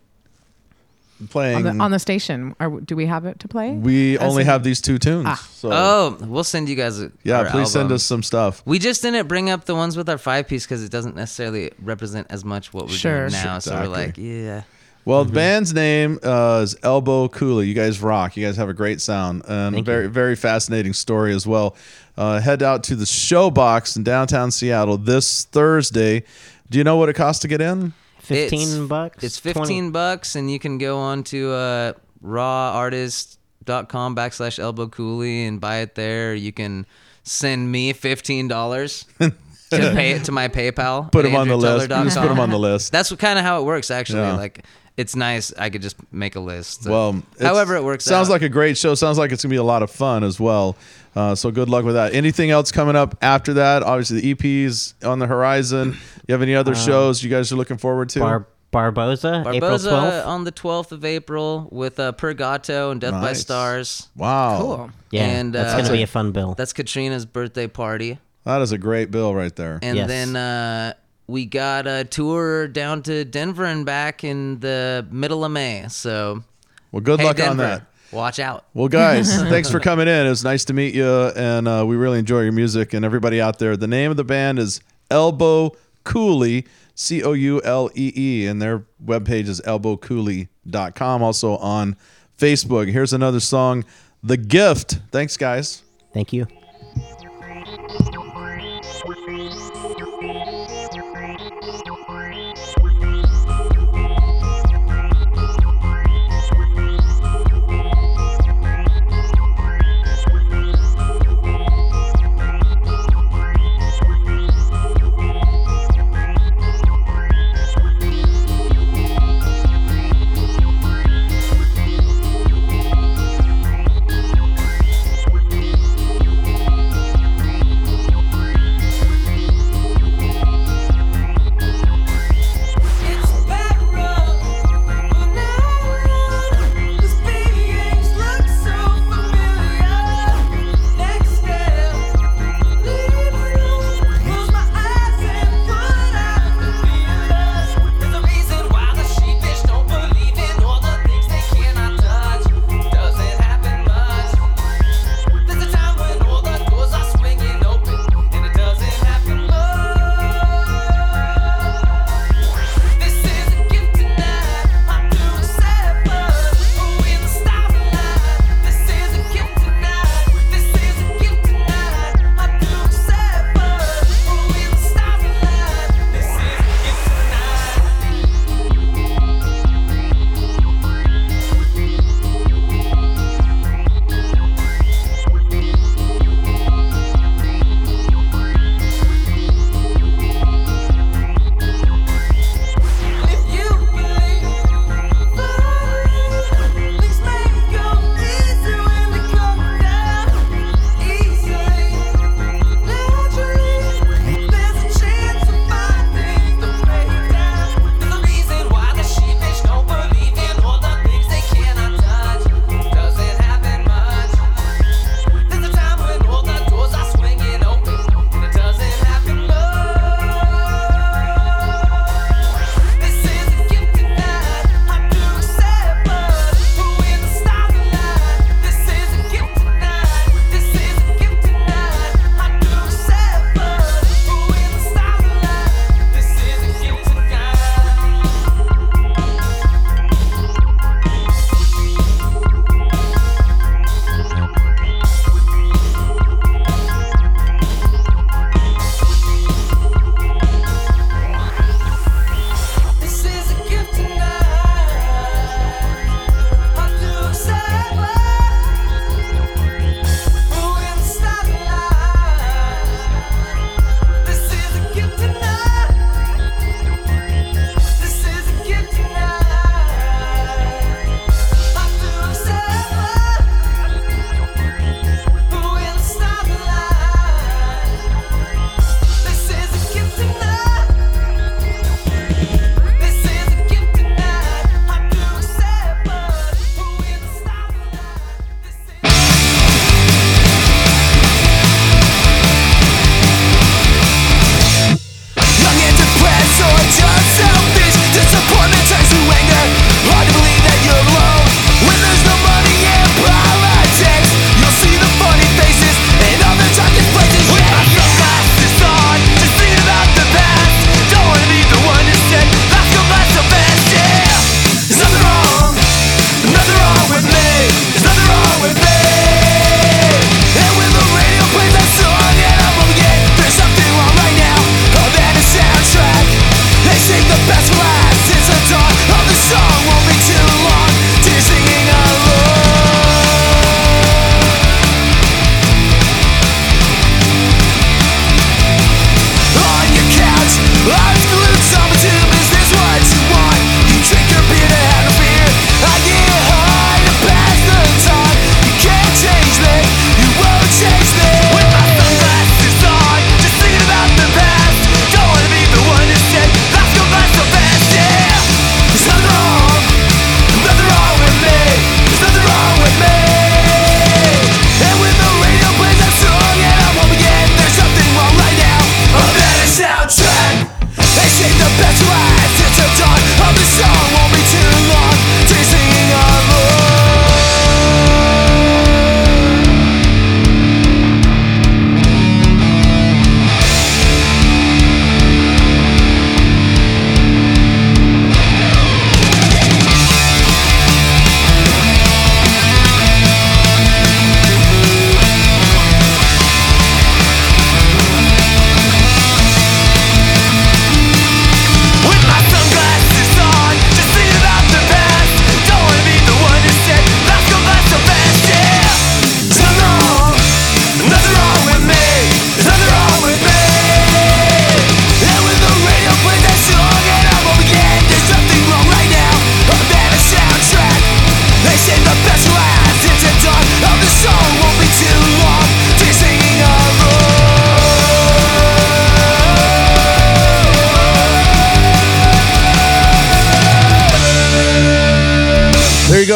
playing? 1.26 1.66
on 1.66 1.78
the, 1.78 1.84
on 1.84 1.90
the 1.90 1.98
station? 1.98 2.54
Are, 2.60 2.70
do 2.80 2.94
we 2.94 3.06
have 3.06 3.24
it 3.24 3.40
to 3.40 3.48
play? 3.48 3.72
we 3.72 4.16
As 4.18 4.30
only 4.30 4.42
in- 4.42 4.46
have 4.48 4.62
these 4.62 4.80
two 4.80 4.98
tunes. 4.98 5.26
Ah. 5.28 5.48
So 5.52 5.70
Oh, 5.72 6.16
we'll 6.20 6.44
send 6.44 6.68
you 6.68 6.76
guys. 6.76 7.00
A, 7.00 7.10
yeah, 7.24 7.38
our 7.40 7.50
please 7.50 7.70
send 7.72 7.90
us 7.90 8.02
some 8.04 8.22
stuff. 8.22 8.62
We 8.64 8.78
just 8.78 9.02
didn't 9.02 9.26
bring 9.26 9.50
up 9.50 9.64
the 9.64 9.74
ones 9.74 9.96
with 9.96 10.08
our 10.08 10.18
five 10.18 10.46
piece 10.46 10.64
because 10.64 10.84
it 10.84 10.90
doesn't 10.92 11.16
necessarily 11.16 11.72
represent 11.82 12.28
as 12.30 12.44
much 12.44 12.72
what 12.72 12.84
we're 12.86 12.90
Sure. 12.92 13.28
doing 13.28 13.42
now. 13.42 13.58
So 13.58 13.74
we're 13.74 13.88
like, 13.88 14.16
yeah. 14.16 14.62
Well, 15.04 15.24
the 15.24 15.32
band's 15.32 15.72
name 15.72 16.18
uh, 16.22 16.60
is 16.62 16.76
Elbow 16.82 17.28
Coulee. 17.28 17.66
You 17.66 17.72
guys 17.74 18.02
rock. 18.02 18.36
You 18.36 18.44
guys 18.44 18.58
have 18.58 18.68
a 18.68 18.74
great 18.74 19.00
sound 19.00 19.42
and 19.48 19.74
Thank 19.74 19.86
very, 19.86 20.02
you. 20.04 20.08
very 20.10 20.36
fascinating 20.36 20.92
story 20.92 21.34
as 21.34 21.46
well. 21.46 21.74
Uh, 22.16 22.40
head 22.40 22.62
out 22.62 22.82
to 22.84 22.94
the 22.96 23.06
Showbox 23.06 23.96
in 23.96 24.02
downtown 24.02 24.50
Seattle 24.50 24.98
this 24.98 25.44
Thursday. 25.46 26.24
Do 26.68 26.76
you 26.76 26.84
know 26.84 26.96
what 26.96 27.08
it 27.08 27.14
costs 27.14 27.40
to 27.42 27.48
get 27.48 27.62
in? 27.62 27.94
15 28.28 28.60
It's- 28.60 28.88
bucks? 28.88 29.24
It's 29.24 29.40
20 29.40 29.58
15 29.60 29.90
bucks, 29.90 30.36
and 30.36 30.50
you 30.50 30.58
can 30.58 30.78
go 30.78 30.98
on 30.98 31.24
to 31.24 31.52
uh, 31.52 31.92
rawartist.com 32.24 34.16
backslash 34.16 34.58
elbow 34.58 34.86
coulee 34.88 35.44
and 35.46 35.60
buy 35.60 35.78
it 35.78 35.94
there. 35.94 36.34
You 36.34 36.52
can 36.52 36.86
send 37.24 37.70
me 37.70 37.92
$15 37.92 39.04
to 39.18 39.32
pay 39.70 40.12
it 40.12 40.24
to 40.24 40.32
my 40.32 40.48
PayPal. 40.48 41.10
Put 41.12 41.24
them 41.24 41.36
on 41.36 41.48
the 41.48 41.56
list. 41.56 41.88
Just 41.88 42.16
put 42.18 42.28
them 42.28 42.40
on 42.40 42.50
the 42.50 42.58
list. 42.58 42.92
That's 42.92 43.12
kind 43.16 43.38
of 43.38 43.44
how 43.44 43.60
it 43.60 43.64
works, 43.64 43.90
actually. 43.90 44.20
Yeah. 44.20 44.36
Like, 44.36 44.64
it's 44.96 45.14
nice. 45.14 45.52
I 45.56 45.70
could 45.70 45.82
just 45.82 45.96
make 46.12 46.34
a 46.36 46.40
list. 46.40 46.82
So 46.84 46.90
Well, 46.90 47.22
however 47.40 47.76
it 47.76 47.84
works 47.84 48.04
Sounds 48.04 48.28
out. 48.28 48.32
like 48.32 48.42
a 48.42 48.48
great 48.48 48.76
show. 48.76 48.94
Sounds 48.94 49.16
like 49.18 49.30
it's 49.30 49.42
gonna 49.44 49.50
be 49.50 49.56
a 49.56 49.62
lot 49.62 49.82
of 49.82 49.90
fun 49.90 50.24
as 50.24 50.40
well. 50.40 50.76
Uh, 51.18 51.34
so 51.34 51.50
good 51.50 51.68
luck 51.68 51.84
with 51.84 51.96
that. 51.96 52.14
Anything 52.14 52.50
else 52.50 52.70
coming 52.70 52.94
up 52.94 53.16
after 53.22 53.54
that? 53.54 53.82
Obviously, 53.82 54.20
the 54.20 54.34
EPs 54.34 54.94
on 55.04 55.18
the 55.18 55.26
horizon. 55.26 55.96
You 56.28 56.32
have 56.32 56.42
any 56.42 56.54
other 56.54 56.74
shows 56.76 57.24
you 57.24 57.28
guys 57.30 57.50
are 57.50 57.56
looking 57.56 57.76
forward 57.78 58.08
to? 58.10 58.20
Bar- 58.20 58.46
Barboza, 58.70 59.40
April 59.46 59.60
Barboza 59.60 59.90
12th. 59.90 60.26
on 60.26 60.44
the 60.44 60.52
12th 60.52 60.92
of 60.92 61.04
April 61.04 61.68
with 61.72 61.98
uh, 61.98 62.12
Purgato 62.12 62.92
and 62.92 63.00
Death 63.00 63.12
by 63.14 63.20
Nice. 63.28 63.40
Stars. 63.40 64.08
wow, 64.14 64.58
Cool. 64.60 64.90
yeah, 65.10 65.24
and, 65.24 65.54
that's 65.54 65.72
uh, 65.72 65.76
going 65.78 65.86
to 65.86 65.92
be 65.92 66.02
a 66.02 66.06
fun 66.06 66.32
bill. 66.32 66.54
That's 66.54 66.72
Katrina's 66.74 67.24
birthday 67.24 67.66
party. 67.66 68.18
that 68.44 68.60
is 68.60 68.70
a 68.72 68.78
great 68.78 69.10
bill 69.10 69.34
right 69.34 69.56
there. 69.56 69.78
And 69.82 69.96
Yes. 69.96 70.06
then 70.06 70.36
uh, 70.36 70.92
we 71.26 71.46
got 71.46 71.86
a 71.86 72.04
tour 72.04 72.68
down 72.68 73.02
to 73.04 73.24
Denver 73.24 73.64
and 73.64 73.84
back 73.86 74.22
in 74.22 74.60
the 74.60 75.06
middle 75.10 75.44
of 75.46 75.50
May. 75.50 75.86
So, 75.88 76.44
Well, 76.92 77.00
good 77.00 77.20
hey, 77.20 77.26
luck 77.26 77.36
Denver, 77.36 77.50
on 77.50 77.56
that. 77.56 77.86
Watch 78.12 78.38
out. 78.38 78.64
Well, 78.74 78.88
guys, 78.88 79.34
thanks 79.48 79.70
for 79.70 79.80
coming 79.80 80.08
in. 80.08 80.26
It 80.26 80.30
was 80.30 80.44
nice 80.44 80.64
to 80.66 80.72
meet 80.72 80.94
you, 80.94 81.06
and 81.06 81.68
uh, 81.68 81.84
we 81.86 81.96
really 81.96 82.18
enjoy 82.18 82.42
your 82.42 82.52
music. 82.52 82.94
And 82.94 83.04
everybody 83.04 83.40
out 83.40 83.58
there, 83.58 83.76
the 83.76 83.86
name 83.86 84.10
of 84.10 84.16
the 84.16 84.24
band 84.24 84.58
is 84.58 84.80
Elbow 85.10 85.76
Coulee, 86.04 86.64
C 86.94 87.22
O 87.22 87.32
U 87.32 87.60
L 87.62 87.90
E 87.94 88.12
E, 88.16 88.46
and 88.46 88.60
their 88.62 88.84
webpage 89.04 89.48
is 89.48 89.60
elbowcoulee.com. 89.60 91.22
Also 91.22 91.56
on 91.58 91.96
Facebook. 92.38 92.90
Here's 92.90 93.12
another 93.12 93.40
song, 93.40 93.84
The 94.22 94.36
Gift. 94.36 94.98
Thanks, 95.10 95.36
guys. 95.36 95.82
Thank 96.14 96.32
you. 96.32 96.46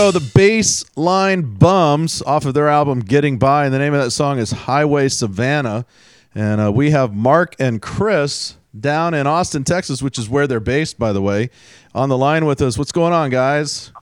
Go. 0.02 0.10
The 0.10 0.32
Bass 0.34 0.84
Line 0.96 1.42
Bums 1.42 2.22
off 2.22 2.44
of 2.44 2.54
their 2.54 2.68
album 2.68 2.98
Getting 2.98 3.38
By. 3.38 3.66
And 3.66 3.72
the 3.72 3.78
name 3.78 3.94
of 3.94 4.02
that 4.02 4.10
song 4.10 4.40
is 4.40 4.50
Highway 4.50 5.08
Savannah. 5.08 5.86
And 6.34 6.60
uh, 6.60 6.72
we 6.72 6.90
have 6.90 7.14
Mark 7.14 7.54
and 7.60 7.80
Chris 7.80 8.56
down 8.78 9.14
in 9.14 9.28
Austin, 9.28 9.62
Texas, 9.62 10.02
which 10.02 10.18
is 10.18 10.28
where 10.28 10.48
they're 10.48 10.58
based, 10.58 10.98
by 10.98 11.12
the 11.12 11.22
way, 11.22 11.50
on 11.94 12.08
the 12.08 12.18
line 12.18 12.46
with 12.46 12.60
us. 12.62 12.76
What's 12.76 12.90
going 12.90 13.12
on, 13.12 13.30
guys? 13.30 13.92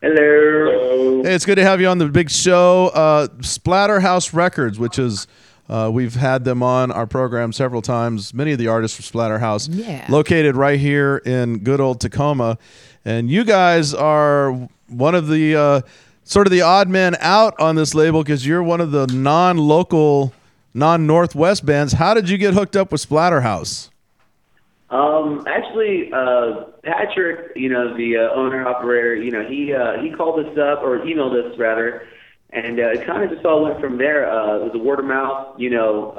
Hello. 0.00 1.22
Hey, 1.22 1.34
it's 1.34 1.44
good 1.44 1.56
to 1.56 1.64
have 1.64 1.82
you 1.82 1.88
on 1.88 1.98
the 1.98 2.08
big 2.08 2.30
show. 2.30 2.86
Uh, 2.94 3.26
Splatterhouse 3.40 4.32
Records, 4.32 4.78
which 4.78 4.98
is 4.98 5.26
uh, 5.68 5.90
we've 5.92 6.14
had 6.14 6.44
them 6.44 6.62
on 6.62 6.90
our 6.92 7.06
program 7.06 7.52
several 7.52 7.82
times. 7.82 8.32
Many 8.32 8.52
of 8.52 8.58
the 8.58 8.68
artists 8.68 8.96
from 8.96 9.20
Splatterhouse, 9.20 9.68
Yeah. 9.70 10.06
located 10.08 10.56
right 10.56 10.78
here 10.78 11.18
in 11.24 11.58
good 11.58 11.80
old 11.80 12.00
Tacoma, 12.00 12.58
and 13.04 13.30
you 13.30 13.44
guys 13.44 13.92
are 13.94 14.68
one 14.88 15.14
of 15.14 15.28
the 15.28 15.56
uh, 15.56 15.80
sort 16.24 16.46
of 16.46 16.50
the 16.52 16.62
odd 16.62 16.88
men 16.88 17.16
out 17.20 17.58
on 17.60 17.74
this 17.76 17.94
label 17.94 18.22
because 18.22 18.46
you're 18.46 18.62
one 18.62 18.80
of 18.80 18.90
the 18.92 19.06
non-local, 19.08 20.32
non-Northwest 20.74 21.64
bands. 21.66 21.94
How 21.94 22.14
did 22.14 22.28
you 22.28 22.38
get 22.38 22.54
hooked 22.54 22.76
up 22.76 22.92
with 22.92 23.06
Splatterhouse? 23.08 23.90
Um, 24.88 25.44
actually, 25.48 26.12
uh, 26.12 26.64
Patrick, 26.84 27.56
you 27.56 27.68
know, 27.68 27.96
the 27.96 28.18
uh, 28.18 28.34
owner 28.34 28.66
operator, 28.68 29.16
you 29.16 29.32
know, 29.32 29.44
he 29.44 29.74
uh, 29.74 30.00
he 30.00 30.10
called 30.12 30.38
us 30.46 30.56
up 30.56 30.80
or 30.84 31.00
emailed 31.00 31.34
us 31.34 31.58
rather, 31.58 32.06
and 32.50 32.78
uh, 32.78 32.90
it 32.90 33.06
kind 33.06 33.22
of 33.22 33.30
just 33.30 33.44
all 33.44 33.64
went 33.64 33.80
from 33.80 33.98
there. 33.98 34.30
Uh, 34.30 34.56
it 34.56 34.64
was 34.64 34.72
a 34.74 34.78
word 34.78 35.00
of 35.00 35.04
mouth, 35.04 35.58
you 35.58 35.70
know, 35.70 36.10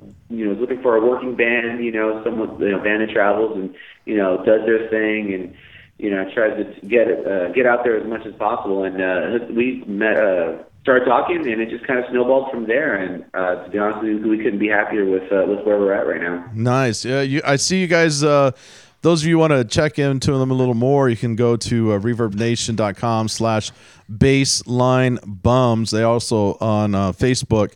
uh, 0.00 0.06
you 0.34 0.46
know, 0.46 0.60
looking 0.60 0.82
for 0.82 0.96
a 0.96 1.00
working 1.06 1.36
band, 1.36 1.84
you 1.84 1.92
know, 1.92 2.22
someone, 2.24 2.58
you 2.60 2.70
know, 2.70 2.78
band 2.82 3.02
that 3.02 3.10
travels 3.10 3.56
and 3.56 3.74
you 4.04 4.16
know 4.16 4.38
does 4.44 4.64
their 4.66 4.88
thing 4.88 5.32
and 5.32 5.54
you 5.98 6.10
know 6.10 6.28
tries 6.34 6.56
to 6.56 6.86
get 6.86 7.08
uh, 7.26 7.48
get 7.52 7.66
out 7.66 7.84
there 7.84 7.98
as 7.98 8.06
much 8.06 8.26
as 8.26 8.34
possible. 8.34 8.84
And 8.84 9.00
uh, 9.00 9.46
we 9.52 9.84
met, 9.86 10.16
uh, 10.16 10.62
started 10.82 11.04
talking, 11.04 11.46
and 11.50 11.60
it 11.60 11.70
just 11.70 11.86
kind 11.86 11.98
of 11.98 12.06
snowballed 12.10 12.50
from 12.50 12.66
there. 12.66 12.96
And 12.96 13.24
uh, 13.34 13.64
to 13.64 13.70
be 13.70 13.78
honest 13.78 14.02
with 14.02 14.10
you, 14.10 14.28
we 14.28 14.38
couldn't 14.38 14.58
be 14.58 14.68
happier 14.68 15.04
with 15.04 15.30
uh, 15.30 15.44
with 15.46 15.64
where 15.64 15.78
we're 15.78 15.92
at 15.92 16.06
right 16.06 16.20
now. 16.20 16.50
Nice. 16.54 17.04
Yeah, 17.04 17.22
you, 17.22 17.40
I 17.44 17.56
see 17.56 17.80
you 17.80 17.86
guys. 17.86 18.22
Uh, 18.22 18.52
those 19.04 19.22
of 19.22 19.28
you 19.28 19.36
want 19.36 19.52
to 19.52 19.64
check 19.64 19.98
into 19.98 20.38
them 20.38 20.50
a 20.50 20.54
little 20.54 20.74
more, 20.74 21.10
you 21.10 21.16
can 21.16 21.36
go 21.36 21.56
to 21.56 21.92
uh, 21.92 21.98
reverbnation.com 21.98 23.28
slash 23.28 23.70
bass 24.08 24.66
line 24.66 25.18
bums. 25.26 25.90
They 25.90 26.02
also 26.02 26.56
on 26.58 26.94
uh, 26.94 27.12
Facebook. 27.12 27.74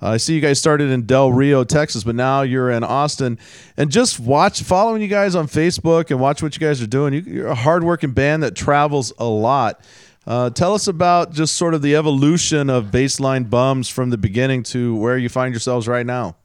I 0.00 0.16
see 0.16 0.34
you 0.34 0.40
guys 0.40 0.58
started 0.58 0.90
in 0.90 1.04
Del 1.04 1.30
Rio, 1.30 1.64
Texas, 1.64 2.02
but 2.02 2.14
now 2.14 2.40
you're 2.40 2.70
in 2.70 2.82
Austin. 2.82 3.38
And 3.76 3.90
just 3.90 4.18
watch, 4.18 4.62
following 4.62 5.02
you 5.02 5.08
guys 5.08 5.34
on 5.34 5.48
Facebook 5.48 6.10
and 6.10 6.18
watch 6.18 6.42
what 6.42 6.56
you 6.56 6.60
guys 6.60 6.80
are 6.80 6.86
doing. 6.86 7.12
You, 7.12 7.20
you're 7.20 7.48
a 7.48 7.54
hardworking 7.54 8.12
band 8.12 8.42
that 8.42 8.54
travels 8.54 9.12
a 9.18 9.26
lot. 9.26 9.84
Uh, 10.26 10.48
tell 10.48 10.72
us 10.72 10.88
about 10.88 11.34
just 11.34 11.56
sort 11.56 11.74
of 11.74 11.82
the 11.82 11.94
evolution 11.94 12.70
of 12.70 12.90
Bass 12.90 13.20
Line 13.20 13.44
Bums 13.44 13.90
from 13.90 14.08
the 14.08 14.16
beginning 14.18 14.62
to 14.62 14.96
where 14.96 15.18
you 15.18 15.28
find 15.28 15.52
yourselves 15.52 15.86
right 15.86 16.06
now. 16.06 16.36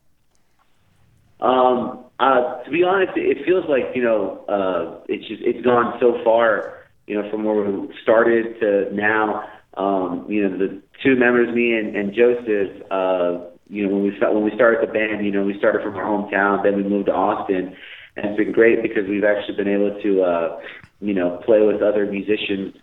Um, 1.40 2.05
uh, 2.20 2.63
to 2.63 2.72
be 2.72 2.84
honest, 2.84 3.11
it 3.16 3.45
feels 3.45 3.66
like 3.68 3.95
you 3.95 4.03
know 4.03 4.45
uh, 4.47 5.03
it's 5.07 5.28
just 5.28 5.41
it's 5.43 5.63
gone 5.66 5.97
so 5.99 6.24
far, 6.24 6.86
you 7.07 7.22
know, 7.22 7.30
from 7.30 7.43
where 7.43 7.55
we 7.55 7.89
started 8.01 8.59
to 8.59 8.93
now. 8.93 9.49
Um, 9.76 10.26
you 10.30 10.47
know, 10.47 10.57
the 10.57 10.82
two 11.03 11.18
members, 11.18 11.53
me 11.53 11.76
and, 11.76 11.95
and 11.95 12.13
Joseph. 12.13 12.82
Uh, 12.89 13.51
you 13.68 13.86
know, 13.86 13.93
when 13.93 14.03
we 14.03 14.16
sta- 14.18 14.32
when 14.32 14.43
we 14.43 14.51
started 14.55 14.88
the 14.88 14.93
band, 14.93 15.26
you 15.26 15.32
know, 15.32 15.43
we 15.43 15.57
started 15.57 15.82
from 15.84 15.95
our 15.95 16.05
hometown, 16.05 16.63
then 16.63 16.78
we 16.78 16.84
moved 16.84 17.07
to 17.07 17.13
Austin, 17.13 17.76
and 18.16 18.26
it's 18.26 18.38
been 18.38 18.53
great 18.53 18.82
because 18.82 19.09
we've 19.09 19.26
actually 19.26 19.57
been 19.57 19.68
able 19.68 19.99
to, 20.01 20.22
uh, 20.22 20.59
you 21.01 21.13
know, 21.13 21.41
play 21.45 21.66
with 21.66 21.82
other 21.82 22.05
musicians 22.05 22.76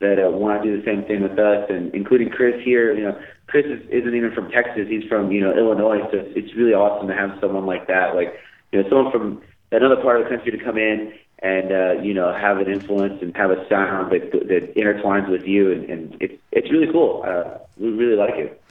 that 0.00 0.16
uh, 0.16 0.30
want 0.30 0.62
to 0.62 0.70
do 0.70 0.80
the 0.80 0.86
same 0.86 1.04
thing 1.04 1.22
with 1.22 1.38
us, 1.38 1.66
and 1.68 1.92
including 1.92 2.30
Chris 2.30 2.54
here. 2.64 2.94
You 2.94 3.04
know, 3.10 3.20
Chris 3.48 3.66
is, 3.66 3.82
isn't 3.90 4.14
even 4.14 4.32
from 4.32 4.48
Texas; 4.48 4.86
he's 4.88 5.04
from 5.08 5.30
you 5.32 5.42
know 5.42 5.52
Illinois. 5.52 6.00
So 6.12 6.22
it's 6.22 6.54
really 6.56 6.72
awesome 6.72 7.08
to 7.08 7.14
have 7.14 7.36
someone 7.40 7.66
like 7.66 7.88
that, 7.88 8.14
like 8.14 8.32
you 8.72 8.82
know, 8.82 8.88
someone 8.88 9.12
from 9.12 9.42
another 9.72 9.96
part 9.96 10.20
of 10.20 10.24
the 10.24 10.36
country 10.36 10.52
to 10.52 10.64
come 10.64 10.78
in 10.78 11.12
and 11.40 11.70
uh, 11.70 12.02
you 12.02 12.14
know 12.14 12.32
have 12.32 12.58
an 12.58 12.66
influence 12.70 13.22
and 13.22 13.36
have 13.36 13.50
a 13.50 13.68
sound 13.68 14.12
that 14.12 14.32
that 14.32 14.74
intertwines 14.74 15.28
with 15.30 15.46
you, 15.46 15.72
and, 15.72 15.84
and 15.88 16.16
it's 16.20 16.34
it's 16.52 16.70
really 16.70 16.90
cool. 16.92 17.24
Uh, 17.26 17.58
we 17.76 17.90
really 17.90 18.16
like 18.16 18.34
it. 18.34 18.62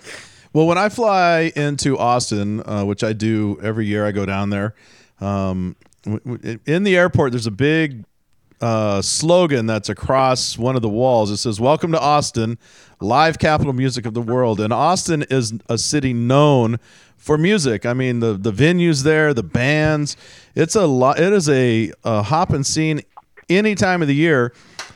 Well, 0.53 0.67
when 0.67 0.77
I 0.77 0.89
fly 0.89 1.51
into 1.55 1.97
Austin, 1.97 2.61
uh, 2.65 2.83
which 2.83 3.03
I 3.03 3.13
do 3.13 3.59
every 3.61 3.85
year, 3.85 4.05
I 4.05 4.11
go 4.11 4.25
down 4.25 4.49
there. 4.49 4.73
Um, 5.19 5.75
in 6.65 6.83
the 6.83 6.97
airport, 6.97 7.31
there's 7.31 7.47
a 7.47 7.51
big 7.51 8.05
uh, 8.61 9.01
slogan 9.01 9.65
that's 9.65 9.89
across 9.89 10.57
one 10.57 10.75
of 10.75 10.81
the 10.81 10.89
walls. 10.89 11.31
It 11.31 11.37
says, 11.37 11.59
"Welcome 11.59 11.91
to 11.91 11.99
Austin, 11.99 12.57
live 12.99 13.39
capital 13.39 13.73
music 13.73 14.05
of 14.05 14.13
the 14.13 14.21
world." 14.21 14.59
And 14.59 14.73
Austin 14.73 15.23
is 15.29 15.53
a 15.69 15.77
city 15.77 16.13
known 16.13 16.79
for 17.17 17.37
music. 17.37 17.85
I 17.85 17.93
mean, 17.93 18.19
the 18.19 18.33
the 18.33 18.51
venues 18.51 19.03
there, 19.03 19.33
the 19.33 19.43
bands. 19.43 20.17
It's 20.55 20.75
a 20.75 20.87
lot. 20.87 21.19
It 21.19 21.33
is 21.33 21.49
a, 21.49 21.91
a 22.03 22.23
hopping 22.23 22.63
scene 22.63 23.01
any 23.49 23.75
time 23.75 24.01
of 24.01 24.07
the 24.07 24.15
year. 24.15 24.53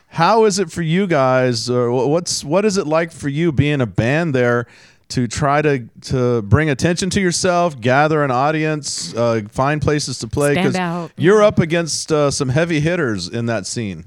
How 0.08 0.44
is 0.46 0.60
it 0.60 0.72
for 0.72 0.82
you 0.82 1.08
guys? 1.08 1.70
Or 1.70 1.92
what's 2.08 2.44
what 2.44 2.66
is 2.66 2.78
it 2.78 2.88
like 2.88 3.12
for 3.12 3.30
you 3.30 3.52
being 3.52 3.80
a 3.80 3.86
band 3.86 4.36
there 4.36 4.68
to 5.12 5.28
try 5.28 5.62
to 5.62 5.88
to 6.02 6.42
bring 6.42 6.70
attention 6.70 7.10
to 7.12 7.22
yourself, 7.22 7.80
gather 7.80 8.24
an 8.24 8.32
audience, 8.32 9.14
uh, 9.14 9.42
find 9.50 9.82
places 9.82 10.20
to 10.20 10.28
play? 10.28 10.56
because 10.56 11.10
you're 11.18 11.44
up 11.44 11.60
against 11.60 12.12
uh, 12.12 12.32
some 12.32 12.50
heavy 12.50 12.80
hitters 12.80 13.28
in 13.28 13.46
that 13.46 13.68
scene. 13.68 14.06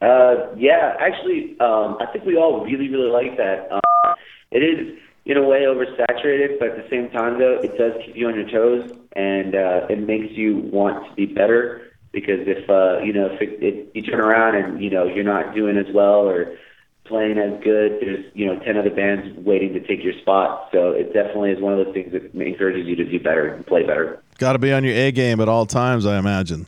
Uh, 0.00 0.52
yeah, 0.56 0.96
actually, 0.98 1.58
um, 1.60 1.96
I 2.00 2.06
think 2.12 2.24
we 2.24 2.36
all 2.36 2.64
really, 2.64 2.88
really 2.88 3.10
like 3.10 3.36
that. 3.36 3.70
Um, 3.70 4.14
it 4.50 4.58
is, 4.58 4.98
in 5.24 5.36
a 5.36 5.42
way, 5.42 5.60
oversaturated, 5.60 6.58
but 6.58 6.70
at 6.70 6.76
the 6.82 6.90
same 6.90 7.08
time, 7.10 7.38
though, 7.38 7.60
it 7.62 7.78
does 7.78 7.92
keep 8.04 8.16
you 8.16 8.26
on 8.26 8.34
your 8.34 8.48
toes, 8.50 8.90
and 9.12 9.54
uh, 9.54 9.86
it 9.88 10.00
makes 10.00 10.32
you 10.32 10.58
want 10.58 11.08
to 11.08 11.14
be 11.14 11.26
better. 11.26 11.92
Because 12.10 12.40
if 12.46 12.68
uh, 12.68 12.98
you 12.98 13.12
know, 13.12 13.26
if 13.32 13.40
it, 13.40 13.62
it, 13.62 13.90
you 13.94 14.02
turn 14.02 14.20
around 14.20 14.56
and 14.56 14.82
you 14.82 14.90
know 14.90 15.06
you're 15.06 15.24
not 15.24 15.54
doing 15.54 15.78
as 15.78 15.86
well 15.94 16.28
or 16.28 16.58
playing 17.04 17.38
as 17.38 17.62
good, 17.62 17.98
there's 18.00 18.24
you 18.34 18.46
know 18.46 18.58
ten 18.60 18.76
other 18.76 18.90
bands 18.90 19.36
waiting 19.38 19.72
to 19.74 19.80
take 19.80 20.02
your 20.02 20.14
spot. 20.20 20.68
So 20.72 20.90
it 20.90 21.12
definitely 21.12 21.50
is 21.50 21.60
one 21.60 21.78
of 21.78 21.84
those 21.84 21.94
things 21.94 22.12
that 22.12 22.34
encourages 22.34 22.86
you 22.86 22.96
to 22.96 23.04
do 23.04 23.20
better 23.20 23.52
and 23.52 23.66
play 23.66 23.82
better. 23.82 24.22
Got 24.38 24.54
to 24.54 24.58
be 24.58 24.72
on 24.72 24.84
your 24.84 24.94
A 24.94 25.12
game 25.12 25.40
at 25.40 25.48
all 25.48 25.66
times, 25.66 26.06
I 26.06 26.18
imagine. 26.18 26.66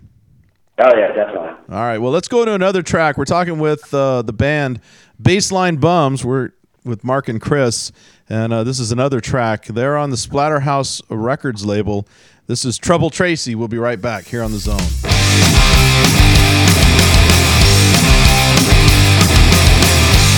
Oh 0.78 0.96
yeah, 0.96 1.08
definitely. 1.12 1.50
All 1.70 1.82
right. 1.82 1.98
Well, 1.98 2.10
let's 2.12 2.28
go 2.28 2.44
to 2.44 2.52
another 2.52 2.82
track. 2.82 3.16
We're 3.16 3.24
talking 3.24 3.58
with 3.58 3.94
uh, 3.94 4.22
the 4.22 4.32
band 4.32 4.80
Bass 5.20 5.52
Line 5.52 5.76
Bums. 5.76 6.24
We're 6.24 6.50
with 6.84 7.04
Mark 7.04 7.28
and 7.28 7.40
Chris, 7.40 7.92
and 8.28 8.52
uh, 8.52 8.64
this 8.64 8.78
is 8.78 8.92
another 8.92 9.20
track. 9.20 9.66
They're 9.66 9.96
on 9.96 10.10
the 10.10 10.16
Splatterhouse 10.16 11.00
Records 11.08 11.64
label. 11.64 12.06
This 12.46 12.64
is 12.64 12.76
Trouble 12.76 13.08
Tracy. 13.08 13.54
We'll 13.54 13.68
be 13.68 13.78
right 13.78 14.00
back 14.00 14.24
here 14.24 14.42
on 14.42 14.52
the 14.52 14.58
Zone. 14.58 16.33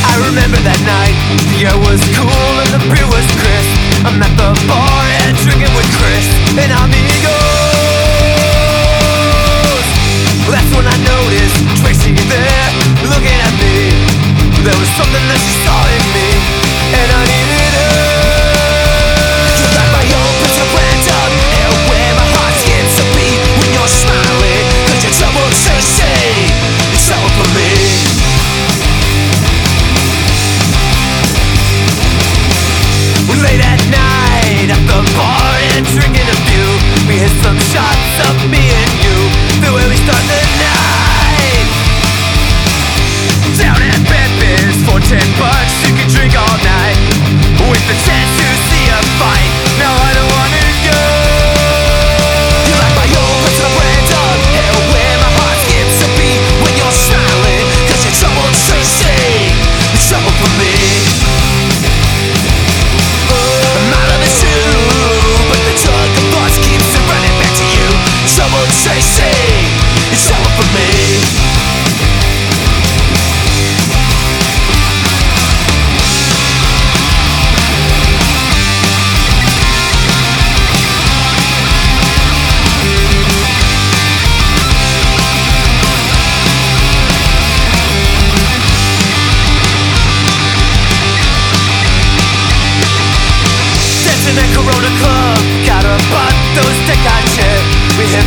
I 0.07 0.15
remember 0.31 0.59
that 0.63 0.81
night, 0.87 1.19
the 1.51 1.67
air 1.67 1.79
was 1.83 1.99
cool 2.15 2.55
and 2.63 2.71
the 2.71 2.83
beer 2.87 3.09
was 3.11 3.27
crisp. 3.43 3.75
I'm 4.07 4.23
at 4.23 4.31
the 4.39 4.55
bar 4.71 5.03
and 5.27 5.35
drinking 5.43 5.75
with 5.75 5.91
Chris 5.99 6.27
and 6.55 6.71
amigos. 6.71 7.27
That's 10.47 10.71
when 10.79 10.87
I 10.87 10.97
noticed 11.03 11.59
Tracy 11.83 12.15
there, 12.31 12.69
looking 13.11 13.35
at 13.35 13.55
me. 13.59 13.99
There 14.63 14.79
was 14.79 14.91
something 14.95 15.25
that 15.27 15.41
she 15.43 15.53
saw 15.67 15.79
in 15.91 16.05
me, 16.15 16.29
and 16.95 17.09
I 17.11 17.23
needed 17.27 17.75
when 19.43 19.59
you're 19.59 19.75
like 19.75 19.91
my 19.91 20.07
own 20.07 20.33
personal 20.39 20.71
random, 20.71 21.31
bar 35.17 35.53
and 35.77 35.85
drinking 35.93 36.29
a 36.29 36.39
few. 36.49 36.69
We 37.09 37.21
hit 37.21 37.35
some 37.43 37.59
shots 37.73 38.15
of 38.29 38.37
me 38.49 38.63
and 38.63 38.93
you. 39.05 39.17
The 39.61 39.71
way 39.75 39.85
we 39.89 39.97
start 40.01 40.23
the 40.25 40.41
night. 40.63 41.69
Down 43.61 43.81
at 43.81 44.01
Memphis 44.05 44.77
for 44.87 45.01
ten 45.01 45.27
bucks 45.41 45.75
you 45.85 45.93
can 45.97 46.09
drink 46.13 46.33
all 46.37 46.57
night. 46.63 46.99
With 47.67 47.85
the 47.89 47.97
chance 48.07 48.31
to 48.41 48.49
see 48.69 48.87
a 48.93 49.01
fight. 49.19 49.53
Now 49.81 50.06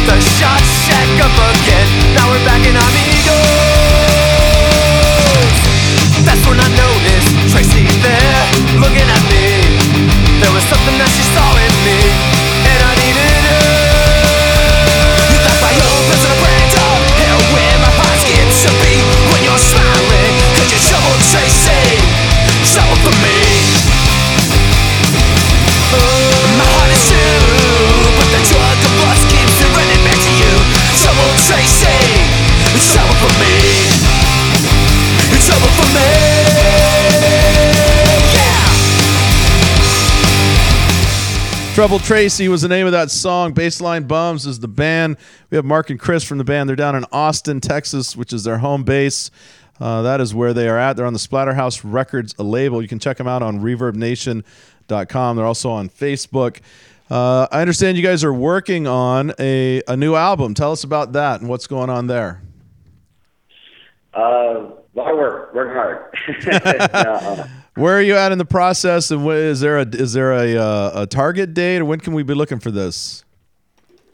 the 0.10 0.20
shot 0.22 0.62
shack 0.66 1.22
up 1.22 1.38
again. 1.54 1.88
Now 2.16 2.26
we're 2.32 2.44
back 2.46 2.59
Trouble 41.80 42.00
Tracy 42.00 42.50
was 42.50 42.62
the 42.62 42.68
name 42.68 42.88
of 42.88 42.92
that 42.92 43.10
song. 43.10 43.54
Bass 43.54 43.80
Line 43.80 44.04
Bums 44.04 44.46
is 44.46 44.60
the 44.60 44.68
band. 44.68 45.16
We 45.50 45.56
have 45.56 45.64
Mark 45.64 45.90
and 45.90 45.98
Chris 45.98 46.26
from 46.26 46.38
the 46.38 46.44
band. 46.44 46.68
They're 46.68 46.76
down 46.76 46.94
in 46.94 47.06
Austin, 47.14 47.62
Texas, 47.62 48.18
which 48.18 48.34
is 48.34 48.44
their 48.44 48.58
home 48.58 48.84
base. 48.84 49.32
Uh, 49.80 50.02
that 50.02 50.20
is 50.20 50.36
where 50.36 50.54
they 50.54 50.68
are 50.68 50.78
at. 50.78 50.98
They're 50.98 51.06
on 51.06 51.14
the 51.14 51.20
Splatterhouse 51.20 51.80
Records 51.86 52.38
label. 52.38 52.82
You 52.82 52.90
can 52.90 53.00
check 53.00 53.16
them 53.16 53.30
out 53.30 53.42
on 53.42 53.62
ReverbNation.com. 53.62 55.38
They're 55.38 55.46
also 55.46 55.70
on 55.70 55.88
Facebook. 55.88 56.60
Uh, 57.10 57.48
I 57.50 57.62
understand 57.62 57.96
you 57.96 58.04
guys 58.04 58.26
are 58.26 58.34
working 58.34 58.86
on 58.86 59.32
a, 59.40 59.82
a 59.88 59.96
new 59.96 60.16
album. 60.16 60.56
Tell 60.56 60.74
us 60.74 60.84
about 60.84 61.14
that 61.14 61.40
and 61.40 61.50
what's 61.50 61.68
going 61.68 61.90
on 61.90 62.08
there. 62.08 62.42
Uh, 64.14 64.66
lot 65.00 65.12
of 65.12 65.18
work, 65.18 65.54
working 65.54 65.74
hard. 65.74 66.14
Uh, 66.96 67.48
Where 67.76 67.98
are 67.98 68.02
you 68.02 68.16
at 68.16 68.32
in 68.32 68.38
the 68.38 68.46
process? 68.46 69.10
And 69.10 69.24
wh- 69.24 69.32
is 69.34 69.62
there 69.62 69.80
a 69.80 69.88
is 69.88 70.14
there 70.14 70.34
a, 70.34 70.58
uh, 70.58 71.04
a 71.04 71.08
target 71.08 71.54
date, 71.54 71.78
or 71.78 71.86
when 71.86 72.00
can 72.00 72.14
we 72.14 72.24
be 72.24 72.34
looking 72.34 72.60
for 72.60 72.72
this? 72.72 73.24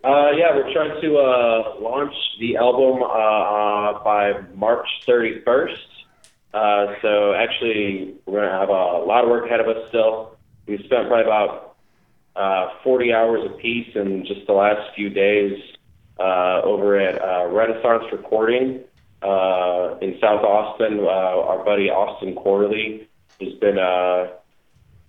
Uh, 0.03 0.29
yeah, 0.37 0.55
we're 0.55 0.71
trying 0.71 1.01
to 1.01 1.17
uh, 1.17 1.79
launch 1.81 2.13
the 2.39 2.57
album 2.57 3.01
uh, 3.01 3.05
uh, 3.07 4.03
by 4.03 4.39
March 4.53 4.87
31st. 5.07 5.77
Uh, 6.53 6.93
so 7.01 7.33
actually, 7.33 8.13
we're 8.27 8.41
going 8.41 8.51
to 8.51 8.57
have 8.57 8.69
a 8.69 9.03
lot 9.03 9.23
of 9.23 9.31
work 9.31 9.47
ahead 9.47 9.61
of 9.61 9.67
us 9.67 9.87
still. 9.89 10.37
We've 10.67 10.79
spent 10.81 11.07
probably 11.07 11.23
about 11.23 11.75
uh, 12.35 12.69
40 12.83 13.13
hours 13.13 13.45
a 13.45 13.53
piece 13.57 13.95
in 13.95 14.25
just 14.27 14.45
the 14.45 14.53
last 14.53 14.93
few 14.95 15.09
days 15.09 15.59
uh, 16.19 16.61
over 16.63 16.99
at 16.99 17.19
uh, 17.19 17.47
Renaissance 17.47 18.03
Recording 18.11 18.81
uh, 19.25 19.97
in 20.01 20.17
South 20.21 20.43
Austin. 20.43 20.99
Uh, 20.99 21.49
our 21.49 21.63
buddy 21.65 21.89
Austin 21.89 22.35
Quarterly 22.35 23.07
has 23.41 23.53
been 23.53 23.79
uh, 23.79 24.27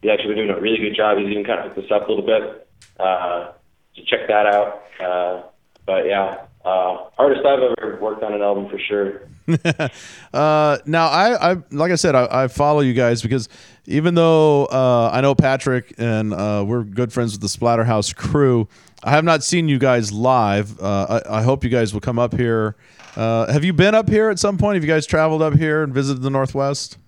he's 0.01 0.11
actually 0.11 0.35
been 0.35 0.47
doing 0.47 0.59
a 0.59 0.61
really 0.61 0.79
good 0.79 0.97
job. 0.97 1.19
He's 1.19 1.29
even 1.29 1.45
kind 1.45 1.61
of 1.61 1.73
hooked 1.73 1.87
us 1.87 1.93
up 1.95 2.09
a 2.09 2.13
little 2.13 2.27
bit. 2.27 2.69
Uh, 2.99 3.53
so 3.95 4.03
check 4.07 4.29
that 4.29 4.47
out. 4.47 4.83
Uh, 5.01 5.43
but 5.85 6.07
yeah, 6.07 6.46
uh, 6.67 7.11
hardest 7.17 7.47
I've 7.47 7.61
ever 7.79 7.99
worked 8.01 8.25
on 8.25 8.35
an 8.35 8.43
album 8.43 8.69
for 8.69 8.79
sure. 8.79 9.23
Uh, 10.35 10.77
now, 10.85 11.07
I, 11.07 11.53
I 11.53 11.57
like 11.71 11.93
I 11.93 11.95
said, 11.95 12.15
I, 12.15 12.45
I 12.45 12.49
follow 12.49 12.81
you 12.81 12.93
guys 12.93 13.23
because 13.23 13.49
even 13.87 14.15
though 14.15 14.67
uh, 14.67 15.09
I 15.11 15.23
know 15.23 15.35
Patrick 15.35 15.95
and 15.97 16.35
uh, 16.35 16.63
we're 16.67 16.83
good 16.83 17.11
friends 17.11 17.33
with 17.33 17.41
the 17.41 17.47
Splatterhouse 17.47 18.15
crew, 18.15 18.69
I 19.03 19.11
have 19.11 19.25
not 19.25 19.43
seen 19.43 19.69
you 19.69 19.79
guys 19.79 20.13
live. 20.13 20.79
Uh, 20.79 21.21
I, 21.25 21.39
I 21.39 21.43
hope 21.43 21.65
you 21.65 21.71
guys 21.71 21.95
will 21.95 22.03
come 22.03 22.19
up 22.19 22.35
here. 22.35 22.77
Uh, 23.15 23.51
have 23.51 23.65
you 23.65 23.73
been 23.73 23.95
up 23.95 24.11
here 24.11 24.29
at 24.29 24.39
some 24.39 24.59
point? 24.59 24.75
Have 24.75 24.85
you 24.85 24.91
guys 24.91 25.07
traveled 25.07 25.41
up 25.41 25.55
here 25.55 25.83
and 25.83 25.95
visited 25.95 26.23
the 26.23 26.31
Northwest? 26.31 26.99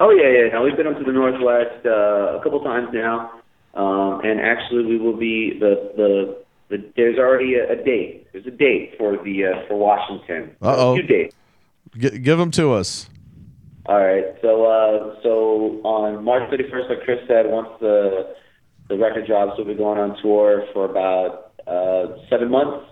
Oh 0.00 0.10
yeah, 0.10 0.28
yeah. 0.28 0.48
No, 0.52 0.62
we've 0.62 0.76
been 0.76 0.88
up 0.88 0.98
to 0.98 1.04
the 1.04 1.12
Northwest 1.12 1.86
uh, 1.86 2.38
a 2.38 2.40
couple 2.42 2.60
times 2.64 2.88
now, 2.92 3.40
um, 3.74 4.20
and 4.24 4.40
actually 4.40 4.84
we 4.84 4.98
will 4.98 5.16
be 5.16 5.58
the 5.60 5.92
the, 5.96 6.41
the 6.72 6.92
there's 6.96 7.18
already 7.18 7.54
a, 7.54 7.72
a 7.72 7.76
date. 7.76 8.26
There's 8.32 8.46
a 8.46 8.50
date 8.50 8.94
for 8.98 9.22
the 9.22 9.44
uh, 9.44 9.68
for 9.68 9.76
Washington. 9.76 10.56
Two 10.96 11.02
dates. 11.02 11.36
G- 11.96 12.18
give 12.18 12.38
them 12.38 12.50
to 12.52 12.72
us. 12.72 13.08
All 13.86 13.98
right. 13.98 14.24
So 14.40 14.64
uh, 14.64 15.22
so 15.22 15.80
on 15.84 16.24
March 16.24 16.50
31st, 16.50 16.88
like 16.88 17.04
Chris 17.04 17.18
said, 17.28 17.46
once 17.46 17.68
the 17.80 18.34
the 18.88 18.96
record 18.96 19.26
drops, 19.26 19.52
we'll 19.58 19.66
be 19.66 19.74
going 19.74 19.98
on 19.98 20.16
tour 20.22 20.64
for 20.72 20.86
about 20.86 21.52
uh, 21.66 22.16
seven 22.30 22.50
months. 22.50 22.86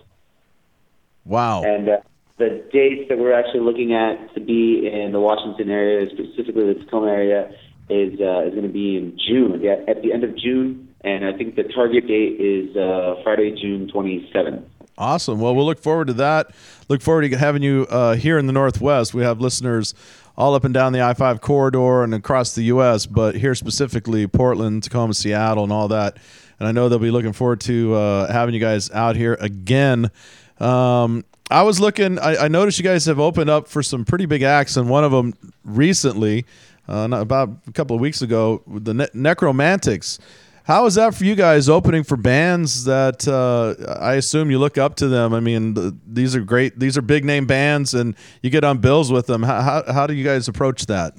Wow. 1.25 1.63
And 1.63 1.89
uh, 1.89 1.97
the 2.39 2.65
dates 2.73 3.09
that 3.09 3.19
we're 3.19 3.39
actually 3.39 3.61
looking 3.61 3.95
at 3.95 4.35
to 4.35 4.41
be 4.41 4.89
in 4.93 5.13
the 5.13 5.21
Washington 5.21 5.71
area, 5.71 6.07
specifically 6.11 6.73
the 6.73 6.81
Tacoma 6.81 7.09
area, 7.09 7.51
is 7.89 8.21
uh, 8.21 8.47
is 8.47 8.53
going 8.53 8.67
to 8.67 8.73
be 8.73 8.97
in 8.97 9.19
June, 9.27 9.61
yeah, 9.63 9.77
at 9.89 10.03
the 10.03 10.13
end 10.13 10.25
of 10.25 10.37
June. 10.37 10.90
And 11.03 11.25
I 11.25 11.33
think 11.33 11.57
the 11.57 11.65
target 11.65 12.07
date 12.07 12.41
is 12.41 12.77
uh, 12.77 13.21
Friday, 13.23 13.53
June 13.61 13.91
27th. 13.93 14.65
Awesome. 14.99 15.41
Well, 15.41 15.55
we'll 15.55 15.65
look 15.65 15.81
forward 15.81 16.09
to 16.09 16.13
that. 16.15 16.51
Look 16.89 17.01
forward 17.01 17.31
to 17.31 17.37
having 17.39 17.63
you 17.63 17.87
uh, 17.89 18.17
here 18.17 18.37
in 18.37 18.47
the 18.47 18.53
Northwest. 18.53 19.15
We 19.15 19.23
have 19.23 19.41
listeners 19.41 19.95
all 20.37 20.55
up 20.55 20.65
and 20.65 20.75
down 20.75 20.93
the 20.93 21.01
I 21.01 21.15
5 21.15 21.41
corridor 21.41 22.03
and 22.03 22.15
across 22.15 22.55
the 22.55 22.65
U.S., 22.65 23.07
but 23.07 23.35
here 23.35 23.55
specifically, 23.55 24.27
Portland, 24.27 24.83
Tacoma, 24.83 25.15
Seattle, 25.15 25.65
and 25.65 25.73
all 25.73 25.89
that. 25.89 26.19
And 26.59 26.69
I 26.69 26.73
know 26.73 26.91
they'll 26.91 26.99
be 26.99 27.11
looking 27.11 27.33
forward 27.33 27.61
to 27.63 27.95
uh, 27.95 28.33
having 28.33 28.55
you 28.55 28.61
guys 28.61 28.91
out 28.91 29.17
here 29.17 29.39
again. 29.41 30.11
Um, 30.59 31.25
I 31.51 31.63
was 31.63 31.81
looking, 31.81 32.19
I, 32.19 32.45
I 32.45 32.49
noticed 32.49 32.79
you 32.79 32.85
guys 32.85 33.07
have 33.07 33.19
opened 33.19 33.49
up 33.51 33.69
for 33.69 33.83
some 33.83 34.05
pretty 34.05 34.27
big 34.27 34.43
acts, 34.43 34.77
and 34.77 34.89
one 34.89 35.03
of 35.03 35.13
them 35.13 35.35
recently, 35.65 36.45
uh, 36.89 37.09
about 37.11 37.51
a 37.67 37.73
couple 37.73 37.97
of 37.97 38.03
weeks 38.03 38.21
ago, 38.21 38.63
the 38.67 38.95
ne- 38.95 39.07
Nekromantix. 39.07 40.19
How 40.65 40.87
is 40.87 40.95
that 40.95 41.15
for 41.15 41.25
you 41.25 41.35
guys 41.35 41.69
opening 41.69 42.05
for 42.05 42.17
bands 42.17 42.85
that 42.85 43.27
uh, 43.27 43.75
I 43.99 44.15
assume 44.15 44.51
you 44.51 44.59
look 44.59 44.79
up 44.79 44.95
to 44.97 45.09
them? 45.09 45.33
I 45.35 45.41
mean, 45.41 45.75
th- 45.75 45.95
these 46.07 46.37
are 46.37 46.41
great, 46.41 46.79
these 46.79 46.97
are 46.97 47.03
big 47.03 47.25
name 47.25 47.47
bands, 47.47 47.95
and 47.95 48.15
you 48.43 48.51
get 48.51 48.63
on 48.63 48.79
bills 48.79 49.11
with 49.11 49.27
them. 49.27 49.43
How, 49.43 49.61
how, 49.63 49.93
how 49.93 50.07
do 50.07 50.15
you 50.15 50.25
guys 50.25 50.49
approach 50.49 50.87
that? 50.87 51.15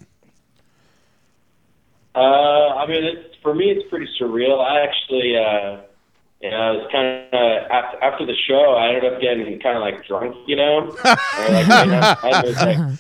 Uh, 2.14 2.20
I 2.20 2.88
mean, 2.88 3.04
it's, 3.04 3.36
for 3.42 3.56
me, 3.56 3.72
it's 3.72 3.90
pretty 3.90 4.08
surreal. 4.20 4.60
I 4.60 4.82
actually, 4.84 5.36
uh, 5.38 5.82
you 6.42 6.50
know, 6.52 6.80
it's 6.80 6.92
kind 6.92 7.34
of 7.34 7.72
after, 7.72 8.04
after 8.04 8.26
the 8.26 8.36
show, 8.48 8.76
I 8.76 8.90
ended 8.90 9.14
up 9.14 9.22
getting 9.22 9.60
kind 9.60 9.78
of 9.78 9.82
like 9.82 10.06
drunk, 10.06 10.36
you 10.48 10.56
know. 10.56 10.96
Or, 11.06 11.50
like, 11.50 11.86
you 11.86 11.92
know, 11.92 12.16
I 12.24 12.42
was 12.46 12.56
like, 12.62 13.00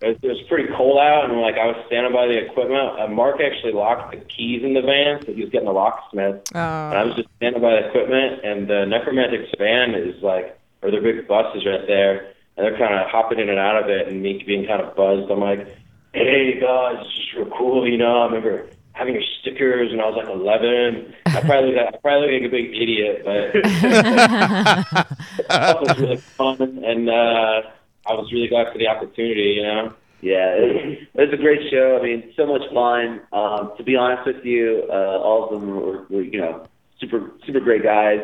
it, 0.00 0.22
was, 0.22 0.40
pretty 0.48 0.68
cold 0.76 0.98
out, 0.98 1.28
and 1.28 1.40
like 1.40 1.56
I 1.56 1.66
was 1.66 1.76
standing 1.86 2.12
by 2.12 2.26
the 2.26 2.38
equipment. 2.38 3.00
Uh, 3.00 3.08
Mark 3.08 3.40
actually 3.40 3.72
locked 3.72 4.12
the 4.12 4.18
keys 4.30 4.62
in 4.62 4.74
the 4.74 4.82
van, 4.82 5.20
so 5.24 5.32
he 5.32 5.42
was 5.42 5.50
getting 5.50 5.66
the 5.66 5.72
locksmith. 5.72 6.42
Oh. 6.54 6.58
And 6.58 6.98
I 6.98 7.04
was 7.04 7.16
just 7.16 7.28
standing 7.36 7.60
by 7.60 7.82
the 7.82 7.88
equipment, 7.88 8.44
and 8.44 8.68
the 8.68 8.86
Nekromantix 8.86 9.50
van 9.58 9.94
is 9.94 10.22
like, 10.22 10.58
or 10.82 10.90
their 10.90 11.02
big 11.02 11.26
bus 11.26 11.54
is 11.56 11.66
right 11.66 11.86
there, 11.86 12.32
and 12.56 12.64
they're 12.64 12.78
kind 12.78 12.94
of 12.94 13.10
hopping 13.10 13.40
in 13.40 13.48
and 13.48 13.58
out 13.58 13.82
of 13.82 13.90
it, 13.90 14.06
and 14.08 14.22
me 14.22 14.42
being 14.46 14.66
kind 14.66 14.80
of 14.80 14.94
buzzed. 14.94 15.30
I'm 15.30 15.40
like, 15.40 15.66
hey 16.12 16.60
guys, 16.60 16.96
it's 17.00 17.16
just 17.16 17.34
real 17.34 17.50
cool, 17.56 17.88
you 17.88 17.98
know. 17.98 18.22
I 18.22 18.26
remember 18.26 18.68
having 18.92 19.14
your 19.14 19.24
stickers 19.40 19.90
when 19.90 20.00
I 20.00 20.06
was 20.06 20.16
like 20.16 20.28
11. 20.28 21.14
I 21.26 21.40
probably 21.40 21.74
look, 21.74 21.86
I 21.86 21.96
probably 21.98 22.38
look 22.38 22.42
like 22.42 22.48
a 22.48 22.54
big 22.54 22.70
idiot, 22.70 23.22
but 23.24 23.50
it 25.50 25.88
was 25.88 25.98
really 25.98 26.16
fun, 26.16 26.84
and 26.84 27.10
uh, 27.10 27.62
I 28.08 28.14
was 28.14 28.32
really 28.32 28.48
glad 28.48 28.72
for 28.72 28.78
the 28.78 28.88
opportunity, 28.88 29.54
you 29.56 29.62
know. 29.62 29.94
Yeah, 30.20 30.50
it, 30.54 31.08
it 31.14 31.30
was 31.30 31.32
a 31.32 31.36
great 31.36 31.70
show. 31.70 31.96
I 32.00 32.02
mean, 32.02 32.32
so 32.36 32.46
much 32.46 32.62
fun. 32.74 33.20
Um, 33.32 33.72
to 33.76 33.84
be 33.84 33.94
honest 33.96 34.26
with 34.26 34.44
you, 34.44 34.84
uh, 34.90 34.92
all 35.22 35.44
of 35.44 35.60
them 35.60 35.70
were, 35.70 36.04
were, 36.08 36.22
you 36.22 36.40
know, 36.40 36.66
super, 37.00 37.30
super 37.46 37.60
great 37.60 37.82
guys. 37.84 38.20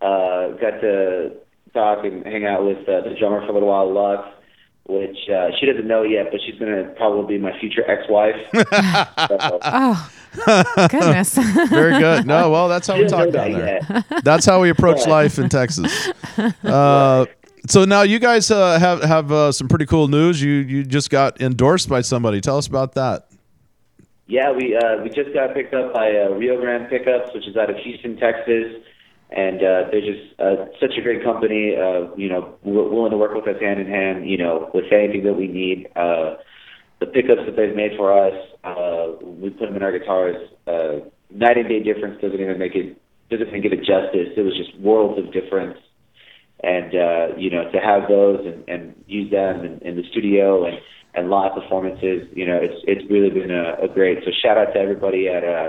Uh, 0.00 0.48
got 0.60 0.80
to 0.80 1.32
talk 1.72 2.04
and 2.04 2.24
hang 2.24 2.46
out 2.46 2.64
with 2.64 2.88
uh, 2.88 3.00
the 3.00 3.16
drummer 3.18 3.40
for 3.40 3.48
a 3.50 3.52
little 3.52 3.68
while, 3.68 3.92
Lux, 3.92 4.28
which 4.86 5.16
uh, 5.28 5.48
she 5.58 5.66
doesn't 5.66 5.88
know 5.88 6.02
yet, 6.04 6.26
but 6.30 6.40
she's 6.46 6.58
gonna 6.58 6.84
probably 6.96 7.36
be 7.36 7.42
my 7.42 7.58
future 7.58 7.82
ex-wife. 7.90 8.36
so, 9.28 9.58
Oh, 9.62 10.10
goodness. 10.90 11.34
Very 11.68 11.98
good. 11.98 12.26
No, 12.26 12.50
well, 12.50 12.68
that's 12.68 12.86
how 12.86 12.94
we 12.94 13.04
she 13.04 13.08
doesn't 13.08 13.32
talk 13.32 13.34
know 13.34 13.50
down 13.50 13.52
that 13.60 13.88
there. 13.88 14.04
yet. 14.10 14.24
That's 14.24 14.46
how 14.46 14.60
we 14.60 14.70
approach 14.70 15.06
life 15.06 15.38
in 15.38 15.48
Texas. 15.48 15.92
Uh, 16.64 17.26
so 17.66 17.84
now 17.84 18.02
you 18.02 18.18
guys 18.18 18.50
uh, 18.50 18.78
have 18.78 19.02
have 19.02 19.32
uh, 19.32 19.52
some 19.52 19.68
pretty 19.68 19.86
cool 19.86 20.08
news. 20.08 20.42
You 20.42 20.52
you 20.52 20.84
just 20.84 21.10
got 21.10 21.40
endorsed 21.40 21.88
by 21.88 22.00
somebody. 22.00 22.40
Tell 22.40 22.58
us 22.58 22.66
about 22.66 22.94
that. 22.94 23.28
Yeah, 24.26 24.52
we 24.52 24.76
uh, 24.76 25.02
we 25.02 25.10
just 25.10 25.34
got 25.34 25.54
picked 25.54 25.74
up 25.74 25.92
by 25.92 26.10
uh, 26.10 26.30
Rio 26.30 26.58
Grande 26.60 26.88
Pickups, 26.88 27.34
which 27.34 27.46
is 27.46 27.56
out 27.56 27.68
of 27.68 27.76
Houston, 27.76 28.16
Texas, 28.16 28.82
and 29.30 29.58
uh, 29.58 29.90
they're 29.90 30.00
just 30.00 30.40
uh, 30.40 30.66
such 30.80 30.96
a 30.98 31.02
great 31.02 31.22
company. 31.22 31.76
Uh, 31.76 32.14
you 32.16 32.28
know, 32.28 32.56
willing 32.64 33.10
to 33.10 33.16
work 33.16 33.34
with 33.34 33.46
us 33.46 33.60
hand 33.60 33.80
in 33.80 33.86
hand. 33.86 34.28
You 34.28 34.38
know, 34.38 34.70
with 34.72 34.86
anything 34.92 35.24
that 35.24 35.34
we 35.34 35.48
need. 35.48 35.88
Uh, 35.94 36.36
the 37.00 37.06
pickups 37.06 37.42
that 37.44 37.56
they've 37.56 37.74
made 37.74 37.92
for 37.96 38.12
us, 38.12 38.34
uh, 38.62 39.12
we 39.20 39.50
put 39.50 39.66
them 39.66 39.76
in 39.76 39.82
our 39.82 39.96
guitars. 39.96 40.36
Uh, 40.66 41.04
night 41.30 41.58
and 41.58 41.68
day 41.68 41.82
difference 41.82 42.20
doesn't 42.20 42.40
even 42.40 42.58
make 42.58 42.74
it 42.74 42.96
doesn't 43.30 43.48
even 43.48 43.62
give 43.62 43.72
it 43.72 43.80
justice. 43.80 44.32
It 44.36 44.40
was 44.40 44.56
just 44.56 44.78
worlds 44.78 45.18
of 45.18 45.32
difference, 45.32 45.78
and 46.62 46.94
uh, 46.94 47.36
you 47.36 47.50
know 47.50 47.70
to 47.72 47.78
have 47.78 48.08
those 48.08 48.44
and, 48.46 48.68
and 48.68 49.04
use 49.06 49.30
them 49.30 49.64
in, 49.64 49.78
in 49.80 49.96
the 49.96 50.04
studio 50.10 50.64
and 50.66 50.78
and 51.16 51.30
live 51.30 51.52
performances, 51.54 52.26
you 52.34 52.44
know, 52.44 52.58
it's 52.60 52.82
it's 52.88 53.08
really 53.10 53.30
been 53.30 53.50
a, 53.50 53.84
a 53.84 53.88
great. 53.88 54.18
So 54.24 54.30
shout 54.42 54.58
out 54.58 54.72
to 54.74 54.78
everybody 54.80 55.28
at 55.28 55.44
uh, 55.44 55.68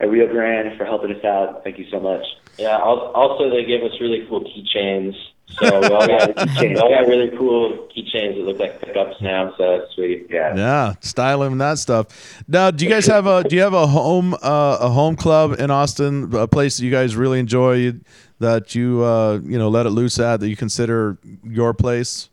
at 0.00 0.08
Rio 0.10 0.28
Grande 0.30 0.76
for 0.78 0.84
helping 0.84 1.12
us 1.12 1.24
out. 1.24 1.62
Thank 1.64 1.78
you 1.78 1.86
so 1.90 1.98
much. 1.98 2.22
Yeah. 2.56 2.76
al- 2.78 3.12
Also, 3.14 3.50
they 3.50 3.64
gave 3.64 3.82
us 3.82 3.92
really 4.00 4.24
cool 4.28 4.42
keychains. 4.44 5.14
So 5.50 5.80
we 5.80 5.86
all 5.88 6.06
got 6.06 6.36
we 6.60 6.76
all 6.76 6.88
got 6.90 7.08
really 7.08 7.36
cool 7.36 7.88
keychains 7.96 8.34
that 8.34 8.44
look 8.44 8.58
like 8.58 8.80
pickups 8.80 9.20
now. 9.20 9.54
So 9.56 9.78
that's 9.78 9.94
sweet. 9.94 10.26
Yeah. 10.30 10.54
Yeah, 10.54 10.94
styling 11.00 11.52
and 11.52 11.60
that 11.60 11.78
stuff. 11.78 12.42
Now, 12.46 12.70
do 12.70 12.84
you 12.84 12.90
guys 12.90 13.06
have 13.06 13.26
a 13.26 13.44
do 13.44 13.56
you 13.56 13.62
have 13.62 13.74
a 13.74 13.86
home 13.86 14.34
uh, 14.34 14.78
a 14.80 14.90
home 14.90 15.16
club 15.16 15.58
in 15.58 15.70
Austin, 15.70 16.34
a 16.34 16.46
place 16.46 16.76
that 16.76 16.84
you 16.84 16.90
guys 16.90 17.16
really 17.16 17.38
enjoy 17.40 17.94
that 18.38 18.74
you 18.74 19.02
uh, 19.02 19.40
you 19.42 19.58
know 19.58 19.68
let 19.68 19.86
it 19.86 19.90
loose 19.90 20.18
at 20.18 20.40
that 20.40 20.48
you 20.48 20.56
consider 20.56 21.18
your 21.42 21.74
place? 21.74 22.30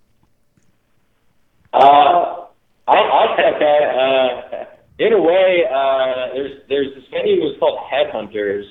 Uh, 1.74 2.45
I'll, 2.88 3.11
I'll 3.11 3.36
that. 3.38 3.82
Uh, 3.84 4.66
in 4.99 5.13
a 5.13 5.22
way, 5.22 5.63
uh, 5.70 6.34
there's 6.34 6.61
there's 6.70 6.95
this 6.95 7.03
venue 7.11 7.41
was 7.41 7.57
called 7.59 7.80
Headhunters, 7.91 8.66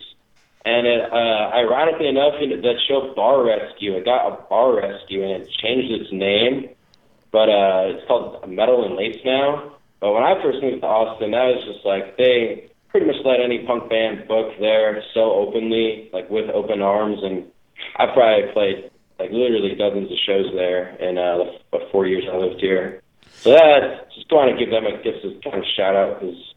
and 0.64 0.86
it, 0.86 1.12
uh, 1.12 1.50
ironically 1.54 2.08
enough, 2.08 2.34
that 2.40 2.76
show 2.88 3.12
Bar 3.14 3.44
Rescue, 3.44 3.96
it 3.96 4.04
got 4.04 4.28
a 4.28 4.42
bar 4.48 4.76
rescue, 4.76 5.22
and 5.22 5.42
it 5.42 5.48
changed 5.62 5.92
its 5.92 6.10
name, 6.10 6.70
but 7.30 7.48
uh, 7.48 7.92
it's 7.92 8.06
called 8.08 8.48
Metal 8.48 8.84
and 8.86 8.96
Lace 8.96 9.20
now. 9.24 9.76
But 10.00 10.12
when 10.12 10.22
I 10.22 10.40
first 10.42 10.62
moved 10.62 10.80
to 10.82 10.86
Austin, 10.86 11.32
that 11.32 11.44
was 11.44 11.64
just 11.64 11.84
like 11.84 12.16
they 12.16 12.70
pretty 12.88 13.06
much 13.06 13.16
let 13.24 13.40
any 13.40 13.66
punk 13.66 13.90
band 13.90 14.26
book 14.26 14.52
there 14.58 15.02
so 15.12 15.32
openly, 15.32 16.08
like 16.12 16.30
with 16.30 16.48
open 16.50 16.80
arms, 16.80 17.18
and 17.22 17.44
I 17.96 18.06
probably 18.06 18.52
played 18.52 18.90
like 19.18 19.30
literally 19.30 19.74
dozens 19.74 20.10
of 20.10 20.18
shows 20.24 20.46
there 20.54 20.96
in 20.96 21.18
uh, 21.18 21.44
the 21.72 21.88
four 21.92 22.06
years 22.06 22.24
I 22.30 22.36
lived 22.36 22.60
here. 22.60 23.02
So 23.26 23.50
that 23.50 24.08
just 24.14 24.30
want 24.32 24.50
to 24.50 24.58
give 24.58 24.72
them 24.72 24.86
a 24.86 25.02
gift 25.02 25.24
kind 25.44 25.58
of 25.58 25.64
shout 25.76 25.94
out 25.94 26.20
because 26.20 26.53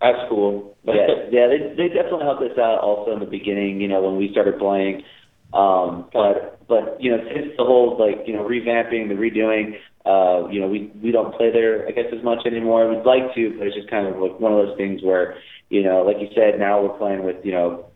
that's 0.00 0.18
cool. 0.28 0.76
Yeah, 0.84 1.28
yeah, 1.30 1.46
they 1.46 1.74
they 1.76 1.88
definitely 1.88 2.24
helped 2.24 2.42
us 2.42 2.56
out 2.56 2.80
also 2.80 3.12
in 3.12 3.20
the 3.20 3.26
beginning. 3.26 3.80
You 3.80 3.88
know, 3.88 4.00
when 4.02 4.16
we 4.16 4.30
started 4.32 4.58
playing. 4.58 5.02
Um, 5.52 6.08
but 6.12 6.64
but 6.68 6.96
you 7.00 7.10
know, 7.10 7.18
since 7.34 7.52
the 7.58 7.64
whole 7.64 7.98
like 7.98 8.26
you 8.26 8.32
know 8.32 8.46
revamping, 8.46 9.08
the 9.08 9.18
redoing, 9.18 9.76
uh, 10.06 10.48
you 10.48 10.60
know, 10.60 10.68
we 10.68 10.90
we 11.02 11.10
don't 11.12 11.34
play 11.34 11.50
there 11.52 11.86
I 11.86 11.90
guess 11.90 12.06
as 12.16 12.24
much 12.24 12.46
anymore. 12.46 12.88
We'd 12.88 13.04
like 13.04 13.34
to, 13.34 13.58
but 13.58 13.66
it's 13.66 13.76
just 13.76 13.90
kind 13.90 14.06
of 14.06 14.16
like 14.20 14.40
one 14.40 14.52
of 14.52 14.64
those 14.64 14.76
things 14.76 15.02
where 15.02 15.36
you 15.68 15.82
know, 15.82 16.02
like 16.02 16.16
you 16.20 16.28
said, 16.34 16.58
now 16.58 16.82
we're 16.82 16.96
playing 16.96 17.24
with 17.24 17.36
you 17.44 17.52
know 17.52 17.86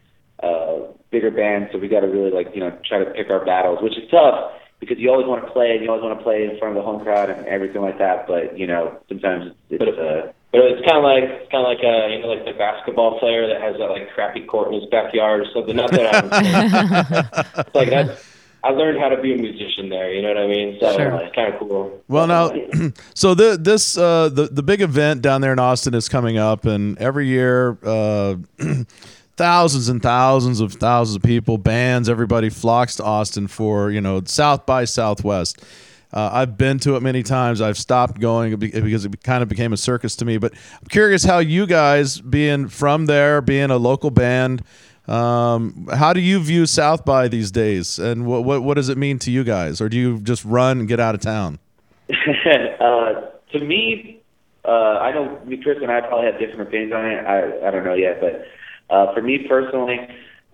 uh, 0.43 0.93
bigger 1.11 1.31
bands, 1.31 1.71
so 1.73 1.79
we 1.79 1.89
got 1.89 2.01
to 2.01 2.09
really 2.09 2.31
like 2.31 2.49
you 2.55 2.61
know 2.61 2.77
try 2.87 2.99
to 2.99 3.11
pick 3.13 3.31
our 3.31 3.45
battles, 3.45 3.79
which 3.81 3.97
is 3.97 4.11
tough 4.11 4.51
because 4.85 4.99
you 4.99 5.11
always 5.11 5.27
want 5.27 5.45
to 5.45 5.51
play 5.53 5.73
and 5.73 5.83
you 5.83 5.89
always 5.91 6.03
want 6.05 6.19
to 6.19 6.23
play 6.23 6.45
in 6.45 6.59
front 6.59 6.77
of 6.77 6.83
the 6.83 6.87
home 6.87 7.03
crowd 7.03 7.31
and 7.31 7.47
everything 7.47 7.83
like 7.83 7.99
that. 7.99 8.27
But 8.27 8.59
you 8.59 8.67
know, 8.67 8.99
sometimes 9.09 9.53
it's 9.71 9.83
uh, 9.83 10.33
But 10.53 10.61
it's 10.61 10.87
kind 10.87 10.99
of 10.99 11.05
like 11.05 11.25
it's 11.25 11.51
kind 11.51 11.65
of 11.67 11.69
like 11.73 11.83
uh, 11.83 12.07
you 12.13 12.21
know 12.21 12.29
like 12.29 12.45
the 12.45 12.53
basketball 12.57 13.19
player 13.19 13.47
that 13.49 13.61
has 13.61 13.77
that 13.79 13.91
like 13.91 14.13
crappy 14.15 14.45
court 14.47 14.69
in 14.73 14.81
his 14.81 14.89
backyard 14.91 15.41
or 15.41 15.47
something. 15.53 15.75
Not 15.77 15.91
that 15.93 16.15
I'm 16.15 17.65
like 17.75 17.91
that's 17.91 18.35
I 18.65 18.71
learned 18.71 18.99
how 18.99 19.11
to 19.11 19.21
be 19.21 19.35
a 19.35 19.37
musician 19.37 19.91
there. 19.91 20.11
You 20.11 20.23
know 20.23 20.29
what 20.29 20.39
I 20.39 20.47
mean? 20.47 20.79
So 20.81 20.97
Sure. 20.97 21.21
it's 21.21 21.35
kind 21.35 21.53
of 21.53 21.61
cool. 21.61 22.03
Well, 22.09 22.27
now, 22.27 22.49
so 23.15 23.35
the 23.35 23.59
this 23.61 23.99
uh, 23.99 24.31
the 24.31 24.45
the 24.47 24.63
big 24.63 24.81
event 24.81 25.21
down 25.21 25.43
there 25.43 25.53
in 25.53 25.59
Austin 25.59 25.93
is 25.93 26.09
coming 26.09 26.39
up, 26.39 26.65
and 26.65 26.97
every 26.99 27.27
year, 27.27 27.77
uh, 27.85 28.37
thousands 29.37 29.89
and 29.89 30.03
thousands 30.03 30.61
of 30.61 30.75
thousands 30.75 31.17
of 31.17 31.23
people, 31.23 31.59
bands, 31.59 32.09
everybody 32.09 32.51
flocks 32.51 32.97
to 32.97 33.05
Austin 33.05 33.47
for 33.47 33.91
you 33.91 34.01
know 34.01 34.23
South 34.25 34.67
by 34.67 34.85
Southwest. 34.85 35.63
Uh, 36.13 36.31
I've 36.33 36.57
been 36.57 36.79
to 36.81 36.95
it 36.95 37.03
many 37.03 37.25
times. 37.25 37.61
I've 37.61 37.77
stopped 37.77 38.21
going 38.21 38.57
because 38.57 39.05
it 39.05 39.23
kind 39.25 39.43
of 39.43 39.49
became 39.49 39.73
a 39.73 39.77
circus 39.77 40.15
to 40.17 40.25
me. 40.25 40.39
But 40.39 40.53
I'm 40.55 40.87
curious 40.89 41.25
how 41.25 41.41
you 41.41 41.67
guys, 41.67 42.21
being 42.21 42.69
from 42.69 43.07
there, 43.07 43.41
being 43.41 43.71
a 43.71 43.79
local 43.79 44.11
band, 44.11 44.63
um, 45.09 45.89
how 45.93 46.13
do 46.13 46.21
you 46.21 46.39
view 46.39 46.67
South 46.67 47.05
by 47.05 47.29
these 47.29 47.51
days, 47.51 47.99
and 47.99 48.27
what, 48.27 48.45
what 48.45 48.63
what 48.63 48.75
does 48.75 48.89
it 48.89 48.97
mean 48.97 49.19
to 49.21 49.31
you 49.31 49.45
guys, 49.45 49.81
or 49.81 49.89
do 49.89 49.99
you 49.99 50.19
just 50.21 50.45
run 50.45 50.79
and 50.79 50.89
get 50.89 50.99
out 50.99 51.15
of 51.15 51.21
town? 51.21 51.59
uh, 52.09 53.13
to 53.53 53.61
me, 53.61 54.23
uh, 54.65 54.71
I 54.71 55.13
know 55.13 55.41
Chris 55.63 55.79
and 55.83 55.91
I 55.91 56.01
probably 56.01 56.31
have 56.31 56.39
different 56.39 56.63
opinions 56.63 56.93
on 56.95 57.05
it. 57.05 57.19
I 57.27 57.69
I 57.69 57.71
don't 57.71 57.85
know 57.85 57.95
yet, 57.95 58.21
but 58.21 58.47
uh, 58.91 59.13
for 59.15 59.23
me 59.23 59.47
personally, 59.49 59.99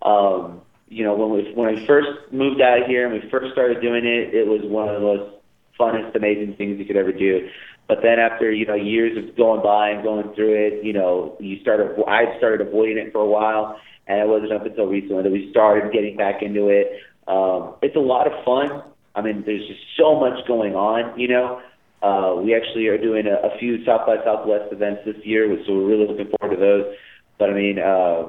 um, 0.02 0.60
you 0.88 1.04
know, 1.04 1.14
when 1.14 1.30
we 1.30 1.52
when 1.54 1.74
we 1.74 1.86
first 1.86 2.08
moved 2.32 2.60
out 2.60 2.86
here 2.88 3.04
and 3.06 3.22
we 3.22 3.30
first 3.30 3.52
started 3.52 3.80
doing 3.80 4.04
it, 4.04 4.34
it 4.34 4.46
was 4.46 4.60
one 4.64 4.88
of 4.88 4.94
the 4.94 5.00
most 5.00 5.36
funnest, 5.78 6.14
amazing 6.16 6.56
things 6.56 6.78
you 6.78 6.84
could 6.84 6.96
ever 6.96 7.12
do. 7.12 7.48
But 7.88 7.98
then 8.02 8.18
after 8.18 8.52
you 8.52 8.66
know 8.66 8.74
years 8.74 9.16
of 9.16 9.36
going 9.36 9.62
by 9.62 9.90
and 9.90 10.02
going 10.02 10.34
through 10.34 10.54
it, 10.54 10.84
you 10.84 10.92
know, 10.92 11.36
you 11.40 11.60
started. 11.60 11.96
I 12.06 12.36
started 12.38 12.66
avoiding 12.66 12.98
it 12.98 13.12
for 13.12 13.20
a 13.20 13.26
while, 13.26 13.80
and 14.06 14.18
it 14.18 14.28
wasn't 14.28 14.52
up 14.52 14.66
until 14.66 14.86
recently 14.86 15.22
that 15.22 15.32
we 15.32 15.50
started 15.50 15.92
getting 15.92 16.16
back 16.16 16.42
into 16.42 16.68
it. 16.68 16.92
Um, 17.28 17.74
it's 17.82 17.96
a 17.96 18.00
lot 18.00 18.26
of 18.26 18.44
fun. 18.44 18.82
I 19.14 19.22
mean, 19.22 19.42
there's 19.44 19.66
just 19.66 19.80
so 19.96 20.18
much 20.18 20.46
going 20.46 20.74
on, 20.74 21.18
you 21.18 21.28
know. 21.28 21.60
Uh, 22.02 22.40
we 22.40 22.54
actually 22.54 22.86
are 22.86 22.96
doing 22.96 23.26
a, 23.26 23.46
a 23.46 23.58
few 23.58 23.84
South 23.84 24.06
by 24.06 24.16
Southwest 24.24 24.72
events 24.72 25.02
this 25.04 25.16
year, 25.24 25.46
so 25.66 25.74
we're 25.74 25.86
really 25.86 26.06
looking 26.06 26.32
forward 26.38 26.54
to 26.54 26.60
those. 26.60 26.94
But 27.40 27.50
I 27.50 27.54
mean, 27.54 27.78
uh, 27.80 28.28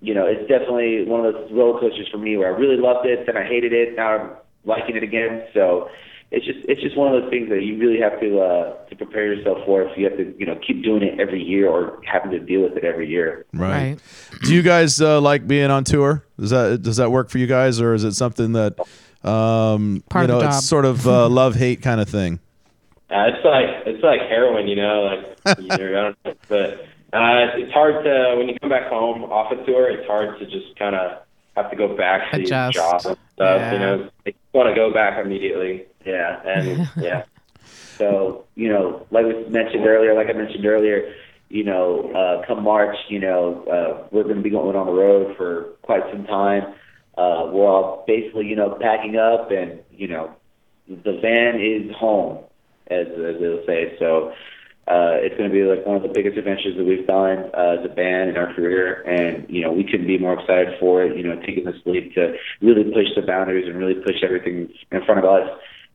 you 0.00 0.12
know, 0.12 0.26
it's 0.26 0.46
definitely 0.48 1.04
one 1.06 1.24
of 1.24 1.32
those 1.32 1.50
roller 1.52 1.80
coasters 1.80 2.08
for 2.10 2.18
me 2.18 2.36
where 2.36 2.54
I 2.54 2.58
really 2.58 2.76
loved 2.76 3.06
it, 3.06 3.24
then 3.24 3.36
I 3.36 3.44
hated 3.44 3.72
it, 3.72 3.96
now 3.96 4.08
I'm 4.08 4.30
liking 4.64 4.96
it 4.96 5.04
again. 5.04 5.44
So 5.54 5.88
it's 6.32 6.44
just 6.44 6.58
it's 6.68 6.80
just 6.80 6.96
one 6.96 7.14
of 7.14 7.22
those 7.22 7.30
things 7.30 7.50
that 7.50 7.62
you 7.62 7.78
really 7.78 8.00
have 8.00 8.18
to 8.20 8.40
uh, 8.40 8.84
to 8.86 8.96
prepare 8.96 9.32
yourself 9.32 9.58
for 9.64 9.82
if 9.82 9.96
you 9.96 10.04
have 10.04 10.16
to 10.16 10.34
you 10.38 10.46
know 10.46 10.58
keep 10.66 10.82
doing 10.82 11.02
it 11.02 11.20
every 11.20 11.42
year 11.42 11.68
or 11.68 12.00
having 12.04 12.32
to 12.32 12.40
deal 12.40 12.62
with 12.62 12.76
it 12.76 12.84
every 12.84 13.08
year. 13.08 13.46
Right. 13.52 13.98
Do 14.42 14.54
you 14.54 14.62
guys 14.62 15.00
uh, 15.00 15.20
like 15.20 15.46
being 15.46 15.70
on 15.70 15.84
tour? 15.84 16.24
Does 16.40 16.50
that 16.50 16.82
does 16.82 16.96
that 16.96 17.12
work 17.12 17.30
for 17.30 17.38
you 17.38 17.46
guys, 17.46 17.80
or 17.80 17.94
is 17.94 18.02
it 18.02 18.14
something 18.14 18.54
that 18.54 18.78
um, 19.22 20.02
Part 20.08 20.22
you 20.22 20.28
know 20.28 20.40
it's 20.40 20.66
sort 20.66 20.84
of 20.84 21.06
uh, 21.06 21.28
love 21.30 21.54
hate 21.54 21.80
kind 21.80 22.00
of 22.00 22.08
thing? 22.08 22.40
Uh, 23.10 23.28
it's 23.28 23.44
like 23.44 23.86
it's 23.86 24.02
like 24.02 24.20
heroin, 24.22 24.66
you 24.66 24.76
know. 24.76 25.02
Like, 25.44 25.58
you 25.60 25.68
I 25.70 25.76
don't 25.76 26.16
know, 26.24 26.34
but 26.48 26.86
uh, 27.12 27.56
it's 27.58 27.72
hard 27.72 28.04
to 28.04 28.34
when 28.38 28.48
you 28.48 28.58
come 28.60 28.70
back 28.70 28.88
home 28.88 29.24
off 29.24 29.52
a 29.52 29.56
tour. 29.66 29.90
It's 29.90 30.06
hard 30.06 30.38
to 30.38 30.44
just 30.46 30.76
kind 30.78 30.94
of 30.96 31.18
have 31.56 31.70
to 31.70 31.76
go 31.76 31.96
back 31.96 32.30
to 32.32 32.40
Adjust. 32.40 32.74
your 32.74 32.82
job 32.84 32.92
and 33.06 33.16
stuff. 33.34 33.60
Yeah. 33.60 33.72
You 33.72 33.78
know, 33.78 34.10
you 34.26 34.32
want 34.52 34.68
to 34.68 34.74
go 34.74 34.92
back 34.92 35.22
immediately, 35.24 35.84
Yeah. 36.06 36.40
and 36.46 36.88
yeah. 36.96 37.24
So, 37.98 38.44
you 38.54 38.68
know, 38.68 39.06
like 39.10 39.26
we 39.26 39.44
mentioned 39.48 39.86
earlier, 39.86 40.14
like 40.14 40.28
I 40.28 40.32
mentioned 40.32 40.64
earlier, 40.64 41.14
you 41.50 41.62
know, 41.64 42.10
uh, 42.12 42.46
come 42.46 42.62
March, 42.64 42.96
you 43.08 43.18
know, 43.20 43.62
uh, 43.64 44.08
we're 44.10 44.22
going 44.24 44.36
to 44.36 44.42
be 44.42 44.48
going 44.50 44.74
on 44.74 44.86
the 44.86 44.92
road 44.92 45.36
for 45.36 45.64
quite 45.82 46.02
some 46.10 46.24
time. 46.24 46.74
Uh, 47.18 47.50
we're 47.52 47.68
all 47.68 48.04
basically, 48.06 48.46
you 48.46 48.56
know, 48.56 48.78
packing 48.80 49.16
up 49.16 49.50
and, 49.50 49.80
you 49.92 50.08
know, 50.08 50.34
the 50.88 51.18
van 51.20 51.60
is 51.60 51.94
home, 51.94 52.42
as, 52.88 53.06
as 53.08 53.38
they'll 53.38 53.64
say. 53.66 53.94
So, 53.98 54.32
uh, 54.88 55.14
it's 55.22 55.36
going 55.36 55.48
to 55.48 55.54
be 55.54 55.62
like 55.62 55.86
one 55.86 55.94
of 55.94 56.02
the 56.02 56.08
biggest 56.08 56.36
adventures 56.36 56.76
that 56.76 56.84
we've 56.84 57.06
done 57.06 57.50
uh, 57.54 57.78
as 57.78 57.84
a 57.84 57.88
band 57.88 58.30
in 58.30 58.36
our 58.36 58.52
career, 58.52 59.02
and 59.02 59.48
you 59.48 59.62
know 59.62 59.70
we 59.70 59.84
couldn't 59.84 60.08
be 60.08 60.18
more 60.18 60.34
excited 60.34 60.74
for 60.80 61.04
it. 61.04 61.16
You 61.16 61.22
know, 61.22 61.40
taking 61.40 61.64
this 61.64 61.76
leap 61.86 62.14
to 62.14 62.34
really 62.60 62.84
push 62.84 63.06
the 63.14 63.22
boundaries 63.22 63.68
and 63.68 63.78
really 63.78 63.94
push 63.94 64.16
everything 64.24 64.68
in 64.90 65.04
front 65.04 65.24
of 65.24 65.24
us. 65.24 65.48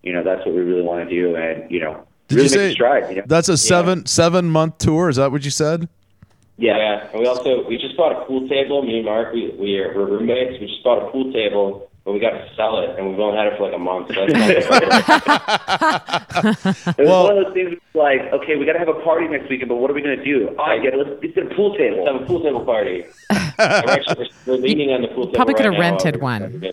You 0.04 0.14
know, 0.14 0.24
that's 0.24 0.46
what 0.46 0.56
we 0.56 0.62
really 0.62 0.84
want 0.84 1.08
to 1.08 1.14
do, 1.14 1.36
and 1.36 1.70
you 1.70 1.82
know, 1.82 2.08
Did 2.30 2.36
really 2.36 2.44
you 2.44 2.50
say 2.50 2.74
stride. 2.74 3.10
You 3.10 3.16
know? 3.18 3.24
that's 3.28 3.50
a 3.50 3.58
seven 3.58 4.06
seven 4.06 4.50
month 4.50 4.78
tour? 4.78 5.10
Is 5.10 5.18
that 5.18 5.32
what 5.32 5.44
you 5.44 5.52
said? 5.52 5.90
Yeah. 6.56 6.78
Yeah, 6.78 7.10
and 7.12 7.20
we 7.20 7.28
also 7.28 7.68
we 7.68 7.78
just 7.78 7.96
bought 7.98 8.14
a 8.14 8.26
pool 8.26 8.48
table. 8.48 8.84
Me 8.84 8.98
and 8.98 9.06
Mark, 9.06 9.34
we 9.34 9.54
we 9.60 9.78
are 9.80 9.94
we're 9.94 10.08
roommates. 10.08 10.62
We 10.62 10.68
just 10.68 10.84
bought 10.84 11.08
a 11.08 11.12
pool 11.12 11.32
table, 11.34 11.87
but 12.08 12.14
we 12.14 12.20
got 12.22 12.30
to 12.30 12.50
sell 12.56 12.80
it, 12.80 12.98
and 12.98 13.10
we've 13.10 13.20
only 13.20 13.38
had 13.38 13.48
it 13.48 13.58
for 13.58 13.64
like 13.68 13.76
a 13.76 13.78
month. 13.78 14.08
So 14.08 14.14
that's 14.16 14.32
It 16.98 17.06
was 17.06 17.28
one 17.28 17.38
of 17.38 17.44
those 17.44 17.54
things 17.54 17.78
like, 17.94 18.22
okay, 18.32 18.56
we 18.56 18.66
got 18.66 18.72
to 18.74 18.80
have 18.80 18.88
a 18.88 19.02
party 19.02 19.28
next 19.28 19.50
weekend, 19.50 19.68
but 19.68 19.76
what 19.76 19.92
are 19.92 19.94
we 19.94 20.02
going 20.02 20.18
to 20.18 20.24
do? 20.24 20.56
Oh, 20.58 20.64
I 20.64 20.80
get 20.80 20.94
it. 20.94 21.00
Let's, 21.00 21.10
let's 21.22 21.36
get 21.36 21.52
a 21.52 21.54
pool 21.54 21.76
table. 21.76 22.06
Let's 22.06 22.08
table. 22.08 22.20
have 22.20 22.22
a 22.22 22.26
pool 22.26 22.42
table 22.42 22.64
party. 22.64 23.04
we're 23.30 23.92
actually 23.92 24.30
we're, 24.46 24.56
we're 24.56 24.62
leaning 24.62 24.92
on 24.92 25.02
the 25.02 25.10
pool 25.10 25.26
table. 25.26 25.36
Probably 25.36 25.56
could 25.56 25.66
right 25.66 25.74
have 25.74 25.84
now. 25.84 25.90
rented 25.90 26.22
one. 26.22 26.64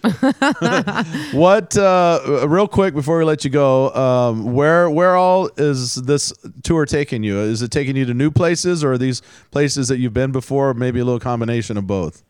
What? 1.32 1.76
Uh, 1.76 2.46
real 2.46 2.68
quick 2.68 2.94
before 2.94 3.18
we 3.18 3.24
let 3.24 3.44
you 3.44 3.50
go, 3.50 3.92
um, 3.92 4.54
where 4.54 4.88
where 4.88 5.16
all 5.16 5.50
is 5.56 5.96
this 5.96 6.32
tour 6.62 6.86
taking 6.86 7.24
you? 7.24 7.40
Is 7.40 7.60
it 7.60 7.72
taking 7.72 7.96
you 7.96 8.04
to 8.04 8.14
new 8.14 8.30
places, 8.30 8.84
or 8.84 8.92
are 8.92 8.98
these 8.98 9.20
places 9.50 9.88
that 9.88 9.98
you've 9.98 10.14
been 10.14 10.30
before? 10.30 10.74
Maybe 10.74 11.00
a 11.00 11.04
little 11.04 11.18
combination 11.18 11.76
of 11.76 11.88
both. 11.88 12.22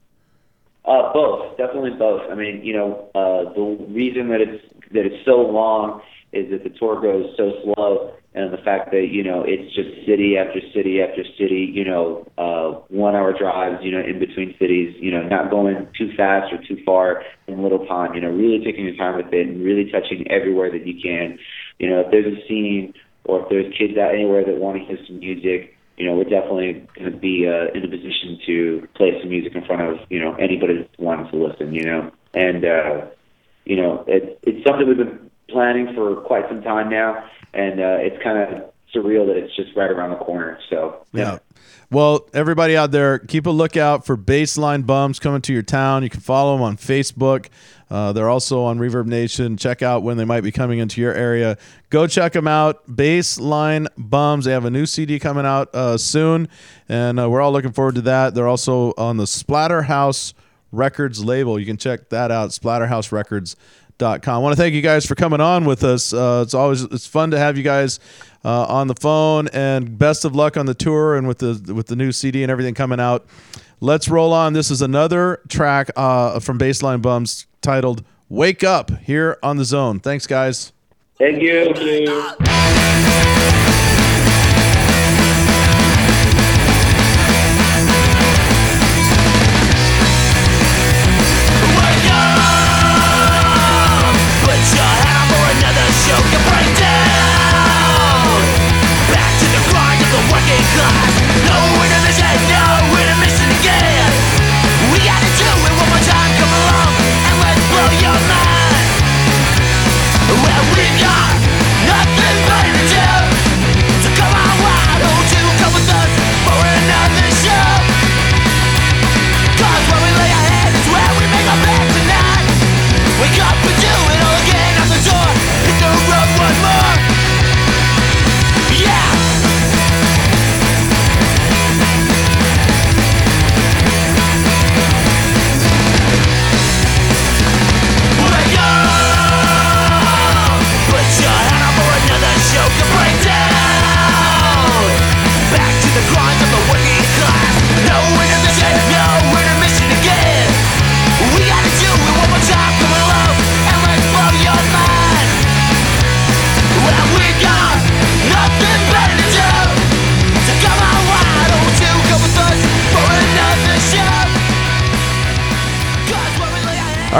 Uh, 0.86 1.12
both, 1.12 1.43
definitely 1.65 1.99
both. 1.99 2.23
I 2.31 2.35
mean, 2.35 2.65
you 2.65 2.75
know, 2.75 3.09
uh, 3.15 3.53
the 3.55 3.87
reason 3.91 4.29
that 4.29 4.41
it's 4.41 4.65
that 4.93 5.07
it's 5.07 5.25
so 5.25 5.37
long 5.41 6.01
is 6.33 6.51
that 6.51 6.65
the 6.65 6.71
tour 6.79 7.01
goes 7.01 7.31
so 7.37 7.53
slow 7.62 8.12
and 8.35 8.53
the 8.53 8.59
fact 8.59 8.91
that 8.91 9.09
you 9.11 9.23
know 9.23 9.45
it's 9.47 9.73
just 9.75 10.07
city 10.07 10.37
after 10.37 10.61
city 10.75 11.01
after 11.01 11.23
city, 11.39 11.71
you 11.73 11.85
know, 11.85 12.27
uh, 12.39 12.81
one-hour 12.89 13.39
drives, 13.39 13.83
you 13.83 13.93
know, 13.93 14.01
in 14.01 14.19
between 14.19 14.55
cities, 14.59 14.95
you 14.99 15.11
know, 15.11 15.23
not 15.23 15.51
going 15.51 15.87
too 15.97 16.11
fast 16.17 16.53
or 16.53 16.59
too 16.67 16.83
far 16.85 17.23
in 17.47 17.62
Little 17.62 17.87
Pond, 17.87 18.15
you 18.15 18.21
know, 18.21 18.31
really 18.31 18.65
taking 18.65 18.85
your 18.85 18.97
time 18.97 19.17
with 19.17 19.33
it 19.33 19.47
and 19.47 19.65
really 19.65 19.91
touching 19.91 20.27
everywhere 20.31 20.71
that 20.71 20.87
you 20.87 21.01
can. 21.01 21.39
You 21.79 21.91
know, 21.91 22.01
if 22.01 22.11
there's 22.11 22.27
a 22.27 22.49
scene 22.49 22.93
or 23.25 23.43
if 23.43 23.49
there's 23.49 23.73
kids 23.79 23.99
out 23.99 24.15
anywhere 24.15 24.45
that 24.45 24.59
want 24.59 24.79
to 24.79 24.85
hear 24.85 24.99
some 25.07 25.21
music, 25.21 25.74
you 25.97 26.07
know, 26.07 26.16
we're 26.16 26.24
definitely 26.24 26.86
going 26.97 27.12
to 27.12 27.16
be 27.16 27.47
uh, 27.47 27.76
in 27.76 27.84
a 27.84 27.88
position 27.88 28.38
to 28.47 28.88
play 28.95 29.18
some 29.20 29.30
music 29.30 29.55
in 29.55 29.64
front 29.64 29.82
of 29.82 29.99
you 30.11 30.18
know 30.20 30.34
anybody 30.34 30.78
that 30.78 30.90
wants 30.99 31.30
to 31.30 31.36
listen. 31.36 31.72
You 31.72 31.84
know, 31.84 32.12
and 32.34 32.64
uh, 32.64 33.07
you 33.64 33.76
know, 33.76 34.05
it, 34.07 34.38
it's 34.42 34.66
something 34.66 34.88
we've 34.88 34.97
been 34.97 35.30
planning 35.49 35.95
for 35.95 36.16
quite 36.16 36.49
some 36.49 36.62
time 36.62 36.90
now, 36.90 37.24
and 37.53 37.80
uh, 37.80 37.99
it's 38.01 38.20
kind 38.22 38.38
of 38.38 38.74
surreal 38.95 39.26
that 39.26 39.36
it's 39.36 39.55
just 39.57 39.74
right 39.76 39.90
around 39.90 40.11
the 40.11 40.16
corner. 40.24 40.59
So 40.70 41.05
Yeah. 41.12 41.38
Well, 41.90 42.28
everybody 42.32 42.76
out 42.76 42.90
there, 42.90 43.18
keep 43.18 43.47
a 43.47 43.51
lookout 43.51 44.05
for 44.05 44.16
Bass 44.16 44.57
Line 44.57 44.82
Bums 44.82 45.18
coming 45.20 45.42
to 45.42 45.53
your 45.53 45.62
town. 45.62 46.03
You 46.03 46.11
can 46.11 46.20
follow 46.20 46.55
them 46.55 46.62
on 46.62 46.76
Facebook. 46.76 47.49
Uh, 47.90 48.12
they're 48.12 48.28
also 48.28 48.62
on 48.62 48.78
Reverb 48.78 49.07
Nation. 49.07 49.57
Check 49.57 49.82
out 49.82 50.03
when 50.03 50.16
they 50.16 50.24
might 50.24 50.40
be 50.40 50.51
coming 50.51 50.78
into 50.78 51.01
your 51.01 51.12
area. 51.12 51.57
Go 51.90 52.07
check 52.07 52.32
them 52.32 52.49
out. 52.49 52.82
Bass 52.97 53.38
Line 53.38 53.86
Bums. 53.97 54.47
They 54.47 54.53
have 54.53 54.64
a 54.64 54.70
new 54.70 54.86
CD 54.86 55.20
coming 55.20 55.47
out 55.47 55.72
uh, 55.74 55.97
soon, 55.99 56.49
and 56.88 57.20
uh, 57.20 57.30
we're 57.30 57.40
all 57.40 57.53
looking 57.53 57.72
forward 57.72 57.95
to 57.97 58.01
that. 58.03 58.34
They're 58.34 58.49
also 58.49 58.95
on 58.97 59.18
the 59.18 59.24
Splatterhouse 59.24 60.34
Records 60.72 61.24
label. 61.24 61.61
You 61.61 61.66
can 61.66 61.76
check 61.76 62.09
that 62.09 62.32
out. 62.32 62.51
Splatterhouserecords.com. 63.99 64.34
I 64.34 64.38
want 64.38 64.53
to 64.55 64.61
thank 64.61 64.74
you 64.74 64.82
guys 64.82 65.07
for 65.07 65.14
coming 65.14 65.40
on 65.40 65.64
with 65.64 65.84
us. 65.84 66.12
Uh, 66.12 66.42
it's 66.45 66.55
always 66.55 66.82
it's 66.82 67.07
fun 67.07 67.30
to 67.30 67.38
have 67.38 67.57
you 67.57 67.62
guys 67.62 68.01
uh, 68.45 68.66
on 68.66 68.88
the 68.88 68.95
phone, 68.95 69.49
and 69.49 69.99
best 69.99 70.24
of 70.24 70.34
luck 70.34 70.57
on 70.57 70.66
the 70.66 70.74
tour 70.74 71.16
and 71.16 71.26
with 71.26 71.38
the 71.38 71.72
with 71.74 71.86
the 71.86 71.97
new 71.97 72.12
CD 72.12 72.42
and 72.42 72.51
everything 72.51 72.74
coming 72.74 73.01
out. 73.01 73.26
Let's 73.80 74.09
roll 74.09 74.32
on. 74.32 74.53
This 74.53 74.70
is 74.70 74.82
another 74.82 75.40
track 75.49 75.90
uh, 75.97 76.40
from 76.40 76.59
Bass 76.59 76.82
Line 76.82 77.01
Bums 77.01 77.47
titled 77.61 78.05
"Wake 78.28 78.64
Up" 78.64 78.90
here 78.99 79.38
on 79.42 79.57
the 79.57 79.64
Zone. 79.64 80.01
Thanks, 80.01 80.26
guys. 80.26 80.72
thank 81.18 81.42
you. 81.42 81.72
Wake 81.74 83.64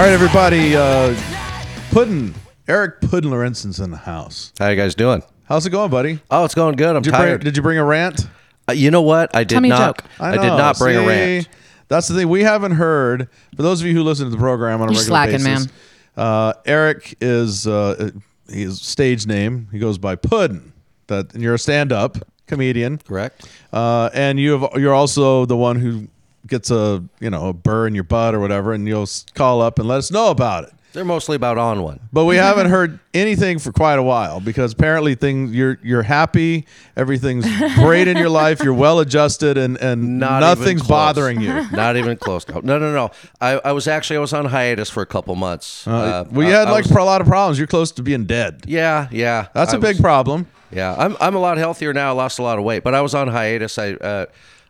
right, 0.05 0.13
everybody. 0.13 0.75
Uh, 0.75 1.15
Puddin, 1.89 2.35
Eric 2.67 3.01
Puddin 3.01 3.31
Lorentzen's 3.31 3.79
in 3.79 3.89
the 3.89 3.97
house. 3.97 4.53
How 4.59 4.69
you 4.69 4.75
guys 4.75 4.93
doing? 4.93 5.23
How's 5.45 5.65
it 5.65 5.71
going, 5.71 5.89
buddy? 5.89 6.19
Oh, 6.29 6.45
it's 6.45 6.53
going 6.53 6.75
good. 6.75 6.95
I'm 6.95 7.01
Did 7.01 7.07
you, 7.07 7.11
bring, 7.17 7.21
tired. 7.27 7.43
did 7.43 7.57
you 7.57 7.63
bring 7.63 7.79
a 7.79 7.83
rant? 7.83 8.27
Uh, 8.69 8.73
you 8.73 8.91
know 8.91 9.01
what? 9.01 9.35
I 9.35 9.43
did 9.43 9.55
Tummy 9.55 9.69
not. 9.69 9.97
joke. 9.97 10.09
I, 10.19 10.33
did 10.33 10.41
know. 10.43 10.57
not 10.57 10.77
bring 10.77 10.95
a 10.95 10.99
See? 10.99 11.07
rant. 11.07 11.49
That's 11.87 12.07
the 12.07 12.13
thing. 12.13 12.29
We 12.29 12.43
haven't 12.43 12.73
heard. 12.73 13.29
For 13.55 13.63
those 13.63 13.81
of 13.81 13.87
you 13.87 13.93
who 13.95 14.03
listen 14.03 14.25
to 14.25 14.31
the 14.31 14.37
program 14.37 14.79
on 14.81 14.89
a 14.89 14.91
You're 14.91 15.01
regular 15.01 15.07
slacking, 15.27 15.43
basis, 15.43 15.67
Uh, 16.15 16.53
Eric 16.67 17.15
is 17.19 17.65
uh, 17.65 18.11
his 18.47 18.79
stage 18.81 19.25
name. 19.25 19.69
He 19.71 19.79
goes 19.79 19.97
by 19.97 20.15
Puddin. 20.15 20.71
That 21.07 21.33
and 21.33 21.41
you're 21.41 21.55
a 21.55 21.59
stand-up 21.59 22.17
comedian, 22.47 22.97
Correct. 22.99 23.47
uh, 23.73 24.09
and 24.13 24.39
you 24.39 24.59
have 24.59 24.79
you're 24.81 24.93
also 24.93 25.45
the 25.45 25.57
one 25.57 25.79
who 25.79 26.07
gets 26.47 26.71
a 26.71 27.03
you 27.19 27.29
know 27.29 27.49
a 27.49 27.53
burr 27.53 27.87
in 27.87 27.95
your 27.95 28.03
butt 28.03 28.35
or 28.35 28.39
whatever, 28.39 28.73
and 28.73 28.87
you'll 28.87 29.07
call 29.33 29.61
up 29.61 29.79
and 29.79 29.87
let 29.87 29.97
us 29.99 30.11
know 30.11 30.29
about 30.29 30.63
it. 30.65 30.71
They're 30.93 31.03
mostly 31.03 31.35
about 31.35 31.57
on 31.57 31.81
one. 31.83 31.99
But 32.13 32.23
we 32.23 32.37
haven't 32.37 32.69
heard 32.69 32.99
anything 33.13 33.59
for 33.59 33.73
quite 33.73 33.99
a 33.99 34.01
while 34.03 34.39
because 34.39 34.71
apparently 34.71 35.13
things 35.15 35.53
you're 35.53 35.77
you're 35.83 36.03
happy, 36.03 36.65
everything's 36.95 37.45
great 37.75 38.07
in 38.07 38.15
your 38.15 38.29
life, 38.29 38.63
you're 38.63 38.73
well 38.73 39.01
adjusted, 39.01 39.57
and 39.57 39.75
and 39.77 40.19
Not 40.19 40.41
even 40.41 40.59
nothing's 40.59 40.81
close. 40.83 40.87
bothering 40.89 41.41
you. 41.41 41.69
Not 41.73 41.97
even 41.97 42.15
close. 42.15 42.47
No, 42.47 42.61
no, 42.61 42.79
no. 42.79 42.93
no. 42.93 43.11
I, 43.41 43.59
I 43.65 43.71
was 43.73 43.89
actually 43.89 44.15
I 44.15 44.19
was 44.21 44.31
on 44.31 44.45
hiatus 44.45 44.89
for 44.89 45.01
a 45.03 45.05
couple 45.05 45.35
months. 45.35 45.85
Uh, 45.85 46.23
you 46.31 46.43
I- 46.43 46.45
had 46.45 46.67
I 46.69 46.71
like 46.71 46.85
was- 46.85 46.91
a 46.95 47.03
lot 47.03 47.19
of 47.19 47.27
problems. 47.27 47.57
You're 47.57 47.67
close 47.67 47.91
to 47.91 48.01
being 48.01 48.23
dead. 48.23 48.63
yeah, 48.65 49.09
yeah. 49.11 49.47
That's 49.53 49.73
a 49.73 49.77
a 49.77 49.79
big 49.81 49.99
problem. 49.99 50.47
Yeah, 50.71 50.95
I'm 50.97 51.17
I'm 51.19 51.35
a 51.35 51.39
lot 51.39 51.57
healthier 51.57 51.91
now. 51.93 52.07
I 52.09 52.13
lost 52.13 52.39
a 52.39 52.41
lot 52.41 52.57
of 52.57 52.63
weight, 52.63 52.83
but 52.83 52.95
I 52.95 53.01
was 53.01 53.13
on 53.13 53.27
hiatus. 53.27 53.77
I 53.77 53.91
uh, 53.95 54.25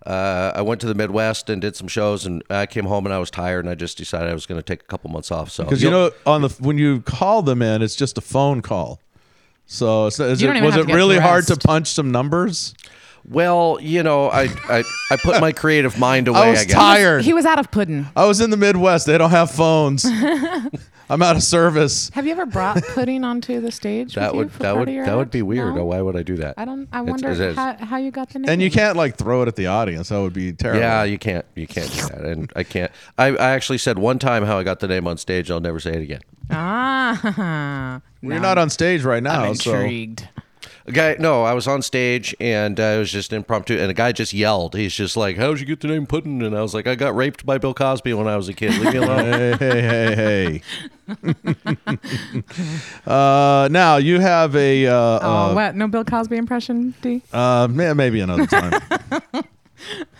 uh, 0.05 0.51
I 0.55 0.61
went 0.61 0.81
to 0.81 0.87
the 0.87 0.93
Midwest 0.93 1.49
and 1.49 1.61
did 1.61 1.75
some 1.75 1.87
shows, 1.87 2.25
and 2.25 2.43
I 2.49 2.65
came 2.65 2.85
home 2.85 3.05
and 3.05 3.13
I 3.13 3.17
was 3.19 3.31
tired, 3.31 3.65
and 3.65 3.71
I 3.71 3.75
just 3.75 3.97
decided 3.97 4.29
I 4.29 4.33
was 4.33 4.45
going 4.45 4.59
to 4.59 4.63
take 4.63 4.81
a 4.81 4.85
couple 4.85 5.09
months 5.09 5.31
off. 5.31 5.49
So 5.49 5.63
Because 5.63 5.81
you 5.81 5.89
know, 5.89 6.11
on 6.25 6.41
the 6.41 6.49
when 6.59 6.77
you 6.77 7.01
call 7.01 7.41
them 7.41 7.61
in, 7.61 7.81
it's 7.81 7.95
just 7.95 8.17
a 8.17 8.21
phone 8.21 8.61
call. 8.61 8.99
So 9.65 10.05
is 10.07 10.19
is 10.19 10.43
it, 10.43 10.61
was 10.61 10.75
it 10.75 10.85
really 10.87 11.17
hard 11.17 11.47
to 11.47 11.55
punch 11.55 11.87
some 11.87 12.11
numbers? 12.11 12.75
Well, 13.29 13.77
you 13.81 14.03
know, 14.03 14.29
I 14.29 14.43
I, 14.69 14.83
I 15.11 15.17
put 15.17 15.39
my 15.41 15.51
creative 15.51 15.97
mind 15.97 16.27
away. 16.27 16.39
I 16.39 16.47
I, 16.47 16.49
was 16.51 16.65
guess. 16.65 16.73
tired. 16.75 17.23
He 17.23 17.33
was 17.33 17.45
out 17.45 17.59
of 17.59 17.71
pudding. 17.71 18.07
I 18.15 18.25
was 18.25 18.41
in 18.41 18.49
the 18.49 18.57
Midwest. 18.57 19.05
They 19.07 19.17
don't 19.17 19.31
have 19.31 19.51
phones. 19.51 20.05
I'm 21.07 21.21
out 21.21 21.35
of 21.35 21.43
service. 21.43 22.09
Have 22.15 22.25
you 22.25 22.31
ever 22.31 22.47
brought 22.47 22.83
pudding 22.83 23.23
onto 23.23 23.61
the 23.61 23.71
stage? 23.71 24.15
That 24.15 24.33
with 24.33 24.37
would 24.37 24.45
you 24.45 24.49
for 24.49 24.57
that 24.63 24.69
part 24.69 24.79
would 24.79 24.87
of 24.89 24.95
your 24.95 25.05
that 25.05 25.15
would 25.15 25.29
be 25.29 25.43
weird. 25.43 25.75
No? 25.75 25.81
Oh, 25.81 25.85
why 25.85 26.01
would 26.01 26.15
I 26.15 26.23
do 26.23 26.35
that? 26.37 26.55
I 26.57 26.65
don't. 26.65 26.87
I 26.91 27.01
It's- 27.03 27.11
wonder 27.11 27.29
it 27.31 27.39
is. 27.39 27.55
how, 27.55 27.75
how 27.77 27.97
you 27.97 28.09
got 28.09 28.29
the 28.29 28.39
name. 28.39 28.49
And 28.49 28.61
you 28.61 28.71
can't 28.71 28.97
like 28.97 29.15
throw 29.15 29.43
it 29.43 29.47
at 29.47 29.55
the 29.55 29.67
audience. 29.67 30.09
That 30.09 30.19
would 30.19 30.33
be 30.33 30.51
terrible. 30.53 30.81
Yeah, 30.81 31.03
you 31.03 31.19
can't. 31.19 31.45
You 31.53 31.67
can't 31.67 31.91
do 31.91 32.01
that, 32.07 32.25
and 32.25 32.51
I 32.55 32.63
can't. 32.63 32.91
I, 33.19 33.27
I 33.27 33.51
actually 33.51 33.77
said 33.77 33.99
one 33.99 34.17
time 34.17 34.45
how 34.45 34.57
I 34.57 34.63
got 34.63 34.79
the 34.79 34.87
name 34.87 35.07
on 35.07 35.17
stage. 35.17 35.51
I'll 35.51 35.59
never 35.59 35.79
say 35.79 35.91
it 35.93 36.01
again. 36.01 36.21
Ah. 36.49 38.01
we're 38.23 38.39
not 38.39 38.57
on 38.57 38.69
stage 38.71 39.03
right 39.03 39.21
now. 39.21 39.43
I'm 39.43 39.55
so 39.55 39.73
intrigued. 39.75 40.27
A 40.87 40.91
guy, 40.91 41.15
no, 41.19 41.43
I 41.43 41.53
was 41.53 41.67
on 41.67 41.81
stage 41.81 42.35
and 42.39 42.79
uh, 42.79 42.83
it 42.83 42.99
was 42.99 43.11
just 43.11 43.33
impromptu, 43.33 43.75
and 43.79 43.89
a 43.89 43.93
guy 43.93 44.11
just 44.11 44.33
yelled. 44.33 44.75
He's 44.75 44.93
just 44.93 45.17
like, 45.17 45.35
"How'd 45.35 45.59
you 45.59 45.65
get 45.65 45.79
the 45.79 45.87
name 45.87 46.05
Puddin'?" 46.05 46.43
And 46.43 46.55
I 46.55 46.61
was 46.61 46.75
like, 46.75 46.85
"I 46.85 46.93
got 46.93 47.15
raped 47.15 47.43
by 47.43 47.57
Bill 47.57 47.73
Cosby 47.73 48.13
when 48.13 48.27
I 48.27 48.37
was 48.37 48.49
a 48.49 48.53
kid. 48.53 48.77
Leave 48.77 48.93
me 48.93 48.99
alone." 48.99 49.25
hey, 49.25 49.55
hey, 49.57 49.81
hey, 49.81 50.61
hey. 51.07 51.97
uh, 53.07 53.67
now 53.71 53.97
you 53.97 54.19
have 54.19 54.55
a 54.55 54.85
uh, 54.85 54.93
Oh, 54.93 55.51
uh, 55.51 55.53
what? 55.55 55.75
No 55.75 55.87
Bill 55.87 56.03
Cosby 56.03 56.37
impression, 56.37 56.93
D? 57.01 57.23
uh, 57.33 57.67
may- 57.69 57.93
maybe 57.93 58.19
another 58.19 58.45
time. 58.45 58.79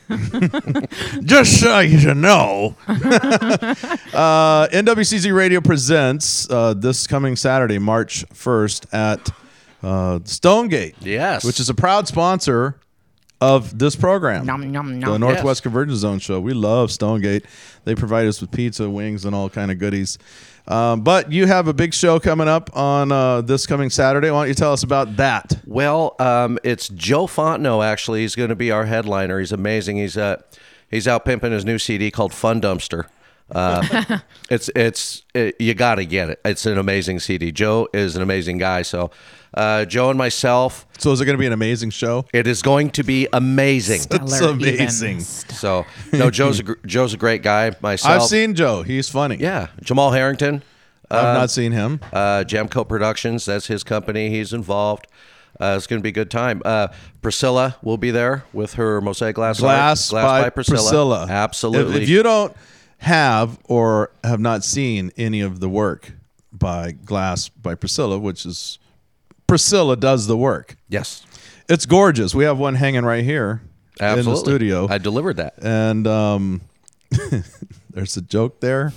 Just 1.24 1.60
so 1.60 1.80
you 1.80 2.14
know, 2.14 2.76
uh, 2.88 4.68
NWCZ 4.68 5.34
Radio 5.36 5.62
presents 5.62 6.50
uh, 6.50 6.74
this 6.76 7.08
coming 7.08 7.36
Saturday, 7.36 7.80
March 7.80 8.28
1st 8.30 8.94
at 8.94 9.30
uh, 9.86 10.20
Stonegate. 10.24 10.96
Yes. 11.02 11.46
which 11.46 11.60
is 11.60 11.70
a 11.70 11.74
proud 11.74 12.08
sponsor 12.08 12.80
of 13.42 13.78
this 13.78 13.96
program. 13.96 14.46
Nom, 14.46 14.72
nom, 14.72 15.00
The 15.00 15.08
nom. 15.08 15.22
Northwest 15.22 15.64
Convergence 15.64 16.00
Zone 16.00 16.20
show. 16.20 16.40
We 16.40 16.54
love 16.54 16.92
Stonegate. 16.92 17.46
They 17.84 17.94
provide 17.94 18.28
us 18.28 18.42
with 18.42 18.52
pizza, 18.52 18.90
wings, 18.90 19.26
and 19.26 19.36
all 19.36 19.50
kind 19.50 19.72
of 19.72 19.78
goodies. 19.80 20.18
Um, 20.68 21.02
but 21.02 21.32
you 21.32 21.46
have 21.46 21.68
a 21.68 21.74
big 21.74 21.94
show 21.94 22.20
coming 22.20 22.48
up 22.48 22.76
on 22.76 23.12
uh, 23.12 23.42
this 23.42 23.68
coming 23.68 23.90
Saturday. 23.92 24.32
Why 24.32 24.42
don't 24.42 24.48
you 24.48 24.56
tell 24.56 24.74
us 24.74 24.82
about 24.82 25.18
that? 25.18 25.60
Well, 25.68 26.16
um, 26.18 26.58
it's 26.64 26.88
Joe 26.90 27.28
Fontenot. 27.28 27.86
Actually, 27.86 28.22
he's 28.22 28.36
going 28.36 28.50
to 28.50 28.56
be 28.56 28.72
our 28.72 28.86
headliner. 28.86 29.40
He's 29.40 29.52
amazing. 29.52 29.98
He's 29.98 30.18
uh, 30.18 30.42
he's 30.90 31.08
out 31.08 31.24
pimping 31.26 31.52
his 31.52 31.66
new 31.66 31.78
CD 31.78 32.10
called 32.10 32.34
Fun 32.34 32.62
Dumpster. 32.62 33.06
Uh, 33.52 34.18
it's 34.50 34.72
it's 34.76 35.22
it, 35.36 35.56
you 35.60 35.76
got 35.76 35.96
to 35.96 36.06
get 36.06 36.30
it. 36.32 36.40
It's 36.44 36.66
an 36.66 36.80
amazing 36.80 37.20
CD. 37.20 37.52
Joe 37.52 37.88
is 37.94 38.16
an 38.16 38.24
amazing 38.24 38.58
guy. 38.58 38.82
So, 38.82 39.12
uh, 39.56 39.86
Joe 39.86 40.10
and 40.10 40.18
myself, 40.18 40.86
So 40.98 41.12
is 41.12 41.22
it 41.22 41.26
going 41.26 41.38
to 41.38 41.40
be 41.40 41.48
an 41.48 41.54
amazing 41.54 41.90
show? 41.90 42.26
it 42.34 42.46
is 42.46 42.62
going 42.62 42.92
to 42.92 43.04
be 43.04 43.28
amazing. 43.34 44.02
It's 44.12 44.42
amazing. 44.42 45.22
So, 45.22 45.86
no, 46.14 46.30
Joe's 46.30 46.60
a, 46.60 46.76
Joe's 46.86 47.14
a 47.14 47.18
great 47.18 47.42
guy. 47.42 47.72
Myself, 47.82 48.24
I've 48.24 48.28
seen 48.28 48.54
Joe. 48.54 48.84
He's 48.84 49.10
funny. 49.10 49.38
yeah, 49.38 49.68
Jamal 49.82 50.12
Harrington. 50.12 50.62
I've 51.10 51.36
not 51.38 51.50
seen 51.52 51.72
him. 51.72 52.00
uh, 52.12 52.44
Jamco 52.48 52.88
Productions. 52.88 53.46
That's 53.46 53.68
his 53.68 53.84
company. 53.84 54.30
He's 54.30 54.54
involved. 54.54 55.08
Uh, 55.60 55.76
it's 55.78 55.88
going 55.88 56.00
to 56.00 56.04
be 56.04 56.10
a 56.10 56.12
good 56.12 56.32
time. 56.32 56.62
Uh, 56.66 56.88
Priscilla 57.22 57.78
will 57.82 57.98
be 57.98 58.12
there 58.12 58.44
with 58.52 58.74
her 58.74 59.00
mosaic 59.00 59.36
glass. 59.36 59.58
art. 59.62 59.68
Glass, 59.68 60.12
by, 60.12 60.50
Priscilla. 60.50 61.28
Absolutely. 61.30 61.96
If, 61.98 62.02
if 62.04 62.10
you 62.10 62.24
don't 62.24 62.54
have 62.98 63.60
or 63.66 64.12
have 64.24 64.40
not 64.40 64.64
seen 64.64 65.12
any 65.16 65.42
of 65.42 65.60
the 65.60 65.70
work 65.70 66.12
by 66.52 66.92
Glass 66.92 67.50
by 67.50 67.76
Priscilla, 67.76 68.18
which 68.20 68.46
is 68.46 68.80
Priscilla 69.48 69.96
does 69.96 70.28
the 70.28 70.38
work. 70.38 70.76
yes, 70.90 71.26
It's 71.70 71.86
gorgeous. 71.86 72.34
We 72.36 72.44
have 72.46 72.58
one 72.58 72.76
hanging 72.76 73.06
right 73.06 73.24
here 73.24 73.62
absolutely. 74.00 74.20
in 74.20 74.26
the 74.36 74.38
studio. 74.38 74.88
I 74.90 74.98
delivered 74.98 75.38
that. 75.38 75.54
and 75.62 76.08
um, 76.08 76.62
there's 77.92 78.18
a 78.18 78.22
joke 78.22 78.60
there. 78.62 78.94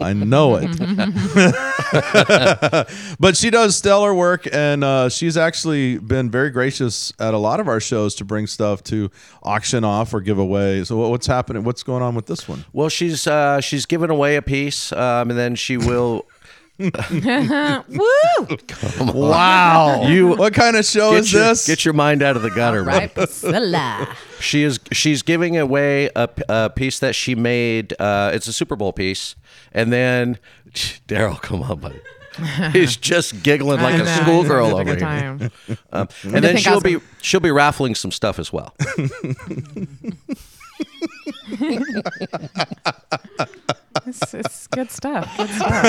I 0.00 0.12
know 0.12 0.60
it. 0.62 0.78
but 3.18 3.36
she 3.36 3.50
does 3.50 3.76
stellar 3.76 4.14
work, 4.14 4.46
and 4.52 4.84
uh, 4.84 5.08
she's 5.08 5.36
actually 5.36 5.98
been 5.98 6.30
very 6.30 6.50
gracious 6.50 7.12
at 7.18 7.34
a 7.34 7.38
lot 7.38 7.58
of 7.58 7.66
our 7.66 7.80
shows 7.80 8.14
to 8.16 8.24
bring 8.24 8.46
stuff 8.46 8.84
to 8.84 9.10
auction 9.42 9.82
off 9.82 10.14
or 10.14 10.20
give 10.20 10.38
away. 10.38 10.84
So, 10.84 11.08
what's 11.08 11.26
happening? 11.26 11.64
What's 11.64 11.82
going 11.82 12.04
on 12.04 12.14
with 12.14 12.26
this 12.26 12.48
one? 12.48 12.64
Well, 12.72 12.88
she's 12.88 13.26
uh, 13.26 13.60
she's 13.60 13.86
given 13.86 14.08
away 14.08 14.36
a 14.36 14.42
piece, 14.42 14.92
um, 14.92 15.30
and 15.30 15.38
then 15.38 15.56
she 15.56 15.76
will. 15.76 16.26
Woo! 17.88 18.02
Wow! 19.00 20.06
You 20.06 20.28
what 20.28 20.54
kind 20.54 20.76
of 20.76 20.84
show 20.84 21.10
get 21.10 21.20
is 21.20 21.32
your, 21.32 21.42
this? 21.42 21.66
Get 21.66 21.84
your 21.84 21.94
mind 21.94 22.22
out 22.22 22.36
of 22.36 22.42
the 22.42 22.50
gutter. 22.50 22.84
Right. 22.84 23.12
Priscilla. 23.12 24.08
She 24.40 24.62
is 24.62 24.78
she's 24.92 25.22
giving 25.22 25.56
away 25.58 26.10
a, 26.14 26.28
p- 26.28 26.44
a 26.48 26.70
piece 26.70 27.00
that 27.00 27.16
she 27.16 27.34
made. 27.34 27.92
Uh, 28.00 28.30
it's 28.32 28.46
a 28.46 28.52
Super 28.52 28.76
Bowl 28.76 28.92
piece, 28.92 29.34
and 29.72 29.92
then 29.92 30.38
Daryl, 31.08 31.42
come 31.42 31.60
on, 31.64 31.80
buddy. 31.80 32.00
He's 32.70 32.96
just 32.96 33.42
giggling 33.42 33.80
like 33.82 33.96
I 33.96 33.98
a 33.98 34.04
know, 34.04 34.22
schoolgirl 34.22 34.66
he's 34.66 34.74
over 34.74 34.90
having 34.90 35.02
a 35.02 35.20
here. 35.20 35.38
good 35.38 35.50
time. 35.66 35.78
Um, 35.92 36.08
and 36.22 36.34
then 36.34 36.42
think 36.54 36.58
I 36.58 36.60
she'll 36.60 36.74
was 36.74 36.82
be 36.84 36.92
gonna- 36.92 37.04
she'll 37.20 37.40
be 37.40 37.50
raffling 37.50 37.96
some 37.96 38.12
stuff 38.12 38.38
as 38.38 38.52
well. 38.52 38.72
It's, 44.06 44.34
it's 44.34 44.66
good 44.68 44.90
stuff. 44.90 45.36
Good 45.36 45.48
stuff. 45.50 45.84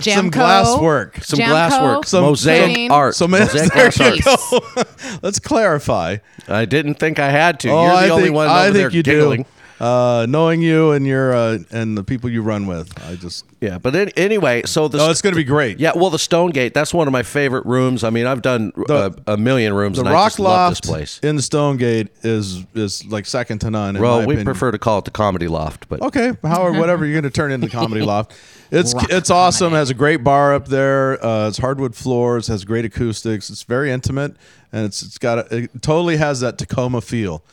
Jamco, 0.00 0.14
Some 0.14 0.30
glass 0.30 0.80
work. 0.80 1.16
Some 1.24 1.38
Jamco, 1.38 1.48
glass 1.48 1.82
work, 1.82 2.06
Some- 2.06 2.24
mosaic 2.24 2.74
Green. 2.74 2.90
art, 2.90 3.14
So, 3.14 3.28
mosaic 3.28 3.72
there 3.72 3.90
glass 3.90 4.00
art. 4.00 4.16
you 4.16 4.82
go. 4.84 4.84
Let's 5.22 5.38
clarify. 5.38 6.18
I 6.46 6.64
didn't 6.64 6.94
think 6.94 7.18
I 7.18 7.30
had 7.30 7.60
to. 7.60 7.70
Oh, 7.70 7.82
You're 7.82 7.90
the 7.92 7.96
I 7.98 8.08
only 8.10 8.22
think, 8.24 8.34
one 8.34 8.48
I 8.48 8.52
over 8.52 8.64
think 8.64 8.74
there 8.74 8.90
you 8.90 9.02
giggling. 9.02 9.42
do. 9.42 9.48
Uh, 9.80 10.26
knowing 10.28 10.60
you 10.60 10.90
and 10.90 11.06
your 11.06 11.32
uh, 11.32 11.58
and 11.70 11.96
the 11.96 12.02
people 12.02 12.28
you 12.28 12.42
run 12.42 12.66
with, 12.66 12.92
I 13.08 13.14
just 13.14 13.44
Yeah, 13.60 13.78
but 13.78 13.94
an- 13.94 14.08
anyway, 14.16 14.62
so 14.64 14.88
the 14.88 14.98
oh, 15.00 15.10
it's 15.10 15.22
going 15.22 15.32
to 15.34 15.36
be 15.36 15.44
great. 15.44 15.78
yeah, 15.78 15.92
well, 15.94 16.10
the 16.10 16.18
Stonegate, 16.18 16.74
that's 16.74 16.92
one 16.92 17.06
of 17.06 17.12
my 17.12 17.22
favorite 17.22 17.64
rooms. 17.64 18.02
I 18.02 18.10
mean, 18.10 18.26
I've 18.26 18.42
done 18.42 18.72
uh, 18.88 19.10
a 19.28 19.36
million 19.36 19.72
rooms, 19.72 19.96
the 19.98 20.00
and 20.02 20.08
I 20.08 20.12
Rock 20.14 20.26
just 20.30 20.40
love 20.40 20.70
Loft 20.70 20.82
this 20.82 20.90
place. 20.90 21.20
in 21.22 21.36
the 21.36 21.42
Stonegate 21.42 22.08
is 22.22 22.64
is 22.74 23.04
like 23.06 23.24
second 23.26 23.60
to 23.60 23.70
none. 23.70 23.94
In 23.94 24.02
Well, 24.02 24.18
we 24.18 24.24
opinion. 24.24 24.44
prefer 24.46 24.72
to 24.72 24.78
call 24.78 24.98
it 24.98 25.04
the 25.04 25.12
Comedy 25.12 25.46
Loft, 25.46 25.88
but 25.88 26.02
Okay, 26.02 26.32
however, 26.42 26.78
whatever 26.80 27.06
you're 27.06 27.14
going 27.20 27.30
to 27.30 27.36
turn 27.36 27.52
into 27.52 27.68
Comedy 27.68 28.02
Loft. 28.04 28.32
It's 28.72 28.94
Rock 28.94 29.06
it's 29.10 29.30
awesome. 29.30 29.72
Has 29.74 29.90
a 29.90 29.94
great 29.94 30.24
bar 30.24 30.54
up 30.54 30.66
there. 30.66 31.24
Uh, 31.24 31.46
it's 31.48 31.58
hardwood 31.58 31.94
floors. 31.94 32.48
Has 32.48 32.64
great 32.64 32.84
acoustics. 32.84 33.48
It's 33.48 33.62
very 33.62 33.92
intimate, 33.92 34.34
and 34.72 34.84
it's 34.86 35.02
it's 35.02 35.18
got 35.18 35.38
a, 35.52 35.56
it 35.56 35.82
totally 35.82 36.16
has 36.16 36.40
that 36.40 36.58
Tacoma 36.58 37.00
feel. 37.00 37.44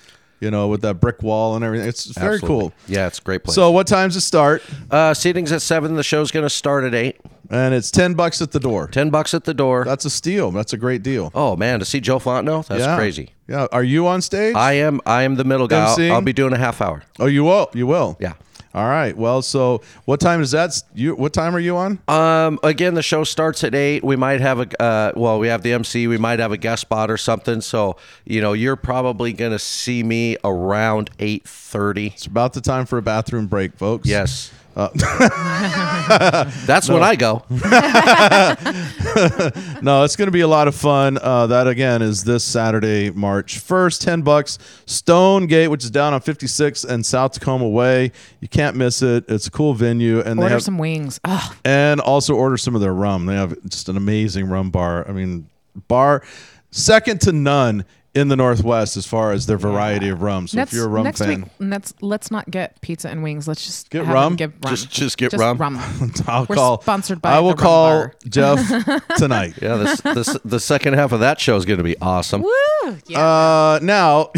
You 0.41 0.51
know, 0.51 0.67
with 0.67 0.81
that 0.81 0.95
brick 0.95 1.23
wall 1.23 1.55
and 1.55 1.63
everything. 1.63 1.87
It's 1.87 2.05
very 2.07 2.35
Absolutely. 2.35 2.69
cool. 2.69 2.73
Yeah, 2.87 3.07
it's 3.07 3.19
a 3.19 3.21
great 3.21 3.43
place. 3.43 3.55
So, 3.55 3.71
what 3.71 3.87
time's 3.87 4.15
it 4.15 4.21
start? 4.21 4.61
uh, 4.91 5.13
seating's 5.13 5.51
at 5.51 5.61
seven. 5.61 5.95
The 5.95 6.03
show's 6.03 6.31
going 6.31 6.45
to 6.45 6.49
start 6.49 6.83
at 6.83 6.93
eight. 6.93 7.19
And 7.49 7.73
it's 7.73 7.91
ten 7.91 8.15
bucks 8.15 8.41
at 8.41 8.51
the 8.51 8.59
door. 8.59 8.87
Ten 8.87 9.11
bucks 9.11 9.33
at 9.33 9.43
the 9.43 9.53
door. 9.53 9.85
That's 9.85 10.03
a 10.03 10.09
steal. 10.09 10.51
That's 10.51 10.73
a 10.73 10.77
great 10.77 11.03
deal. 11.03 11.31
oh 11.35 11.55
man, 11.55 11.79
to 11.79 11.85
see 11.85 11.99
Joe 11.99 12.19
Fontenot, 12.19 12.67
that's 12.67 12.81
yeah. 12.81 12.95
crazy. 12.95 13.29
Yeah. 13.47 13.67
Are 13.71 13.83
you 13.83 14.07
on 14.07 14.21
stage? 14.21 14.55
I 14.55 14.73
am. 14.73 14.99
I 15.05 15.23
am 15.23 15.35
the 15.35 15.43
middle 15.43 15.67
guy. 15.67 15.85
I'll? 15.85 16.13
I'll 16.13 16.21
be 16.21 16.33
doing 16.33 16.53
a 16.53 16.57
half 16.57 16.81
hour. 16.81 17.03
oh, 17.19 17.27
you 17.27 17.43
will. 17.43 17.69
You 17.73 17.85
will. 17.87 18.17
Yeah. 18.19 18.33
All 18.75 18.85
right. 18.85 19.15
Well, 19.15 19.41
so 19.41 19.81
what 20.03 20.19
time 20.19 20.41
is 20.41 20.51
that? 20.51 20.83
You 20.93 21.15
what 21.15 21.31
time 21.31 21.55
are 21.55 21.59
you 21.59 21.77
on? 21.77 21.97
Um, 22.09 22.59
again, 22.61 22.93
the 22.93 23.01
show 23.01 23.23
starts 23.23 23.63
at 23.63 23.73
eight. 23.73 24.03
We 24.03 24.17
might 24.17 24.41
have 24.41 24.59
a 24.59 24.81
uh, 24.81 25.11
well, 25.15 25.39
we 25.39 25.47
have 25.47 25.63
the 25.63 25.71
MC. 25.71 26.07
We 26.07 26.17
might 26.17 26.39
have 26.39 26.51
a 26.51 26.57
guest 26.57 26.81
spot 26.81 27.09
or 27.09 27.15
something. 27.15 27.61
So 27.61 27.95
you 28.25 28.41
know, 28.41 28.51
you're 28.51 28.75
probably 28.75 29.31
gonna 29.31 29.59
see 29.59 30.03
me 30.03 30.35
around 30.43 31.09
eight 31.19 31.47
thirty. 31.47 32.07
It's 32.07 32.25
about 32.25 32.51
the 32.51 32.59
time 32.59 32.85
for 32.85 32.97
a 32.97 33.01
bathroom 33.01 33.47
break, 33.47 33.77
folks. 33.77 34.09
Yes. 34.09 34.51
Uh, 34.75 34.89
That's 36.65 36.89
when 36.89 37.01
I 37.01 37.15
go. 37.15 37.43
No, 39.81 40.03
it's 40.03 40.15
going 40.15 40.27
to 40.27 40.31
be 40.31 40.41
a 40.41 40.47
lot 40.47 40.67
of 40.67 40.75
fun. 40.75 41.17
Uh, 41.21 41.47
that 41.47 41.67
again 41.67 42.01
is 42.01 42.23
this 42.23 42.43
Saturday, 42.43 43.11
March 43.11 43.59
first. 43.59 44.01
Ten 44.01 44.21
bucks. 44.21 44.57
Stone 44.85 45.47
Gate, 45.47 45.67
which 45.67 45.83
is 45.83 45.91
down 45.91 46.13
on 46.13 46.21
56 46.21 46.83
and 46.83 47.05
South 47.05 47.33
Tacoma 47.33 47.67
Way. 47.69 48.11
You 48.41 48.47
can't 48.47 48.75
miss 48.75 49.01
it. 49.01 49.25
It's 49.27 49.47
a 49.47 49.51
cool 49.51 49.73
venue, 49.73 50.19
and 50.19 50.39
they 50.39 50.43
Order 50.43 50.55
have 50.55 50.63
some 50.63 50.77
wings. 50.77 51.19
Oh, 51.23 51.55
and 51.63 52.01
also 52.01 52.35
order 52.35 52.57
some 52.57 52.75
of 52.75 52.81
their 52.81 52.93
rum. 52.93 53.25
They 53.25 53.35
have 53.35 53.55
just 53.69 53.89
an 53.89 53.97
amazing 53.97 54.49
rum 54.49 54.71
bar. 54.71 55.07
I 55.07 55.11
mean, 55.11 55.47
bar 55.87 56.23
second 56.71 57.21
to 57.21 57.31
none 57.31 57.85
in 58.15 58.29
the 58.29 58.35
Northwest 58.35 58.95
as 58.97 59.05
far 59.05 59.31
as 59.33 59.45
their 59.45 59.57
variety 59.57 60.07
of 60.09 60.21
rum. 60.21 60.47
So 60.47 60.57
next, 60.57 60.71
if 60.71 60.77
you're 60.77 60.85
a 60.85 60.89
rum 60.89 61.03
next 61.03 61.19
fan, 61.19 61.41
week, 61.43 61.51
let's 61.59 61.93
let's 62.01 62.31
not 62.31 62.49
get 62.49 62.79
pizza 62.81 63.09
and 63.09 63.21
wings. 63.21 63.47
Let's 63.47 63.65
just 63.65 63.89
Get 63.89 64.05
have 64.05 64.13
rum? 64.13 64.31
Them 64.35 64.37
give 64.37 64.53
rum. 64.63 64.73
Just- 64.75 64.89
just 64.89 65.17
get 65.17 65.33
rum? 65.33 65.61
I'll 66.27 66.45
We're 66.45 66.55
call. 66.55 66.81
sponsored 66.81 67.21
by 67.21 67.33
I 67.33 67.39
will 67.41 67.49
the 67.49 67.55
Rum 67.55 67.63
call 67.63 67.89
Bar. 67.89 68.13
Jeff 68.27 69.07
tonight. 69.17 69.53
Yeah, 69.61 69.75
this, 69.75 70.01
this, 70.01 70.37
the 70.45 70.59
second 70.59 70.93
half 70.93 71.11
of 71.11 71.19
that 71.19 71.39
show 71.39 71.55
is 71.57 71.65
going 71.65 71.77
to 71.77 71.83
be 71.83 71.97
awesome. 72.01 72.41
Woo! 72.41 72.97
Yeah. 73.07 73.19
Uh, 73.19 73.79
now, 73.83 74.29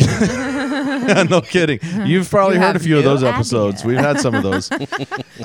no 1.30 1.42
kidding. 1.42 1.80
You've 2.06 2.30
probably 2.30 2.56
You 2.56 2.62
heard 2.62 2.76
a 2.76 2.80
few 2.80 2.98
of 2.98 3.04
those 3.04 3.24
episodes. 3.24 3.84
We've 3.86 3.98
had 3.98 4.20
some 4.20 4.34
of 4.36 4.44
those. 4.44 4.72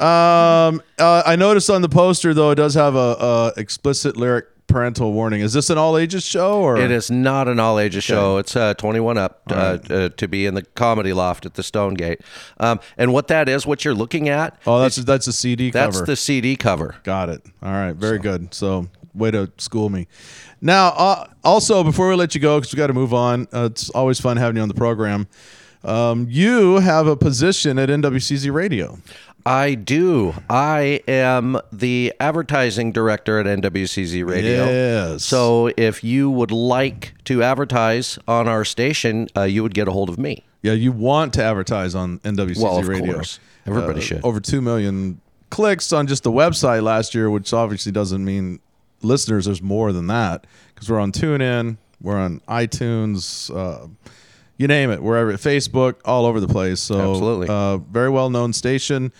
um, 0.01 0.83
uh, 0.99 1.23
I 1.27 1.37
noticed 1.37 1.69
on 1.71 1.83
the 1.83 1.89
poster 1.89 2.33
though, 2.35 2.51
it 2.51 2.57
does 2.57 2.75
have 2.75 2.95
a, 2.95 3.53
a 3.57 3.61
explicit 3.61 4.17
lyric 4.17 4.47
parental 4.73 5.13
warning. 5.13 5.41
Is 5.41 5.53
this 5.53 5.71
an 5.71 5.79
all 5.79 5.97
ages 5.97 6.25
show 6.25 6.61
or 6.63 6.77
It 6.79 6.91
is 6.91 7.11
not 7.11 7.47
an 7.49 7.61
all 7.61 7.79
ages 7.79 8.05
show. 8.05 8.39
It's 8.39 8.57
uh, 8.57 8.75
21 8.75 9.19
up 9.19 9.43
uh, 9.51 9.79
uh, 9.91 10.09
to 10.09 10.29
be 10.29 10.47
in 10.47 10.55
the 10.55 10.63
comedy 10.63 11.13
loft 11.13 11.47
at 11.47 11.55
the 11.55 11.63
Stonegate. 11.63 12.21
Um, 12.59 12.81
and 12.97 13.13
what 13.13 13.29
that 13.29 13.49
is, 13.49 13.67
what 13.67 13.85
you're 13.85 13.95
looking 13.95 14.29
at, 14.29 14.59
Oh, 14.67 14.81
that's 14.81 14.97
that's 14.97 15.27
a 15.27 15.33
CD 15.33 15.71
that's 15.71 15.97
cover. 15.97 15.99
That's 15.99 16.07
the 16.07 16.17
CD 16.17 16.57
cover. 16.57 16.97
Got 17.05 17.29
it. 17.29 17.43
All 17.63 17.73
right, 17.73 17.93
very 17.95 18.19
good. 18.19 18.53
So, 18.55 18.89
way 19.15 19.31
to 19.31 19.51
school 19.59 19.89
me. 19.91 20.09
Now, 20.61 20.89
uh, 20.89 21.27
also 21.45 21.85
before 21.85 22.09
we 22.09 22.15
let 22.15 22.35
you 22.35 22.41
go, 22.41 22.59
because 22.59 22.73
we 22.73 22.77
got 22.77 22.87
to 22.87 22.93
move 22.93 23.13
on, 23.13 23.49
uh, 23.53 23.69
it's 23.71 23.91
always 23.91 24.21
fun 24.21 24.37
having 24.37 24.57
you 24.57 24.63
on 24.63 24.69
the 24.69 24.75
program. 24.75 25.27
Um, 25.85 26.29
you 26.31 26.77
have 26.79 27.09
a 27.09 27.17
position 27.17 27.77
at 27.79 27.89
NWCZ 27.89 28.53
Radio. 28.53 28.99
I 29.45 29.75
do. 29.75 30.35
I 30.49 31.01
am 31.09 31.59
the 31.73 32.13
advertising 32.21 32.93
director 32.93 33.39
at 33.39 33.47
NWCZ 33.47 34.25
Radio. 34.27 34.65
Yes. 34.67 35.25
So 35.25 35.71
if 35.77 36.05
you 36.05 36.31
would 36.31 36.51
like 36.53 37.15
to 37.25 37.43
advertise 37.43 38.19
on 38.29 38.47
our 38.49 38.65
station, 38.65 39.29
uh, 39.37 39.43
you 39.43 39.63
would 39.63 39.75
get 39.75 39.89
a 39.89 39.93
hold 39.93 40.09
of 40.09 40.19
me. 40.19 40.45
Yeah, 40.63 40.75
you 40.75 40.93
want 40.93 41.35
to 41.35 41.43
advertise 41.43 41.95
on 41.95 42.21
NWCZ 42.21 42.63
Well, 42.63 42.79
of 42.79 42.87
Radio. 42.89 43.15
course. 43.15 43.41
Everybody 43.67 43.99
Uh, 43.99 44.03
should. 44.03 44.21
Over 44.25 44.39
2 44.39 44.61
million 44.61 45.21
clicks 45.51 45.93
on 45.93 46.07
just 46.07 46.23
the 46.23 46.31
website 46.31 46.83
last 46.83 47.15
year, 47.15 47.29
which 47.31 47.53
obviously 47.53 47.91
doesn't 47.93 48.25
mean 48.25 48.61
listeners. 49.03 49.47
There's 49.47 49.61
more 49.63 49.93
than 49.93 50.07
that 50.07 50.47
because 50.75 50.89
we're 50.89 51.01
on 51.01 51.11
TuneIn, 51.11 51.79
we're 52.01 52.17
on 52.17 52.41
iTunes, 52.49 53.55
uh, 53.55 53.89
you 54.57 54.67
name 54.69 54.91
it, 54.91 55.03
wherever, 55.03 55.33
Facebook, 55.35 55.97
all 56.05 56.27
over 56.27 56.41
the 56.41 56.49
place. 56.49 56.81
So, 56.81 57.13
Absolutely. 57.13 57.49
Uh, 57.49 57.79
very 57.79 58.11
well 58.11 58.31
known 58.31 58.53
station. 58.53 59.13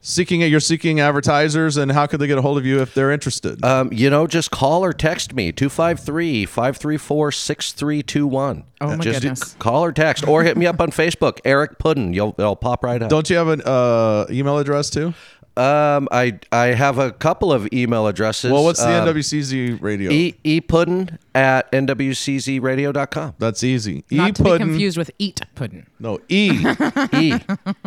seeking 0.00 0.40
you're 0.42 0.60
seeking 0.60 1.00
advertisers, 1.00 1.76
and 1.76 1.92
how 1.92 2.06
could 2.06 2.20
they 2.20 2.26
get 2.26 2.38
a 2.38 2.42
hold 2.42 2.56
of 2.58 2.64
you 2.64 2.80
if 2.80 2.94
they're 2.94 3.10
interested? 3.10 3.62
Um, 3.64 3.92
you 3.92 4.08
know, 4.10 4.26
just 4.26 4.50
call 4.50 4.84
or 4.84 4.92
text 4.92 5.34
me 5.34 5.52
253 5.52 6.46
534 6.46 7.32
6321. 7.32 8.64
Oh, 8.80 8.86
my 8.86 8.96
Just 8.98 9.20
goodness. 9.20 9.54
call 9.58 9.84
or 9.84 9.92
text 9.92 10.26
or 10.26 10.44
hit 10.44 10.56
me 10.56 10.66
up 10.66 10.80
on 10.80 10.90
Facebook, 10.92 11.40
Eric 11.44 11.78
Puddin. 11.78 12.14
You'll 12.14 12.32
they'll 12.32 12.56
pop 12.56 12.84
right 12.84 13.02
up. 13.02 13.10
Don't 13.10 13.28
you 13.28 13.36
have 13.36 13.48
an 13.48 13.60
uh, 13.62 14.26
email 14.30 14.58
address 14.58 14.88
too? 14.88 15.14
Um, 15.58 16.06
I 16.12 16.38
I 16.52 16.66
have 16.68 16.98
a 16.98 17.10
couple 17.10 17.52
of 17.52 17.66
email 17.72 18.06
addresses. 18.06 18.52
Well, 18.52 18.62
what's 18.64 18.78
the 18.80 18.88
Um, 19.02 19.08
NWCZ 19.08 19.82
radio? 19.82 20.10
E 20.12 20.34
epuddin 20.44 21.18
at 21.34 21.70
nwczradio.com. 21.72 23.34
That's 23.38 23.64
easy. 23.64 24.04
Not 24.10 24.28
e 24.28 24.32
to 24.32 24.42
be 24.42 24.48
puddin. 24.50 24.68
confused 24.68 24.96
with 24.96 25.10
eat 25.18 25.40
pudding. 25.56 25.86
No, 25.98 26.20
E. 26.28 26.50
E 27.12 27.34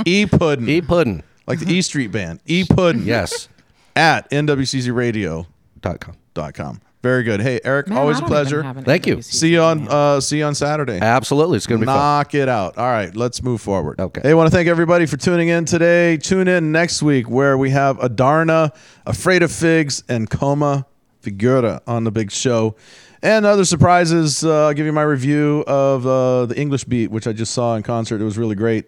e 0.05 0.25
puddin. 0.25 0.67
e 0.69 0.81
puddin. 0.81 1.23
like 1.47 1.59
the 1.59 1.73
E 1.73 1.81
Street 1.81 2.11
Band. 2.11 2.41
E 2.45 2.65
puddin. 2.65 3.05
Yes. 3.05 3.47
At 3.95 4.29
nwczradio.com. 4.31 6.15
Dot 6.33 6.53
com. 6.53 6.81
Very 7.01 7.23
good. 7.23 7.41
Hey, 7.41 7.59
Eric, 7.63 7.87
Man, 7.87 7.97
always 7.97 8.19
a 8.19 8.23
pleasure. 8.23 8.63
Thank 8.81 9.07
you. 9.07 9.23
See 9.23 9.51
you 9.53 9.61
on 9.61 9.87
uh, 9.87 10.21
see 10.21 10.37
you 10.37 10.45
on 10.45 10.53
Saturday. 10.53 10.99
Absolutely, 11.01 11.57
it's 11.57 11.65
going 11.65 11.81
to 11.81 11.85
be 11.85 11.87
fun. 11.87 11.95
Knock 11.95 12.35
it 12.35 12.47
out. 12.47 12.77
All 12.77 12.85
right, 12.85 13.15
let's 13.15 13.41
move 13.41 13.59
forward. 13.59 13.99
Okay. 13.99 14.21
Hey, 14.21 14.31
I 14.31 14.33
want 14.35 14.51
to 14.51 14.55
thank 14.55 14.67
everybody 14.67 15.07
for 15.07 15.17
tuning 15.17 15.47
in 15.47 15.65
today. 15.65 16.17
Tune 16.17 16.47
in 16.47 16.71
next 16.71 17.01
week 17.01 17.27
where 17.27 17.57
we 17.57 17.71
have 17.71 17.97
Adarna, 17.97 18.75
Afraid 19.07 19.41
of 19.41 19.51
Figs, 19.51 20.03
and 20.09 20.29
Coma 20.29 20.85
Figura 21.23 21.81
on 21.87 22.03
the 22.03 22.11
big 22.11 22.31
show. 22.31 22.75
And 23.23 23.45
other 23.45 23.65
surprises. 23.65 24.43
Uh, 24.43 24.67
I'll 24.67 24.73
give 24.73 24.85
you 24.85 24.91
my 24.91 25.03
review 25.03 25.63
of 25.67 26.05
uh, 26.05 26.45
the 26.47 26.59
English 26.59 26.83
Beat, 26.85 27.09
which 27.11 27.25
I 27.27 27.33
just 27.33 27.53
saw 27.53 27.75
in 27.75 27.83
concert. 27.83 28.21
It 28.21 28.25
was 28.25 28.37
really 28.37 28.55
great. 28.55 28.87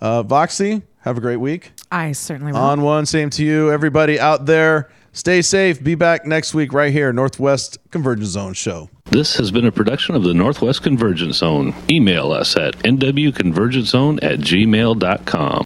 Uh, 0.00 0.22
Voxy, 0.22 0.82
have 1.00 1.18
a 1.18 1.20
great 1.20 1.36
week. 1.36 1.72
I 1.90 2.12
certainly 2.12 2.52
will. 2.52 2.60
On 2.60 2.82
one, 2.82 3.04
same 3.06 3.28
to 3.30 3.44
you. 3.44 3.70
Everybody 3.70 4.18
out 4.20 4.46
there, 4.46 4.90
stay 5.12 5.42
safe. 5.42 5.82
Be 5.82 5.94
back 5.94 6.26
next 6.26 6.54
week 6.54 6.72
right 6.72 6.92
here, 6.92 7.12
Northwest 7.12 7.78
Convergence 7.90 8.30
Zone 8.30 8.54
Show. 8.54 8.90
This 9.10 9.36
has 9.36 9.50
been 9.50 9.66
a 9.66 9.72
production 9.72 10.14
of 10.14 10.22
the 10.22 10.34
Northwest 10.34 10.82
Convergence 10.82 11.38
Zone. 11.38 11.74
Email 11.90 12.32
us 12.32 12.56
at 12.56 12.76
nwconvergencezone 12.78 14.22
at 14.22 14.38
gmail.com. 14.38 15.58